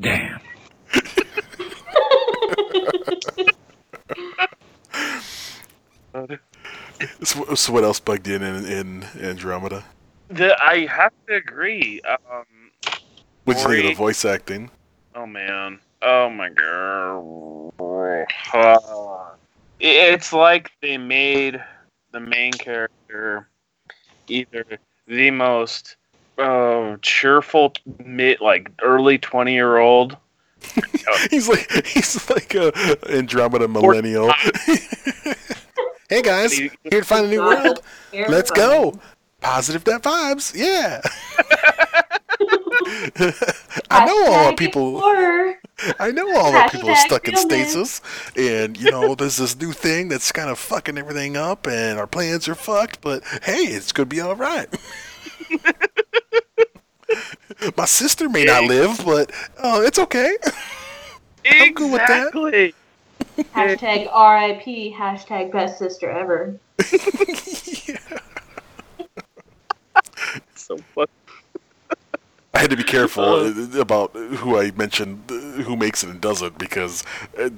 [0.01, 0.41] Damn.
[7.23, 9.85] so, so what else bugged you in, in in Andromeda?
[10.29, 12.01] The, I have to agree.
[12.03, 12.45] Um,
[13.47, 14.71] What'd you think of the voice acting?
[15.15, 15.79] Oh man.
[16.03, 18.27] Oh my god.
[18.53, 19.29] Uh,
[19.79, 21.63] it's like they made
[22.11, 23.49] the main character
[24.27, 24.65] either
[25.07, 25.97] the most
[26.39, 27.73] uh, cheerful
[28.05, 30.17] mid like early 20 year old
[31.31, 32.73] He's like he's like a
[33.15, 34.33] Andromeda millennial.
[36.09, 37.81] hey guys, here to find a new world.
[38.13, 38.99] Let's go.
[39.41, 40.53] Positive net vibes.
[40.57, 41.01] Yeah.
[43.91, 45.03] I know all the people.
[45.99, 48.01] I know all the people are stuck in stasis,
[48.37, 52.07] and you know there's this new thing that's kind of fucking everything up, and our
[52.07, 53.01] plans are fucked.
[53.01, 54.69] But hey, it's gonna be all right.
[57.77, 59.31] My sister may not live, but
[59.63, 60.37] oh, it's okay.
[61.49, 62.29] I'm good with that.
[62.29, 62.75] exactly
[63.37, 66.59] Hashtag RIP, hashtag best sister ever.
[70.55, 71.11] so fuck
[72.57, 76.23] I had to be careful uh, about who I mentioned, uh, who makes it and
[76.23, 77.05] doesn't, because
[77.39, 77.51] uh,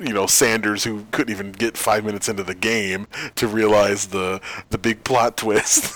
[0.00, 3.06] you know Sanders, who couldn't even get five minutes into the game
[3.36, 4.40] to realize the
[4.70, 5.94] the big plot twist.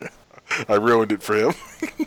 [0.68, 1.54] I ruined it for him.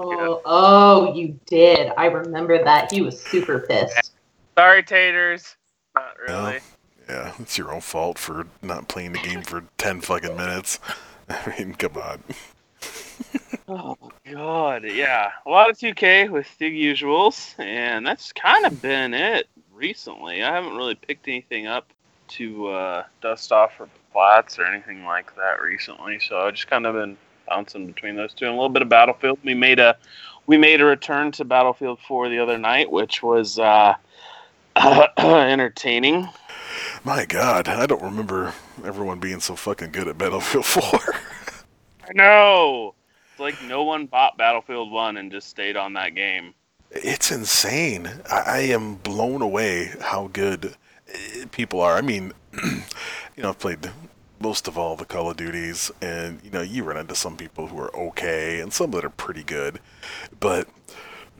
[0.00, 1.90] Oh, oh, you did.
[1.96, 2.92] I remember that.
[2.92, 4.12] He was super pissed.
[4.56, 5.56] sorry taters
[5.96, 6.60] not really
[7.08, 10.78] Yeah, it's your own fault for not playing the game for ten fucking minutes.
[11.28, 12.22] I mean, come on.
[13.68, 13.96] Oh
[14.30, 15.30] god yeah.
[15.46, 20.42] A lot of 2k with the usuals and that's kind of been it recently.
[20.42, 21.86] I haven't really picked anything up
[22.28, 26.86] to uh, dust off for flats or anything like that recently so i've just kind
[26.86, 27.16] of been
[27.48, 28.44] bouncing between those two.
[28.44, 29.38] And a little bit of battlefield.
[29.44, 29.96] We made a
[30.46, 33.94] we made a return to battlefield 4 the other night which was uh
[35.18, 36.28] entertaining.
[37.04, 38.54] My God, I don't remember
[38.84, 40.82] everyone being so fucking good at Battlefield 4.
[42.08, 42.94] i know
[43.38, 46.54] it's like no one bought battlefield 1 and just stayed on that game
[46.90, 48.08] It's insane.
[48.30, 50.74] I, I am blown away how good
[51.12, 51.96] eh, people are.
[51.96, 52.32] I mean,
[52.64, 53.90] you know, I've played
[54.40, 57.66] most of all the Call of Duties, and you know, you run into some people
[57.66, 59.80] who are okay, and some that are pretty good.
[60.40, 60.68] But,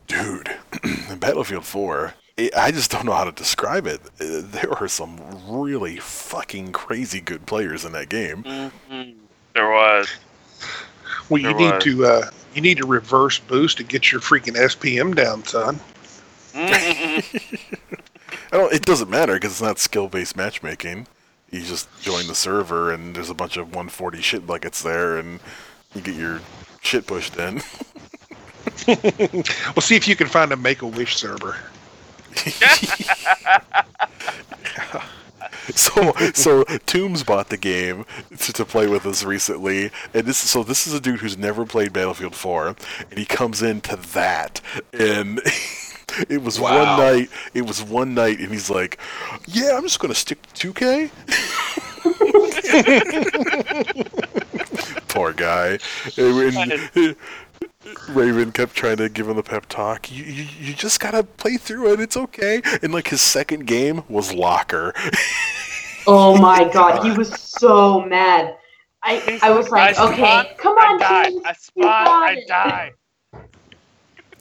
[0.07, 0.51] dude,
[1.21, 4.01] Battlefield 4, it, I just don't know how to describe it.
[4.21, 5.19] Uh, There are some
[5.49, 8.45] really fucking crazy good players in that game.
[8.45, 9.11] hmm
[9.55, 10.09] there was
[11.29, 15.15] Well, you need to uh, you need to reverse boost to get your freaking SPM
[15.15, 15.81] down, son.
[16.55, 17.23] I
[18.53, 18.73] don't.
[18.73, 21.07] It doesn't matter because it's not skill-based matchmaking.
[21.51, 25.41] You just join the server, and there's a bunch of 140 shit buckets there, and
[25.95, 26.41] you get your
[26.83, 27.63] shit pushed in.
[28.87, 31.57] we'll see if you can find a Make a Wish server.
[35.75, 38.05] so, so Toombs bought the game
[38.39, 40.39] to, to play with us recently, and this.
[40.39, 42.69] So this is a dude who's never played Battlefield 4,
[43.11, 44.61] and he comes into that,
[44.93, 45.41] and.
[46.31, 47.29] It was one night.
[47.53, 48.99] It was one night, and he's like,
[49.47, 51.11] "Yeah, I'm just gonna stick to 2K."
[55.09, 55.79] Poor guy.
[56.17, 57.17] And- and
[58.09, 60.11] Raven kept trying to give him the pep talk.
[60.11, 62.01] You, you, you just gotta play through it.
[62.01, 62.63] It's okay.
[62.83, 64.95] And like his second game was Locker.
[66.11, 68.57] Oh my god, he was so mad.
[69.03, 71.29] I I was like, I okay, spawned, come on, died.
[71.29, 71.43] team.
[71.45, 72.93] I You spawned, I it." died.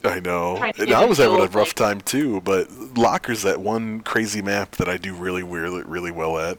[0.04, 0.56] I know.
[0.78, 2.40] And I was having a rough time too.
[2.40, 6.56] But Locker's that one crazy map that I do really, really, really well at.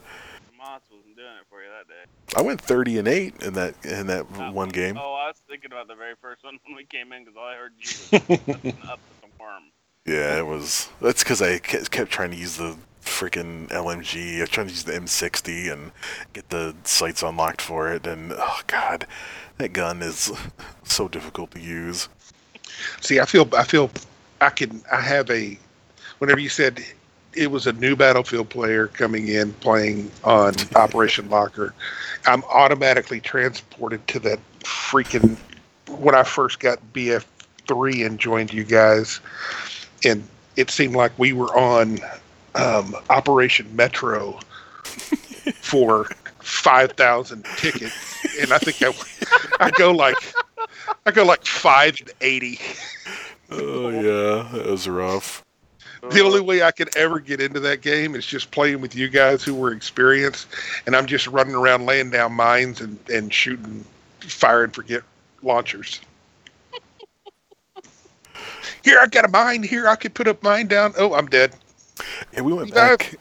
[0.58, 2.38] Moss wasn't doing it for you that day.
[2.38, 4.98] I went 30 and 8 in that in that oh, one game.
[4.98, 7.48] Oh, I was thinking about the very first one when we came in because all
[7.48, 9.64] I heard you was up with the worm.
[10.06, 10.90] Yeah, it was.
[11.02, 12.78] That's because I kept trying to use the
[13.20, 14.38] freaking LMG.
[14.38, 15.92] I was trying to use the M60 and
[16.32, 18.08] get the sights unlocked for it.
[18.08, 19.06] And oh god,
[19.58, 20.32] that gun is
[20.84, 22.08] so difficult to use.
[23.02, 23.92] See, I feel I feel
[24.40, 25.60] I can I have a
[26.20, 26.82] whenever you said
[27.34, 31.74] it was a new Battlefield player coming in playing on Operation Locker,
[32.26, 35.38] I'm automatically transported to that freaking
[35.90, 39.20] when I first got BF3 and joined you guys,
[40.06, 40.24] and
[40.56, 42.00] it seemed like we were on
[42.56, 44.40] um, Operation Metro
[45.62, 46.06] for
[46.40, 47.94] five thousand tickets,
[48.40, 48.94] and I think I,
[49.66, 50.18] I go like
[51.06, 52.60] I go like five and eighty.
[53.52, 55.44] Oh yeah, that was rough.
[56.02, 59.10] The only way I could ever get into that game is just playing with you
[59.10, 60.48] guys who were experienced,
[60.86, 63.84] and I'm just running around laying down mines and, and shooting
[64.22, 65.04] fire and forget
[65.44, 66.00] launchers.
[68.82, 69.62] Here I got a mine.
[69.62, 70.94] Here I could put a mine down.
[70.98, 71.54] Oh, I'm dead.
[72.34, 73.16] And we went back.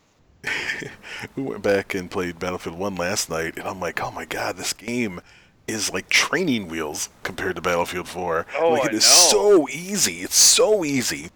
[1.37, 4.57] we went back and played Battlefield One last night, and I'm like, oh my god,
[4.57, 5.21] this game
[5.67, 8.47] is like training wheels compared to Battlefield Four.
[8.59, 9.15] Oh, like I it is know.
[9.15, 10.21] so easy.
[10.21, 11.31] It's so easy,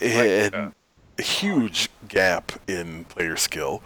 [0.00, 0.70] and uh,
[1.18, 3.82] a huge gap in player skill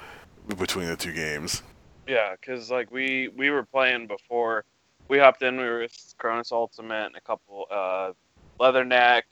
[0.59, 1.62] between the two games.
[2.06, 4.64] Yeah, because like we we were playing before
[5.09, 5.56] we hopped in.
[5.56, 8.12] We were with Cronus Ultimate and a couple uh,
[8.60, 9.23] Leatherneck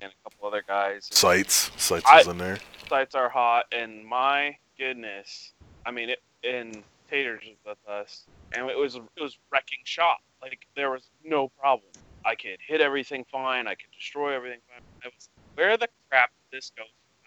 [0.00, 1.08] and a couple other guys.
[1.10, 2.58] Sights, sights was in there.
[2.92, 5.54] Sites are hot, and my goodness,
[5.86, 10.18] I mean, it, and Taters was with us, and it was it was wrecking shop.
[10.42, 11.88] Like there was no problem.
[12.26, 13.66] I could hit everything fine.
[13.66, 14.82] I could destroy everything fine.
[15.02, 16.82] I was where the crap this go?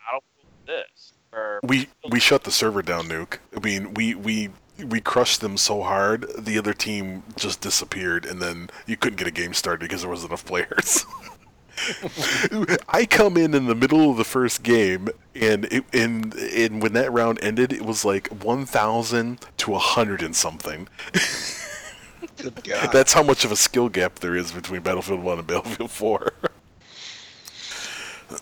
[0.05, 3.39] Battlefield this or We we shut the server down, Nuke.
[3.57, 4.51] I mean, we we
[4.85, 9.25] we crushed them so hard, the other team just disappeared, and then you couldn't get
[9.25, 11.07] a game started because there wasn't enough players.
[12.89, 16.93] I come in in the middle of the first game, and it, and and when
[16.93, 20.87] that round ended, it was like one thousand to a hundred and something.
[22.37, 22.91] Good God.
[22.91, 26.33] That's how much of a skill gap there is between Battlefield One and Battlefield Four.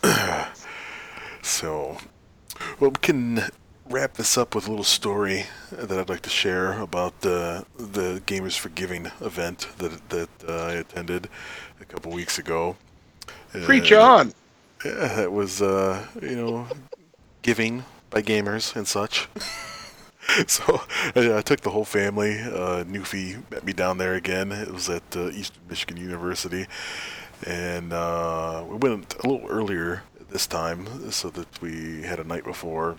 [1.41, 1.97] so,
[2.79, 3.43] well, we can
[3.89, 8.21] wrap this up with a little story that I'd like to share about the the
[8.25, 11.29] Gamers for Giving event that that uh, I attended
[11.81, 12.77] a couple weeks ago.
[13.61, 14.33] Preach on.
[14.83, 16.67] yeah, it was uh, you know
[17.41, 19.27] giving by gamers and such.
[20.47, 20.81] so
[21.15, 22.39] I, I took the whole family.
[22.39, 24.51] Uh, Newfie met me down there again.
[24.51, 26.67] It was at uh, Eastern Michigan University,
[27.45, 32.43] and uh, we went a little earlier this time so that we had a night
[32.43, 32.97] before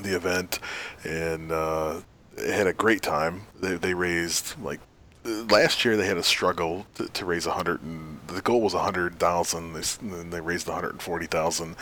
[0.00, 0.58] the event,
[1.04, 2.00] and uh,
[2.38, 3.42] had a great time.
[3.60, 4.80] They, they raised like
[5.24, 8.74] last year they had a struggle to, to raise a hundred and the goal was
[8.74, 11.76] a hundred thousand and they raised a hundred and forty thousand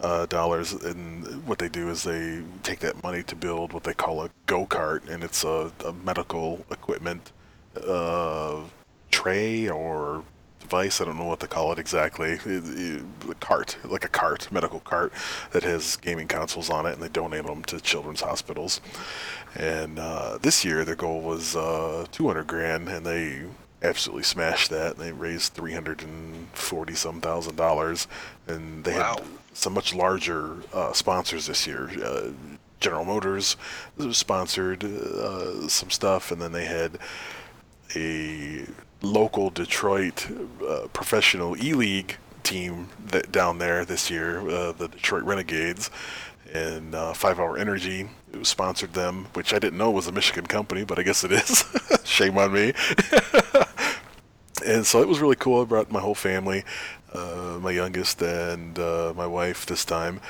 [0.00, 3.92] uh, dollars and what they do is they take that money to build what they
[3.92, 7.32] call a go-kart and it's a, a medical equipment
[7.86, 8.60] uh,
[9.10, 10.22] tray or
[10.70, 14.50] device I don't know what to call it exactly it, a cart like a cart
[14.52, 15.12] medical cart
[15.50, 18.80] that has gaming consoles on it and they donate them to children's hospitals
[19.56, 23.42] and uh, this year their goal was uh, 200 grand, and they
[23.82, 24.96] absolutely smashed that.
[24.96, 28.06] They raised 340 some thousand dollars,
[28.46, 29.16] and they Wow.
[29.16, 31.90] had some much larger uh, sponsors this year.
[32.02, 32.30] Uh,
[32.78, 33.56] General Motors
[34.12, 36.98] sponsored uh, some stuff, and then they had
[37.96, 38.64] a
[39.02, 40.28] local Detroit
[40.66, 45.90] uh, professional E League team that down there this year, uh, the Detroit Renegades,
[46.52, 48.08] and uh, Five Hour Energy
[48.42, 51.64] sponsored them, which I didn't know was a Michigan company, but I guess it is.
[52.04, 52.72] Shame on me.
[54.66, 55.62] and so it was really cool.
[55.62, 56.64] I brought my whole family,
[57.12, 60.20] uh, my youngest and uh, my wife this time,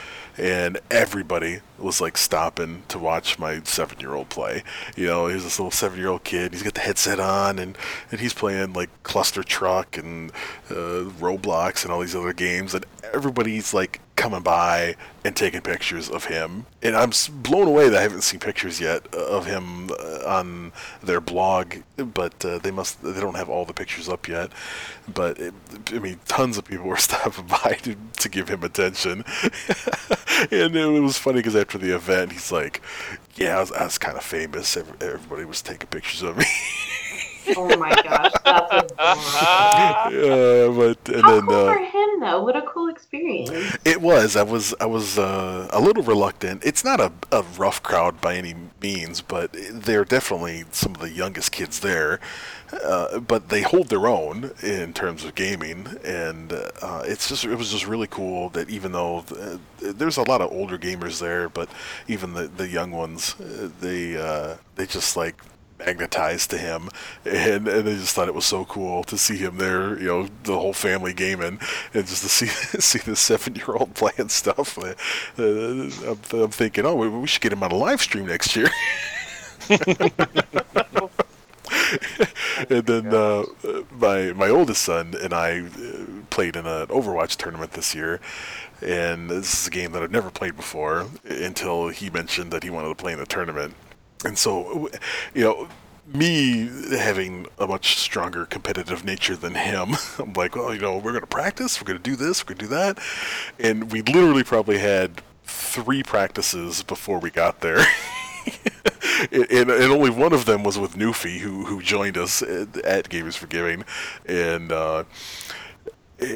[0.41, 4.65] and everybody was like stopping to watch my seven-year-old play.
[4.97, 6.53] You know, he's this little seven-year-old kid.
[6.53, 7.77] He's got the headset on, and
[8.11, 10.31] and he's playing like Cluster Truck and
[10.71, 14.95] uh, Roblox and all these other games, and everybody's like coming by
[15.25, 16.67] and taking pictures of him.
[16.83, 17.11] And I'm
[17.43, 20.73] blown away that I haven't seen pictures yet uh, of him uh, on
[21.03, 24.51] their blog, but uh, they must they don't have all the pictures up yet.
[25.13, 25.55] But it,
[25.89, 29.25] I mean, tons of people were stopping by to, to give him attention,
[30.51, 32.83] and it was funny because after the event, he's like,
[33.37, 34.77] "Yeah, I was, was kind of famous.
[34.77, 36.45] Everybody was taking pictures of me."
[37.57, 38.97] Oh my gosh, that's adorable.
[40.11, 42.43] yeah, but and How then cool uh, for him though.
[42.43, 43.77] What a cool experience.
[43.85, 44.37] It was.
[44.37, 44.75] I was.
[44.81, 46.65] I was uh, a little reluctant.
[46.65, 51.11] It's not a, a rough crowd by any means, but they're definitely some of the
[51.11, 52.21] youngest kids there.
[52.85, 57.45] Uh, but they hold their own in terms of gaming, and uh, it's just.
[57.45, 61.21] It was just really cool that even though uh, there's a lot of older gamers
[61.21, 61.69] there, but
[62.07, 65.35] even the the young ones, uh, they uh, they just like
[65.85, 66.89] magnetized to him,
[67.25, 69.99] and, and I just thought it was so cool to see him there.
[69.99, 71.59] You know, the whole family gaming,
[71.95, 72.47] and just to see
[72.81, 74.79] see this seven year old playing stuff.
[74.79, 74.95] Uh,
[75.39, 78.57] uh, I'm, I'm thinking, oh, we, we should get him on a live stream next
[78.57, 78.71] year.
[82.71, 83.45] and then uh,
[83.99, 88.21] my my oldest son and I uh, played in an Overwatch tournament this year,
[88.83, 92.71] and this is a game that I've never played before until he mentioned that he
[92.71, 93.75] wanted to play in the tournament.
[94.25, 94.89] And so
[95.35, 95.69] you know
[96.15, 101.13] me having a much stronger competitive nature than him, I'm like, well, you know, we're
[101.13, 102.99] going to practice, we're going to do this, we're going to do that.
[103.59, 107.79] And we literally probably had three practices before we got there.
[109.33, 113.13] and, and only one of them was with Newfie, who who joined us at, at
[113.35, 113.85] for Giving,
[114.27, 115.05] and uh,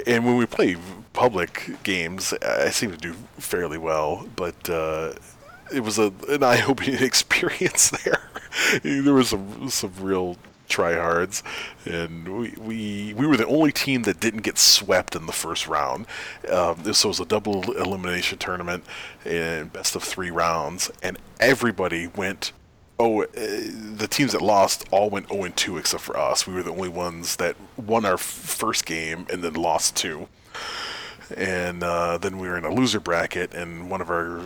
[0.06, 0.76] and when we play
[1.12, 5.14] public games, I seem to do fairly well, but uh,
[5.74, 8.28] it was a an eye-opening experience there.
[8.82, 10.36] there was some some real
[10.68, 11.42] tryhards,
[11.84, 15.66] and we, we we were the only team that didn't get swept in the first
[15.66, 16.06] round.
[16.50, 18.84] Um, this was a double elimination tournament,
[19.24, 22.52] and best of three rounds, and everybody went.
[22.96, 26.46] Oh, uh, the teams that lost all went 0 and 2 except for us.
[26.46, 30.28] We were the only ones that won our first game and then lost two.
[31.36, 34.42] And uh, then we were in a loser bracket, and one of our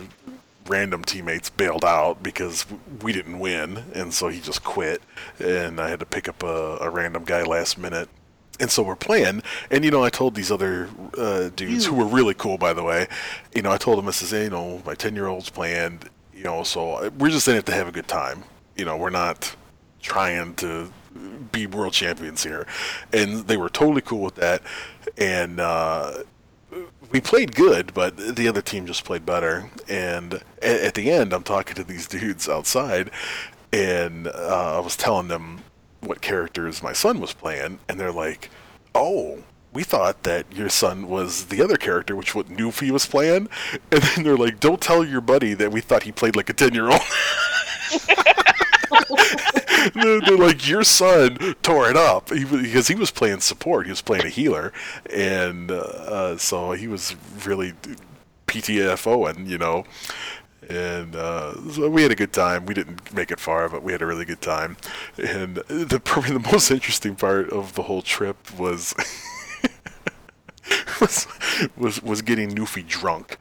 [0.69, 2.65] random teammates bailed out because
[3.01, 5.01] we didn't win, and so he just quit,
[5.39, 8.07] and I had to pick up a, a random guy last minute.
[8.61, 9.41] And so we're playing,
[9.71, 12.83] and you know, I told these other uh, dudes who were really cool, by the
[12.83, 13.07] way.
[13.55, 16.01] You know, I told them, I says, hey, you know, my ten-year-old's playing,
[16.33, 18.43] you know, so we're just in it to have a good time.
[18.75, 19.55] You know, we're not
[20.01, 20.91] trying to
[21.51, 22.67] be world champions here,
[23.13, 24.61] and they were totally cool with that.
[25.17, 26.23] And uh,
[27.11, 29.69] we played good, but the other team just played better.
[29.87, 33.11] And at, the end, I'm talking to these dudes outside,
[33.73, 35.61] and uh, I was telling them
[36.01, 38.49] what characters my son was playing, and they're like,
[38.93, 43.49] "Oh." We thought that your son was the other character, which what Newfie was playing,
[43.91, 46.53] and then they're like, "Don't tell your buddy that we thought he played like a
[46.53, 46.99] ten-year-old."
[49.93, 53.85] they're, they're like, your son tore it up he, because he was playing support.
[53.85, 54.71] He was playing a healer,
[55.13, 57.15] and uh, uh, so he was
[57.45, 57.73] really
[58.47, 59.85] PTFO, and you know,
[60.69, 62.65] and uh, so we had a good time.
[62.65, 64.77] We didn't make it far, but we had a really good time.
[65.17, 68.93] And the probably the most interesting part of the whole trip was
[71.01, 71.27] was
[71.75, 73.37] was, was getting Newfie drunk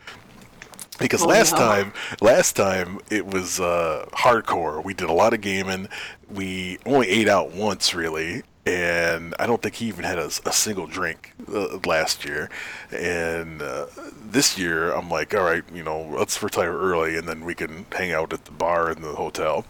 [0.99, 1.59] because Oh, last no.
[1.59, 4.83] time last time it was uh, hardcore.
[4.85, 5.89] We did a lot of gaming.
[6.29, 8.43] We only ate out once really.
[8.67, 12.51] And i don't think he even had a, a single drink uh, last year.
[12.93, 13.87] And uh,
[14.31, 17.87] this year i'm like all right you know let's retire early and then we can
[17.93, 19.65] hang out at the bar in the hotel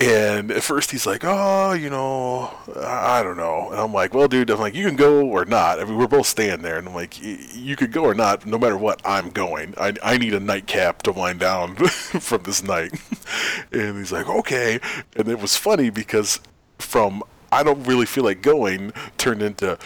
[0.00, 3.68] and at first he's like, oh, you know, I don't know.
[3.70, 5.80] And I'm like, well, dude, I'm like, you can go or not.
[5.80, 6.78] I mean, we're both staying there.
[6.78, 8.46] And I'm like, "Y- you could go or not.
[8.46, 9.74] No matter what, I'm going.
[9.76, 12.92] I, I need a nightcap to wind down from this night.
[13.72, 14.80] and he's like, okay.
[15.16, 16.40] And it was funny because
[16.78, 19.78] from I don't really feel like going turned into,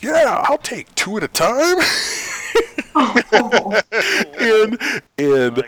[0.00, 1.78] yeah, I'll take two at a time.
[4.38, 4.78] and
[5.18, 5.64] and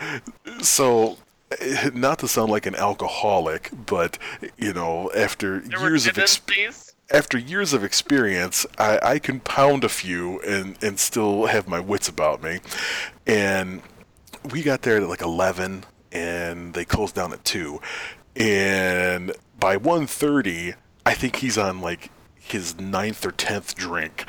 [0.61, 1.17] so
[1.93, 4.17] not to sound like an alcoholic, but
[4.57, 9.83] you know, after There years of experience, after years of experience, I, I can pound
[9.83, 12.59] a few and and still have my wits about me.
[13.27, 13.81] And
[14.51, 17.81] we got there at like eleven, and they closed down at two,
[18.35, 20.75] and by 1.30,
[21.05, 22.09] I think he's on like
[22.43, 24.25] his ninth or tenth drink.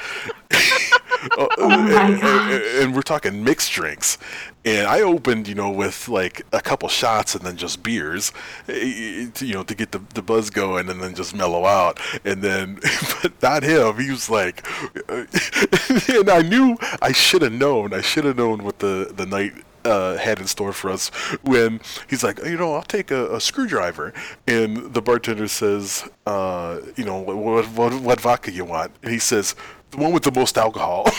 [1.37, 4.19] Uh, my and, and we're talking mixed drinks.
[4.65, 8.33] And I opened, you know, with like a couple shots and then just beers,
[8.69, 12.01] eh, you know, to get the, the buzz going and then just mellow out.
[12.25, 12.79] And then,
[13.23, 13.99] but not him.
[13.99, 14.67] He was like,
[15.09, 17.93] and I knew I should have known.
[17.93, 19.53] I should have known what the, the night
[19.85, 21.09] uh, had in store for us
[21.43, 24.13] when he's like, you know, I'll take a, a screwdriver,
[24.47, 28.93] and the bartender says, uh, you know, what, what what vodka you want?
[29.03, 29.55] And he says,
[29.91, 31.07] the one with the most alcohol.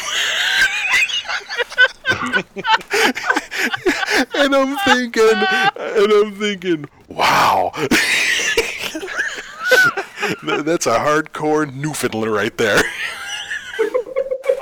[4.36, 5.30] and I'm thinking,
[5.78, 7.72] and I'm thinking, wow.
[10.44, 12.82] That's a hardcore Newfoundland right there.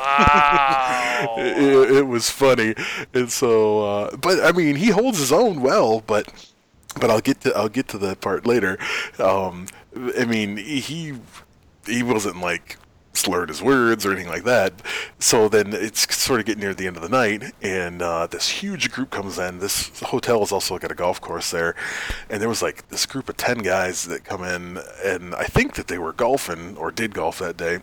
[1.36, 2.76] It, it was funny,
[3.14, 6.28] and so, uh, but I mean, he holds his own well, but.
[7.02, 8.78] But I'll get to I'll get to that part later.
[9.18, 9.66] Um,
[10.16, 11.16] I mean, he
[11.88, 12.78] he wasn't like
[13.14, 14.74] slurred his words or anything like that.
[15.20, 18.50] So then it's sort of getting near the end of the night, and uh, this
[18.50, 19.60] huge group comes in.
[19.60, 21.76] This hotel has also got a golf course there,
[22.30, 25.76] and there was like this group of ten guys that come in, and I think
[25.76, 27.80] that they were golfing or did golf that day,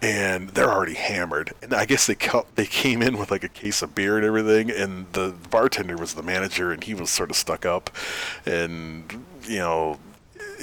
[0.00, 1.52] and they're already hammered.
[1.62, 4.26] And I guess they co- they came in with like a case of beer and
[4.26, 7.90] everything, and the bartender was the manager, and he was sort of stuck up,
[8.46, 9.98] and you know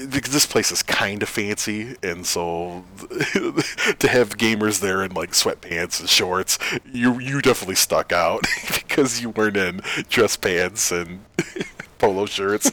[0.05, 5.99] this place is kind of fancy, and so to have gamers there in like sweatpants
[5.99, 6.57] and shorts,
[6.91, 11.23] you you definitely stuck out because you weren't in dress pants and
[11.97, 12.71] polo shirts,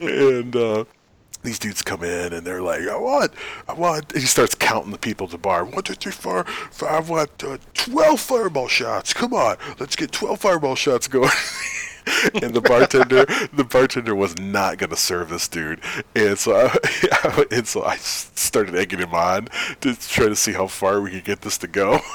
[0.00, 0.84] and uh,
[1.42, 3.32] these dudes come in and they're like, I want,
[3.68, 4.12] I want.
[4.12, 5.64] And he starts counting the people at the bar.
[5.64, 7.10] One, two, three, four, five.
[7.10, 7.26] Uh,
[7.74, 9.14] twelve fireball shots.
[9.14, 11.30] Come on, let's get twelve fireball shots going.
[12.42, 15.80] and the bartender, the bartender was not gonna serve this dude,
[16.14, 19.48] and so I, and so I started egging him on
[19.80, 22.00] to try to see how far we could get this to go.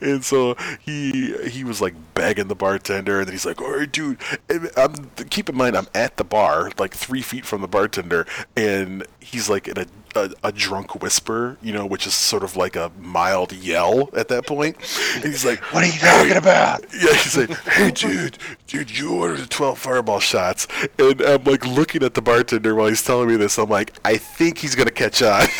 [0.00, 3.90] And so he he was like begging the bartender, and then he's like, "All right,
[3.90, 4.18] dude."
[4.48, 8.26] And I'm keep in mind I'm at the bar, like three feet from the bartender,
[8.56, 9.86] and he's like in a
[10.16, 14.28] a, a drunk whisper, you know, which is sort of like a mild yell at
[14.28, 14.76] that point.
[15.14, 16.84] And he's like, What are you talking about?
[16.94, 20.66] yeah, he's like, "Hey, dude, dude, you ordered 12 fireball shots,"
[20.98, 23.58] and I'm like looking at the bartender while he's telling me this.
[23.58, 25.46] I'm like, I think he's gonna catch on.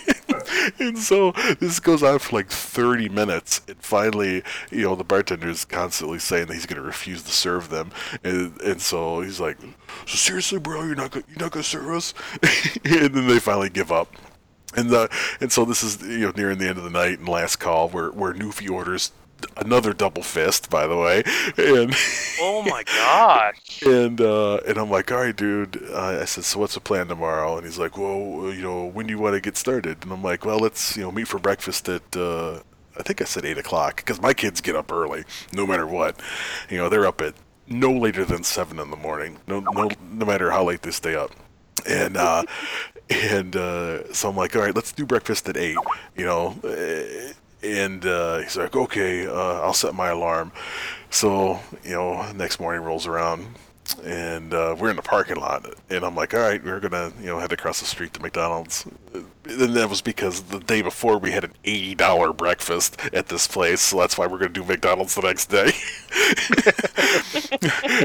[0.79, 5.49] and so this goes on for like 30 minutes, and finally, you know, the bartender
[5.49, 7.91] is constantly saying that he's gonna refuse to serve them,
[8.25, 9.59] and and so he's like,
[10.07, 12.15] "So seriously, bro, you're not gonna, you're not gonna serve us?"
[12.85, 14.15] and then they finally give up.
[14.77, 15.09] And the
[15.41, 17.89] and so this is you know nearing the end of the night and last call
[17.89, 19.13] where where Newfie orders
[19.57, 21.23] another double fist by the way.
[21.57, 21.95] And
[22.41, 23.83] Oh my gosh.
[23.83, 25.83] and uh and I'm like all right dude.
[25.91, 27.57] Uh, I said so what's the plan tomorrow?
[27.57, 29.99] And he's like well you know when do you want to get started?
[30.03, 32.61] And I'm like well let's you know meet for breakfast at uh
[32.99, 36.21] I think I said eight o'clock because my kids get up early no matter what.
[36.69, 37.35] You know they're up at
[37.67, 41.15] no later than seven in the morning no no no matter how late they stay
[41.15, 41.31] up.
[41.89, 42.45] And uh
[43.11, 45.77] and uh, so I'm like, all right, let's do breakfast at eight,
[46.17, 46.55] you know.
[47.63, 50.53] And uh, he's like, okay, uh, I'll set my alarm.
[51.11, 53.47] So you know, next morning rolls around,
[54.05, 57.27] and uh, we're in the parking lot, and I'm like, all right, we're gonna you
[57.27, 58.87] know head across the street to McDonald's.
[59.13, 63.49] And that was because the day before we had an eighty dollar breakfast at this
[63.49, 65.73] place, so that's why we're gonna do McDonald's the next day.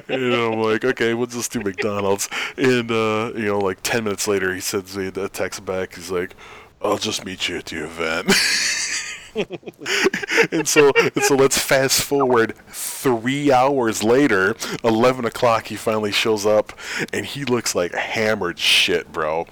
[0.14, 2.30] and I'm like, okay, we'll just do McDonald's.
[2.58, 5.96] And uh, you know, like ten minutes later, he sends me a text back.
[5.96, 6.36] He's like,
[6.82, 8.32] I'll just meet you at the event.
[10.52, 15.68] and so, and so let's fast forward three hours later, eleven o'clock.
[15.68, 16.74] He finally shows up,
[17.12, 19.46] and he looks like hammered shit, bro.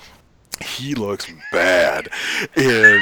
[0.62, 2.08] He looks bad,
[2.56, 3.02] and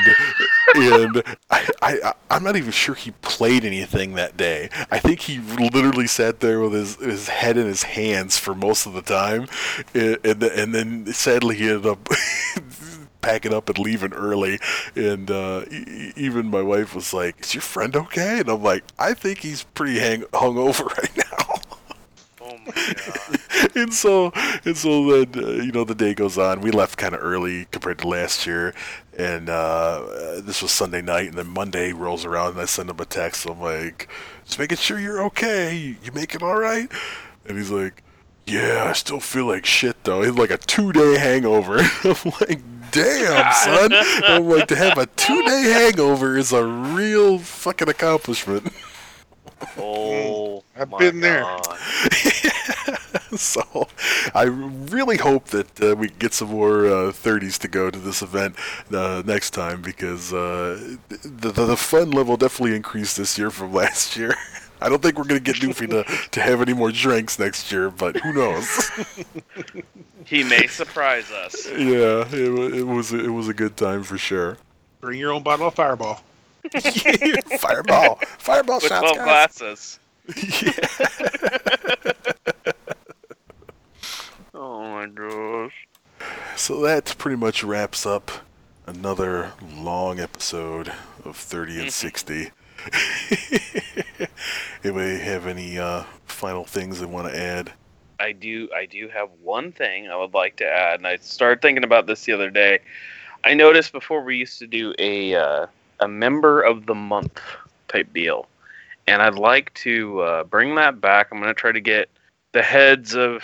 [0.75, 4.69] and I, I I'm not even sure he played anything that day.
[4.89, 8.85] I think he literally sat there with his his head in his hands for most
[8.87, 9.47] of the time,
[9.93, 12.07] and and, and then sadly he ended up.
[13.21, 14.59] packing up and leaving early.
[14.95, 18.39] And uh, e- even my wife was like is your friend okay?
[18.39, 21.55] And i'm like i think he's pretty hang hungover right now.
[22.41, 23.71] Oh my god.
[23.75, 24.31] and so
[24.65, 26.61] and so then uh, you know the day goes on.
[26.61, 28.73] We left kind of early compared to last year.
[29.17, 32.99] And uh, this was sunday night and then monday rolls around and i send him
[32.99, 33.45] a text.
[33.47, 34.09] I'm like
[34.45, 35.75] just making sure you're okay.
[35.75, 36.89] You, you make it all right?
[37.47, 38.03] And he's like
[38.45, 40.21] yeah i still feel like shit though.
[40.21, 41.79] He's like a two day hangover.
[42.03, 42.61] I'm like
[42.91, 43.91] damn son.
[44.25, 48.71] I'm like to have a two day hangover is a real fucking accomplishment.
[49.77, 51.45] Oh, I've my been there.
[53.37, 53.87] So
[54.35, 58.21] I really hope that uh, we get some more uh, 30s to go to this
[58.21, 58.55] event
[58.93, 63.71] uh, next time because uh, the, the the fun level definitely increased this year from
[63.73, 64.35] last year.
[64.81, 67.89] I don't think we're gonna get Doofy to, to have any more drinks next year,
[67.89, 68.91] but who knows?
[70.23, 71.67] He may surprise us.
[71.71, 74.57] yeah, it, it was it was a good time for sure.
[75.01, 76.21] Bring your own bottle of Fireball.
[77.59, 79.25] fireball, fireball With shots, 12 guys.
[79.25, 79.99] glasses.
[80.63, 82.11] Yeah.
[84.53, 85.87] Oh my gosh.
[86.55, 88.29] So that pretty much wraps up
[88.85, 90.93] another long episode
[91.25, 91.89] of 30 and mm-hmm.
[91.89, 92.51] 60.
[94.83, 97.71] Anybody have any uh, final things they want to add?
[98.19, 101.61] I do I do have one thing I would like to add, and I started
[101.61, 102.79] thinking about this the other day.
[103.43, 105.67] I noticed before we used to do a uh,
[105.99, 107.41] a member of the month
[107.87, 108.47] type deal,
[109.07, 111.29] and I'd like to uh, bring that back.
[111.31, 112.09] I'm going to try to get
[112.51, 113.43] the heads of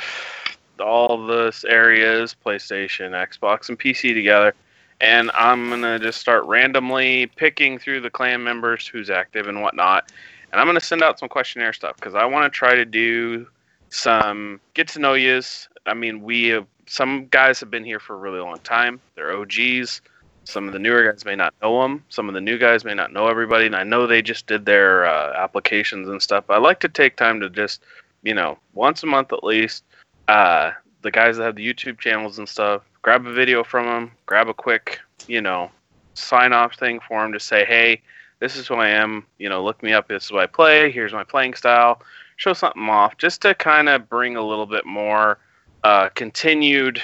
[0.79, 4.53] all the areas, PlayStation, Xbox, and PC together,
[5.01, 10.11] and I'm to just start randomly picking through the clan members who's active and whatnot.
[10.51, 13.47] And I'm to send out some questionnaire stuff because I want to try to do
[13.89, 15.67] some get to know yous.
[15.85, 18.99] I mean, we have some guys have been here for a really long time.
[19.15, 20.01] They're OGs.
[20.45, 22.03] Some of the newer guys may not know them.
[22.07, 23.65] Some of the new guys may not know everybody.
[23.65, 26.45] And I know they just did their uh, applications and stuff.
[26.49, 27.83] I like to take time to just,
[28.23, 29.83] you know, once a month at least,
[30.29, 30.71] uh,
[31.01, 34.49] the guys that have the YouTube channels and stuff, grab a video from them, grab
[34.49, 35.71] a quick, you know,
[36.13, 38.01] sign off thing for them to say, hey,
[38.41, 39.25] this is who I am.
[39.37, 40.09] You know, look me up.
[40.09, 40.91] This is what I play.
[40.91, 42.01] Here's my playing style
[42.35, 45.39] show something off, just to kind of bring a little bit more
[45.85, 47.01] uh, continued,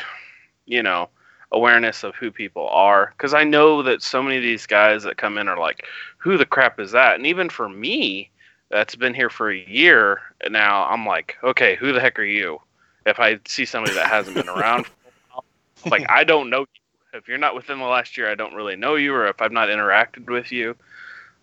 [0.65, 1.07] you know,
[1.53, 3.13] awareness of who people are.
[3.17, 5.85] Because I know that so many of these guys that come in are like,
[6.17, 8.29] "Who the crap is that?" And even for me,
[8.69, 10.19] that's been here for a year
[10.49, 12.59] now, I'm like, "Okay, who the heck are you?"
[13.05, 14.85] If I see somebody that hasn't been around,
[15.91, 16.67] like I don't know you.
[17.13, 19.51] If you're not within the last year, I don't really know you, or if I've
[19.51, 20.75] not interacted with you.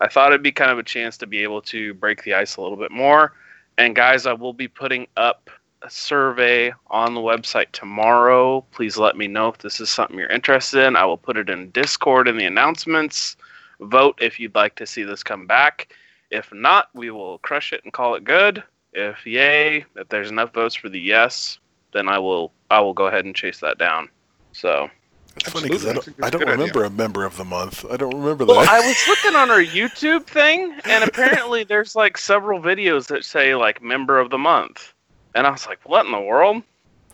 [0.01, 2.57] I thought it'd be kind of a chance to be able to break the ice
[2.57, 3.33] a little bit more.
[3.77, 5.49] And guys, I will be putting up
[5.83, 8.61] a survey on the website tomorrow.
[8.71, 10.95] Please let me know if this is something you're interested in.
[10.95, 13.37] I will put it in Discord in the announcements.
[13.79, 15.93] Vote if you'd like to see this come back.
[16.29, 18.63] If not, we will crush it and call it good.
[18.93, 21.59] If yay, if there's enough votes for the yes,
[21.93, 24.09] then I will I will go ahead and chase that down.
[24.53, 24.89] So
[25.37, 26.57] It's funny because I don't, I don't good idea.
[26.57, 27.85] remember a member of the month.
[27.91, 28.51] I don't remember that.
[28.51, 28.69] Well, that.
[28.69, 33.55] I was looking on our YouTube thing, and apparently there's like several videos that say
[33.55, 34.93] like member of the month,
[35.35, 36.63] and I was like, what in the world?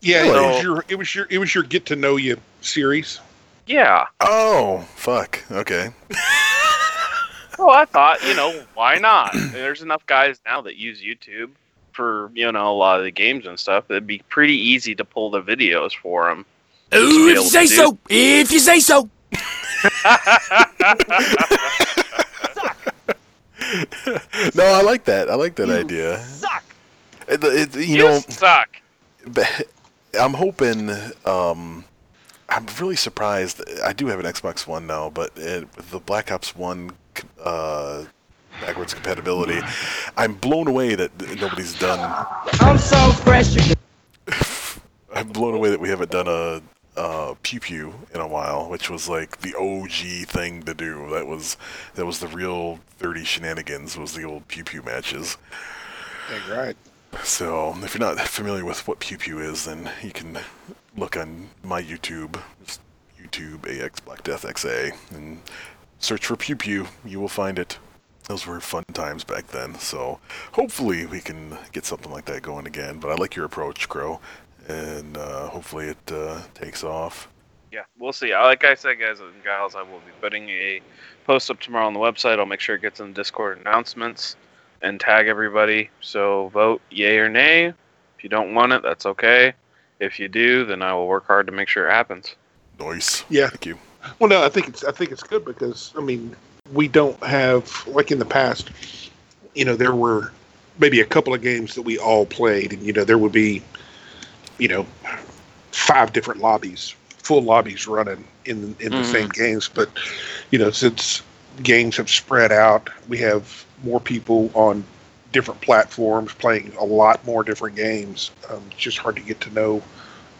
[0.00, 0.38] Yeah, Really?
[0.44, 3.20] it was your it was your it was your get to know you series.
[3.66, 4.06] Yeah.
[4.20, 5.42] oh, fuck.
[5.50, 5.90] Okay.
[7.58, 9.32] Well, I thought, you know, why not?
[9.52, 11.50] There's enough guys now that use YouTube
[11.92, 13.90] for you know a lot of the games and stuff.
[13.90, 16.46] It'd be pretty easy to pull the videos for them.
[16.94, 17.98] Ooh, if able you say do- so.
[18.08, 19.08] If you say so.
[24.54, 25.28] No, I like that.
[25.30, 26.18] I like that idea.
[26.24, 26.64] Suck.
[27.28, 28.68] It, it, you you know, suck.
[29.26, 29.68] but
[30.18, 30.90] I'm hoping.
[31.24, 31.84] Um,
[32.48, 33.60] I'm really surprised.
[33.84, 36.92] I do have an Xbox One now, but it, the Black Ops One
[37.44, 38.04] uh,
[38.60, 39.60] backwards compatibility,
[40.16, 41.10] I'm blown away that
[41.40, 41.98] nobody's done.
[42.60, 43.54] I'm so fresh.
[45.14, 46.62] I'm blown away that we haven't done a
[46.98, 51.08] uh, pew pew in a while, which was like the OG thing to do.
[51.10, 51.56] That was
[51.94, 53.96] that was the real 30 shenanigans.
[53.96, 55.38] Was the old pew pew matches.
[56.50, 56.76] Right.
[57.22, 60.38] So if you're not familiar with what pew pew is, then you can
[60.96, 62.40] look on my YouTube,
[63.20, 65.40] YouTube AX Black Death XA, and
[66.00, 66.88] search for pew pew.
[67.04, 67.78] You will find it.
[68.28, 69.74] Those were fun times back then.
[69.76, 70.20] So
[70.52, 72.98] hopefully we can get something like that going again.
[72.98, 74.20] But I like your approach, Crow,
[74.68, 77.28] and uh, hopefully it uh, takes off.
[77.72, 78.32] Yeah, we'll see.
[78.34, 80.80] Like I said, guys and gals, I will be putting a
[81.26, 82.38] post up tomorrow on the website.
[82.38, 84.36] I'll make sure it gets in the Discord announcements
[84.80, 85.90] and tag everybody.
[86.00, 87.66] So vote yay or nay.
[87.66, 89.52] If you don't want it, that's okay.
[90.00, 92.36] If you do, then I will work hard to make sure it happens.
[92.78, 93.24] Nice.
[93.28, 93.48] Yeah.
[93.48, 93.78] Thank you.
[94.18, 96.34] Well, no, I think it's I think it's good because I mean
[96.72, 98.70] we don't have like in the past,
[99.54, 100.32] you know, there were
[100.78, 103.62] maybe a couple of games that we all played, and you know there would be,
[104.58, 104.86] you know,
[105.72, 109.04] five different lobbies, full lobbies running in in the Mhm.
[109.04, 109.68] same games.
[109.68, 109.90] But
[110.50, 111.22] you know, since
[111.62, 114.84] games have spread out, we have more people on
[115.32, 118.30] different platforms playing a lot more different games.
[118.50, 119.82] Um, it's just hard to get to know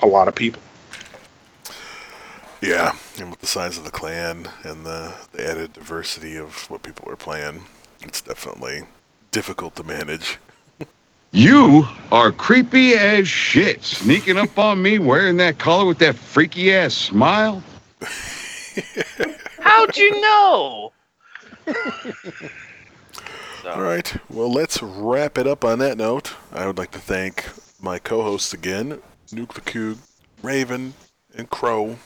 [0.03, 0.63] a lot of people.
[2.61, 6.83] Yeah, and with the size of the clan and the, the added diversity of what
[6.83, 7.65] people are playing,
[8.01, 8.85] it's definitely
[9.31, 10.39] difficult to manage.
[11.33, 16.73] You are creepy as shit, sneaking up on me wearing that collar with that freaky
[16.75, 17.63] ass smile.
[19.61, 20.93] How'd you know?
[21.67, 21.75] So,
[23.71, 26.35] All right, well, let's wrap it up on that note.
[26.51, 27.45] I would like to thank
[27.81, 29.99] my co hosts again, Nuke the Coog,
[30.43, 30.95] Raven,
[31.37, 31.97] and Crow,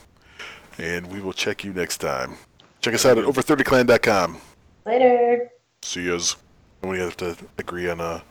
[0.77, 2.35] and we will check you next time.
[2.81, 4.37] Check us out at over30clan.com.
[4.85, 5.49] Later.
[5.81, 6.35] See yous.
[6.81, 8.21] And we have to agree on a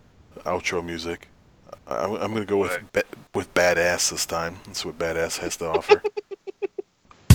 [0.45, 1.29] outro music.
[1.87, 3.03] I, I'm going to go with ba-
[3.35, 4.57] with badass this time.
[4.67, 6.03] That's what badass has to offer.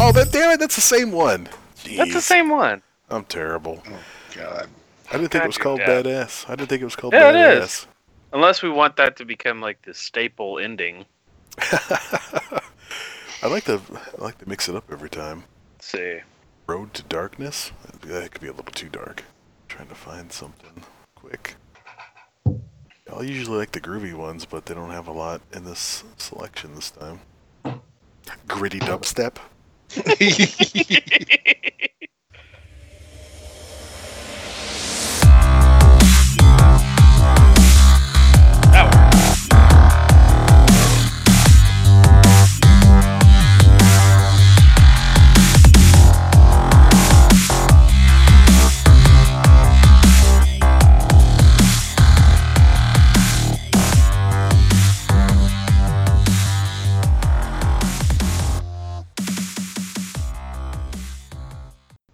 [0.00, 0.60] oh, that damn it!
[0.60, 1.48] That's the same one.
[1.96, 2.82] that's the same one.
[3.10, 3.82] I'm terrible.
[3.88, 3.98] Oh,
[4.34, 4.68] God.
[5.10, 6.04] I didn't think it was called Dad.
[6.04, 6.44] badass.
[6.48, 7.62] I didn't think it was called Yeah, it badass.
[7.62, 7.86] is.
[8.34, 11.06] Unless we want that to become like the staple ending.
[11.60, 13.80] I like to
[14.18, 15.44] I like to mix it up every time.
[15.76, 16.20] Let's see.
[16.66, 17.72] Road to Darkness.
[18.02, 19.24] That could be a little too dark.
[19.68, 20.82] trying to find something
[21.14, 21.54] quick.
[23.14, 26.74] I usually like the groovy ones, but they don't have a lot in this selection
[26.74, 27.20] this time.
[28.46, 29.36] Gritty dubstep.